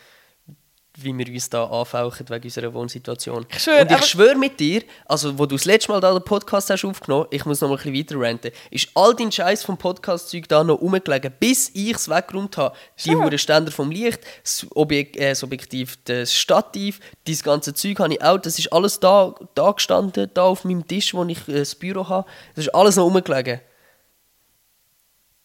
wie 0.97 1.15
wir 1.17 1.27
uns 1.27 1.49
da 1.49 1.65
anfauchen 1.65 2.27
wegen 2.29 2.43
unserer 2.43 2.73
Wohnsituation. 2.73 3.45
Ich 3.49 3.63
schwör, 3.63 3.81
Und 3.81 3.91
ich 3.91 4.05
schwöre 4.05 4.35
mit 4.35 4.59
dir, 4.59 4.81
also 5.05 5.37
wo 5.37 5.45
du 5.45 5.55
das 5.55 5.65
letzte 5.65 5.91
Mal 5.91 6.01
da 6.01 6.11
den 6.11 6.23
Podcast 6.23 6.69
hast 6.69 6.83
aufgenommen, 6.83 7.27
ich 7.29 7.45
muss 7.45 7.61
noch 7.61 7.69
mal 7.69 7.77
ein 7.77 7.93
bisschen 7.93 8.19
weiter 8.19 8.27
ranten, 8.27 8.51
ist 8.71 8.89
all 8.95 9.15
dein 9.15 9.31
Scheiß 9.31 9.63
vom 9.63 9.77
Podcast-Zeug 9.77 10.47
da 10.47 10.63
noch 10.63 10.81
rumgelegen, 10.81 11.33
bis 11.39 11.69
ich 11.73 11.95
es 11.95 12.09
weggeräumt 12.09 12.57
habe. 12.57 12.75
Die 13.05 13.15
hohen 13.15 13.37
Ständer 13.37 13.71
vom 13.71 13.91
Licht, 13.91 14.21
das, 14.43 14.65
Objek 14.71 15.15
äh, 15.17 15.29
das 15.29 15.43
Objektiv, 15.43 15.97
das 16.05 16.33
Stativ, 16.33 16.99
dieses 17.27 17.43
ganze 17.43 17.73
Zeug 17.73 17.99
habe 17.99 18.13
ich 18.13 18.23
auch, 18.23 18.37
das 18.37 18.57
ist 18.57 18.73
alles 18.73 18.99
da, 18.99 19.35
da 19.53 19.71
gestanden, 19.71 20.29
da 20.33 20.43
auf 20.43 20.65
meinem 20.65 20.87
Tisch, 20.87 21.13
wo 21.13 21.23
ich 21.25 21.47
äh, 21.47 21.59
das 21.59 21.75
Büro 21.75 22.09
habe. 22.09 22.27
Das 22.55 22.65
ist 22.65 22.73
alles 22.73 22.95
noch 22.95 23.05
rumgelegen. 23.05 23.61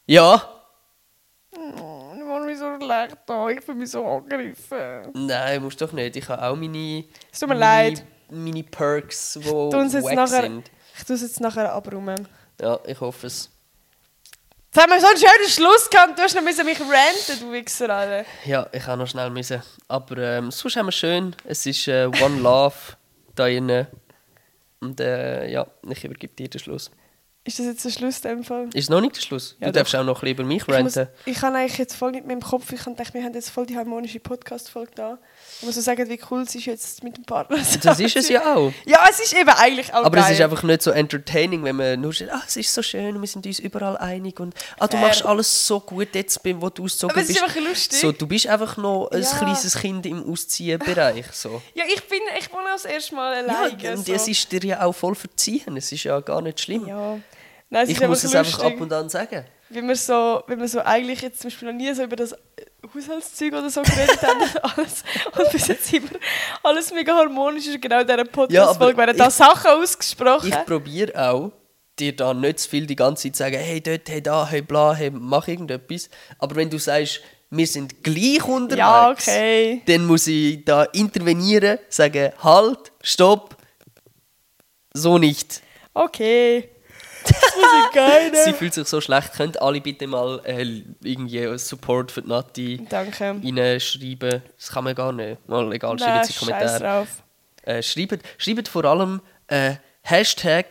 Ja? 0.06 0.51
Leid 2.92 3.16
da. 3.26 3.48
Ich 3.48 3.64
bin 3.64 3.78
mich 3.78 3.90
so 3.90 4.06
angegriffen. 4.06 5.10
Nein, 5.14 5.62
musst 5.62 5.80
doch 5.80 5.92
nicht. 5.92 6.16
Ich 6.16 6.28
habe 6.28 6.42
auch 6.42 6.56
meine, 6.56 7.04
Es 7.32 7.40
tut 7.40 7.48
mir 7.48 7.54
meine, 7.54 7.90
leid. 7.90 8.04
meine 8.30 8.62
Perks, 8.64 9.38
die 9.40 9.46
wack 9.46 10.14
nachher, 10.14 10.42
sind. 10.42 10.70
ich 10.98 11.04
tue 11.04 11.16
es 11.16 11.22
jetzt 11.22 11.40
nachher 11.40 11.72
abräumen. 11.72 12.28
Ja, 12.60 12.78
ich 12.86 13.00
hoffe 13.00 13.26
es. 13.26 13.50
Jetzt 14.74 14.82
haben 14.82 14.90
wir 14.90 15.00
so 15.00 15.06
einen 15.06 15.18
schönen 15.18 15.48
Schluss 15.48 15.90
gehabt. 15.90 16.18
Du 16.18 16.22
hast 16.22 16.34
noch 16.34 16.42
müssen 16.42 16.64
mich 16.64 16.80
ranten, 16.80 17.40
du 17.40 17.52
Wichser, 17.52 17.90
Alter. 17.90 18.24
Ja, 18.46 18.66
ich 18.72 18.86
auch 18.88 18.96
noch 18.96 19.06
schnell 19.06 19.28
müssen. 19.30 19.62
Aber 19.88 20.16
ähm, 20.18 20.50
sonst 20.50 20.76
haben 20.76 20.86
wir 20.86 20.92
schön. 20.92 21.36
Es 21.44 21.66
ist 21.66 21.88
äh, 21.88 22.06
One 22.06 22.40
Love 22.40 22.74
da 23.34 23.44
drin. 23.44 23.86
Und 24.80 24.98
äh, 25.00 25.50
ja, 25.50 25.66
ich 25.88 26.04
übergebe 26.04 26.34
dir 26.34 26.48
den 26.48 26.58
Schluss. 26.58 26.90
Ist 27.44 27.58
das 27.58 27.66
jetzt 27.66 27.84
der 27.84 27.90
Schluss 27.90 28.18
in 28.20 28.22
dem 28.36 28.44
Fall? 28.44 28.68
Ist 28.72 28.88
noch 28.88 29.00
nicht 29.00 29.16
der 29.16 29.20
Schluss? 29.20 29.56
Ja, 29.58 29.66
du 29.66 29.72
darfst 29.72 29.96
auch 29.96 30.04
noch 30.04 30.22
ein 30.22 30.32
bisschen 30.32 30.34
über 30.36 30.44
mich 30.44 30.62
Ich, 30.62 30.68
muss, 30.68 30.96
ranten. 30.96 31.08
ich 31.26 31.34
kann 31.36 31.56
eigentlich 31.56 31.76
jetzt 31.76 31.96
voll 31.96 32.12
nicht 32.12 32.24
mehr 32.24 32.36
im 32.36 32.40
Kopf, 32.42 32.70
ich 32.72 32.84
kann 32.84 32.94
denken, 32.94 33.14
wir 33.14 33.24
haben 33.24 33.34
jetzt 33.34 33.50
voll 33.50 33.66
die 33.66 33.76
harmonische 33.76 34.20
Podcast-Folge 34.20 34.92
da. 34.94 35.18
Ich 35.58 35.66
muss 35.66 35.74
so 35.74 35.80
sagen, 35.80 36.08
wie 36.08 36.20
cool 36.30 36.42
es 36.42 36.54
ist 36.54 36.66
jetzt 36.66 37.02
mit 37.02 37.16
dem 37.16 37.24
Partner. 37.24 37.58
Das 37.82 37.98
ist 38.00 38.14
es 38.16 38.28
ja 38.28 38.54
auch. 38.54 38.72
Ja, 38.86 39.04
es 39.10 39.18
ist 39.18 39.32
eben 39.34 39.48
eigentlich 39.50 39.92
auch 39.92 40.04
Aber 40.04 40.10
geil. 40.18 40.24
es 40.26 40.38
ist 40.38 40.40
einfach 40.40 40.62
nicht 40.62 40.82
so 40.82 40.92
entertaining, 40.92 41.64
wenn 41.64 41.74
man 41.74 42.00
nur 42.00 42.12
sagt, 42.12 42.30
ah, 42.32 42.42
es 42.46 42.56
ist 42.56 42.72
so 42.72 42.80
schön, 42.80 43.20
wir 43.20 43.26
sind 43.26 43.44
uns 43.44 43.58
überall 43.58 43.96
einig 43.96 44.38
und 44.38 44.54
ah, 44.78 44.86
du 44.86 44.96
Fair. 44.96 45.08
machst 45.08 45.24
alles 45.24 45.66
so 45.66 45.80
gut 45.80 46.14
jetzt, 46.14 46.38
wo 46.44 46.70
du 46.70 46.84
ausgezogen 46.84 47.10
Aber 47.16 47.22
es 47.22 47.28
ist 47.28 47.40
bist. 47.42 47.56
einfach 47.56 47.68
lustig. 47.68 47.98
So, 47.98 48.12
du 48.12 48.26
bist 48.28 48.46
einfach 48.46 48.76
noch 48.76 49.10
ein 49.10 49.20
Ja. 49.20 49.28
kleines 49.38 49.74
Kind 49.76 50.06
im 50.06 50.22
Ausziehenbereich. 50.30 51.26
So. 51.32 51.60
Ja, 51.74 51.82
ich 51.92 52.02
bin, 52.04 52.20
ich 52.38 52.52
wohne 52.52 52.68
auch 52.68 52.72
das 52.74 52.84
erste 52.84 53.16
Mal 53.16 53.44
Ja, 53.44 53.52
alleine. 53.56 53.96
und 53.96 54.06
so. 54.06 54.12
es 54.12 54.28
ist 54.28 54.52
dir 54.52 54.62
ja 54.62 54.82
auch 54.84 54.92
voll 54.92 55.16
verziehen. 55.16 55.76
Es 55.76 55.90
ist 55.90 56.04
ja 56.04 56.20
gar 56.20 56.40
nicht 56.40 56.60
schlimm. 56.60 56.86
Ja. 56.86 57.18
Nein, 57.72 57.88
ich 57.88 57.98
muss 58.06 58.22
es 58.22 58.34
lustig, 58.34 58.38
einfach 58.38 58.64
ab 58.64 58.80
und 58.82 58.92
an 58.92 59.08
sagen. 59.08 59.46
Wie 59.70 59.80
man 59.80 59.96
so, 59.96 60.42
wenn 60.46 60.58
man 60.58 60.68
so 60.68 60.80
eigentlich 60.80 61.22
jetzt 61.22 61.40
zum 61.40 61.48
Beispiel 61.48 61.72
noch 61.72 61.74
nie 61.74 61.90
so 61.94 62.02
über 62.02 62.16
das 62.16 62.36
Haushaltszeug 62.94 63.54
oder 63.54 63.70
so 63.70 63.80
geredet 63.80 64.20
haben 64.20 64.42
und 64.42 64.64
alles. 64.78 65.02
Und 65.34 65.50
bis 65.50 65.68
jetzt 65.68 65.90
wir 65.90 66.02
alles 66.62 66.92
mega 66.92 67.16
harmonisch. 67.16 67.66
Ist 67.66 67.80
genau 67.80 68.00
in 68.00 68.06
dieser 68.06 68.26
Podcast-Folge 68.26 68.98
werden 68.98 69.16
da 69.16 69.30
Sachen 69.30 69.70
ausgesprochen. 69.70 70.48
Ich 70.48 70.66
probiere 70.66 71.30
auch, 71.30 71.50
dir 71.98 72.14
da 72.14 72.34
nicht 72.34 72.58
zu 72.58 72.68
viel 72.68 72.86
die 72.86 72.94
ganze 72.94 73.22
Zeit 73.22 73.36
zu 73.36 73.38
sagen, 73.38 73.56
hey, 73.56 73.80
dort, 73.80 74.06
hey, 74.06 74.22
da, 74.22 74.46
hey, 74.46 74.60
bla, 74.60 74.92
hey, 74.92 75.10
mach 75.10 75.48
irgendetwas. 75.48 76.10
Aber 76.38 76.56
wenn 76.56 76.68
du 76.68 76.78
sagst, 76.78 77.22
wir 77.48 77.66
sind 77.66 78.04
gleich 78.04 78.44
unterwegs, 78.46 78.76
ja, 78.76 79.10
okay. 79.10 79.82
dann 79.86 80.04
muss 80.04 80.26
ich 80.26 80.62
da 80.66 80.84
intervenieren, 80.84 81.78
sagen, 81.88 82.32
halt, 82.42 82.92
stopp, 83.00 83.56
so 84.92 85.16
nicht. 85.16 85.62
Okay. 85.94 86.68
Das 87.52 87.56
muss 87.56 87.86
ich 87.88 87.94
geil 87.94 88.32
Sie 88.44 88.52
fühlt 88.52 88.74
sich 88.74 88.86
so 88.88 89.00
schlecht. 89.00 89.32
Könnt 89.34 89.60
alle 89.60 89.80
bitte 89.80 90.06
mal 90.06 90.40
äh, 90.44 90.82
irgendwie 91.02 91.58
Support 91.58 92.10
für 92.10 92.22
die 92.22 92.28
Nati 92.28 92.86
Danke. 92.88 93.24
reinschreiben? 93.24 94.42
Das 94.56 94.68
kann 94.70 94.84
man 94.84 94.94
gar 94.94 95.12
nicht. 95.12 95.46
Mal 95.48 95.72
egal, 95.72 95.98
schreibt 95.98 96.24
es 96.24 96.30
in 96.30 96.34
die 96.34 96.52
Kommentare. 96.52 97.06
Äh, 97.64 97.82
schreibt, 97.82 98.24
schreibt 98.38 98.68
vor 98.68 98.84
allem 98.84 99.20
äh, 99.46 99.74
Hashtag 100.02 100.66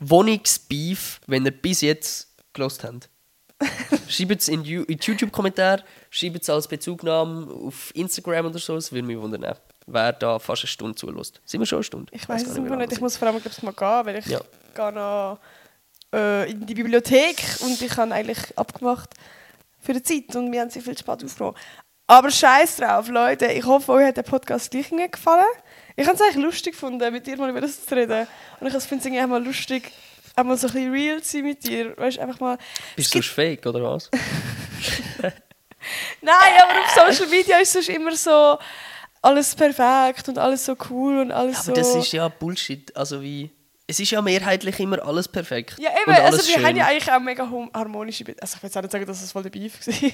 Wohnungsbeef, 0.00 1.20
wenn 1.26 1.44
ihr 1.44 1.52
bis 1.52 1.80
jetzt 1.80 2.28
gelost 2.52 2.84
habt. 2.84 3.08
schreibt 4.08 4.42
es 4.42 4.48
in, 4.48 4.64
in 4.64 4.64
die 4.64 4.94
YouTube-Kommentare, 5.00 5.82
schreibt 6.10 6.42
es 6.42 6.50
als 6.50 6.68
Bezugnahme 6.68 7.50
auf 7.50 7.90
Instagram 7.94 8.46
oder 8.46 8.58
so, 8.58 8.76
es 8.76 8.92
würde 8.92 9.06
mich 9.06 9.16
wundern, 9.16 9.54
wer 9.86 10.12
da 10.12 10.38
fast 10.38 10.64
eine 10.64 10.68
Stunde 10.68 10.94
zulässt. 10.94 11.40
Sind 11.44 11.60
wir 11.60 11.66
schon 11.66 11.78
eine 11.78 11.84
Stunde? 11.84 12.12
Ich 12.14 12.28
weiß 12.28 12.46
es 12.46 12.56
lange 12.56 12.76
nicht. 12.76 12.92
Ich 12.92 13.00
muss 13.00 13.16
vor 13.16 13.28
allem 13.28 13.40
glaub's, 13.40 13.62
mal 13.62 13.72
gehen, 13.72 14.06
weil 14.06 14.16
ich 14.18 14.26
Ja. 14.26 14.40
Gehe 14.76 14.92
noch 14.92 15.40
äh, 16.14 16.50
in 16.50 16.66
die 16.66 16.74
Bibliothek 16.74 17.36
und 17.60 17.80
ich 17.80 17.96
habe 17.96 18.12
eigentlich 18.12 18.38
abgemacht 18.56 19.10
für 19.80 19.94
die 19.94 20.02
Zeit 20.02 20.36
und 20.36 20.52
wir 20.52 20.60
haben 20.60 20.70
sehr 20.70 20.82
viel 20.82 20.96
spät 20.96 21.24
aufgenommen. 21.24 21.56
Aber 22.08 22.30
scheiß 22.30 22.76
drauf, 22.76 23.08
Leute. 23.08 23.46
Ich 23.46 23.64
hoffe, 23.64 23.90
euch 23.92 24.06
hat 24.06 24.16
der 24.16 24.22
Podcast 24.22 24.70
gleich 24.70 24.90
gefallen. 25.10 25.44
Ich 25.96 26.06
habe 26.06 26.16
es 26.16 26.22
eigentlich 26.22 26.44
lustig 26.44 26.74
gefunden, 26.74 27.12
mit 27.12 27.26
dir 27.26 27.36
mal 27.36 27.50
über 27.50 27.60
das 27.60 27.84
zu 27.84 27.96
reden. 27.96 28.28
Und 28.60 28.66
ich 28.68 28.72
finde 28.84 29.00
es 29.00 29.06
irgendwie 29.06 29.26
mal 29.26 29.44
lustig, 29.44 29.90
auch 30.36 30.44
mal 30.44 30.56
so 30.56 30.68
ein 30.68 30.72
bisschen 30.74 30.92
real 30.92 31.22
zu 31.22 31.32
sein 31.32 31.42
mit 31.42 31.66
dir. 31.66 31.96
Weißt 31.96 32.20
einfach 32.20 32.38
mal... 32.38 32.58
Bist 32.94 33.12
du 33.12 33.22
fake 33.22 33.66
oder 33.66 33.82
was? 33.82 34.08
Nein, 36.20 36.52
aber 36.62 36.80
auf 36.80 36.90
Social 36.90 37.28
Media 37.28 37.58
ist 37.58 37.74
es 37.74 37.88
immer 37.88 38.14
so 38.14 38.58
alles 39.22 39.54
perfekt 39.56 40.28
und 40.28 40.38
alles 40.38 40.64
so 40.64 40.76
cool 40.90 41.18
und 41.18 41.32
alles 41.32 41.68
Aber 41.68 41.82
so... 41.82 41.94
das 41.94 41.94
ist 41.94 42.12
ja 42.12 42.28
Bullshit. 42.28 42.94
Also 42.96 43.20
wie. 43.20 43.50
Es 43.88 44.00
ist 44.00 44.10
ja 44.10 44.20
mehrheitlich 44.20 44.80
immer 44.80 45.04
alles 45.04 45.28
perfekt. 45.28 45.76
Ja, 45.78 45.90
eben, 45.90 46.12
also 46.12 46.38
wir 46.48 46.54
schön. 46.56 46.66
haben 46.66 46.76
ja 46.76 46.86
eigentlich 46.86 47.10
auch 47.10 47.20
mega 47.20 47.48
harmonische 47.72 48.24
Be 48.24 48.34
Also 48.40 48.56
ich 48.56 48.62
will 48.62 48.68
jetzt 48.68 48.76
auch 48.76 48.82
nicht 48.82 48.92
sagen, 48.92 49.06
dass 49.06 49.22
es 49.22 49.32
voll 49.32 49.42
der 49.44 49.50
Beef 49.50 49.74
war. 49.86 50.10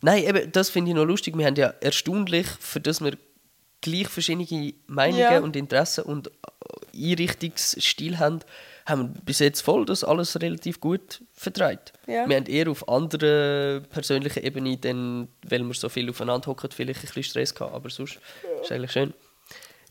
Nein, 0.00 0.24
eben, 0.24 0.50
das 0.50 0.68
finde 0.70 0.90
ich 0.90 0.96
noch 0.96 1.04
lustig. 1.04 1.36
Wir 1.38 1.46
haben 1.46 1.54
ja 1.54 1.74
erstaunlich, 1.80 2.46
für 2.58 2.80
das 2.80 3.00
wir 3.00 3.16
gleich 3.80 4.08
verschiedene 4.08 4.74
Meinungen 4.86 5.20
Ja. 5.20 5.38
und 5.40 5.54
Interessen 5.54 6.04
und 6.04 6.28
äh, 6.28 7.12
Einrichtungsstil 7.12 8.18
haben, 8.18 8.40
haben 8.86 9.14
wir 9.14 9.20
bis 9.22 9.38
jetzt 9.38 9.60
voll 9.60 9.84
das 9.86 10.02
alles 10.02 10.40
relativ 10.40 10.80
gut 10.80 11.22
vertreibt. 11.32 11.92
Ja. 12.08 12.28
Wir 12.28 12.36
haben 12.36 12.46
eher 12.46 12.68
auf 12.68 12.88
anderer 12.88 13.80
persönlicher 13.90 14.42
Ebene, 14.42 14.76
dann, 14.76 15.28
weil 15.48 15.62
wir 15.62 15.74
so 15.74 15.88
viel 15.88 16.10
aufeinander 16.10 16.46
hocken, 16.48 16.70
vielleicht 16.72 17.00
ein 17.00 17.06
bisschen 17.06 17.22
Stress 17.22 17.54
gehabt, 17.54 17.74
aber 17.74 17.90
sonst 17.90 18.18
ist 18.62 18.72
eigentlich 18.72 18.92
schön. 18.92 19.14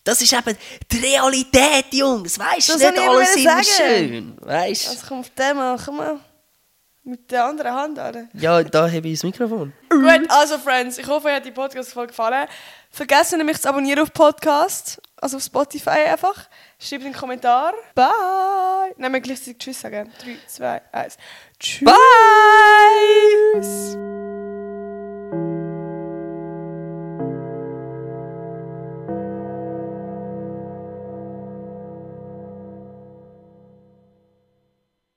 Das 0.04 0.22
ist 0.22 0.34
eben 0.34 0.58
die 0.92 0.98
Realität, 1.00 1.86
Jungs. 1.92 2.38
Weißt 2.40 2.70
du, 2.70 2.74
Das 2.74 2.82
nicht 2.82 2.98
alles 3.00 3.36
immer 3.36 3.64
schön. 3.64 4.38
Weißt 4.42 4.90
Also 4.90 5.06
komm 5.08 5.20
auf 5.20 5.30
den 5.30 5.56
mal, 5.58 5.78
komm 5.84 5.98
mal. 5.98 6.20
Mit 7.04 7.32
der 7.32 7.46
anderen 7.46 7.74
Hand, 7.74 7.98
oder? 7.98 8.28
Ja, 8.34 8.62
da 8.64 8.88
habe 8.88 9.08
ich 9.08 9.16
das 9.20 9.24
Mikrofon. 9.24 9.74
Gut, 9.90 10.30
also 10.30 10.60
Friends, 10.60 11.00
ich 11.00 11.08
hoffe, 11.08 11.30
euch 11.30 11.36
hat 11.36 11.46
die 11.46 11.52
Podcast-Folge 11.52 12.10
gefallen. 12.10 12.48
Vergessen 12.92 13.38
nicht, 13.40 13.48
mich 13.48 13.60
zu 13.60 13.70
abonnieren 13.70 14.02
auf 14.02 14.14
Podcast, 14.14 15.02
also 15.18 15.38
auf 15.38 15.44
Spotify 15.44 15.90
einfach. 15.90 16.48
Schreibt 16.78 17.04
einen 17.06 17.14
Kommentar. 17.14 17.74
Bye! 17.96 18.94
Nein, 18.98 19.14
wir 19.14 19.20
gleichzeitig 19.20 19.58
Tschüss 19.58 19.82
sagen. 19.82 20.12
3, 20.24 20.38
2, 20.46 20.82
1. 20.92 21.18
Tschüss! 21.60 21.86
Bye! 23.56 24.21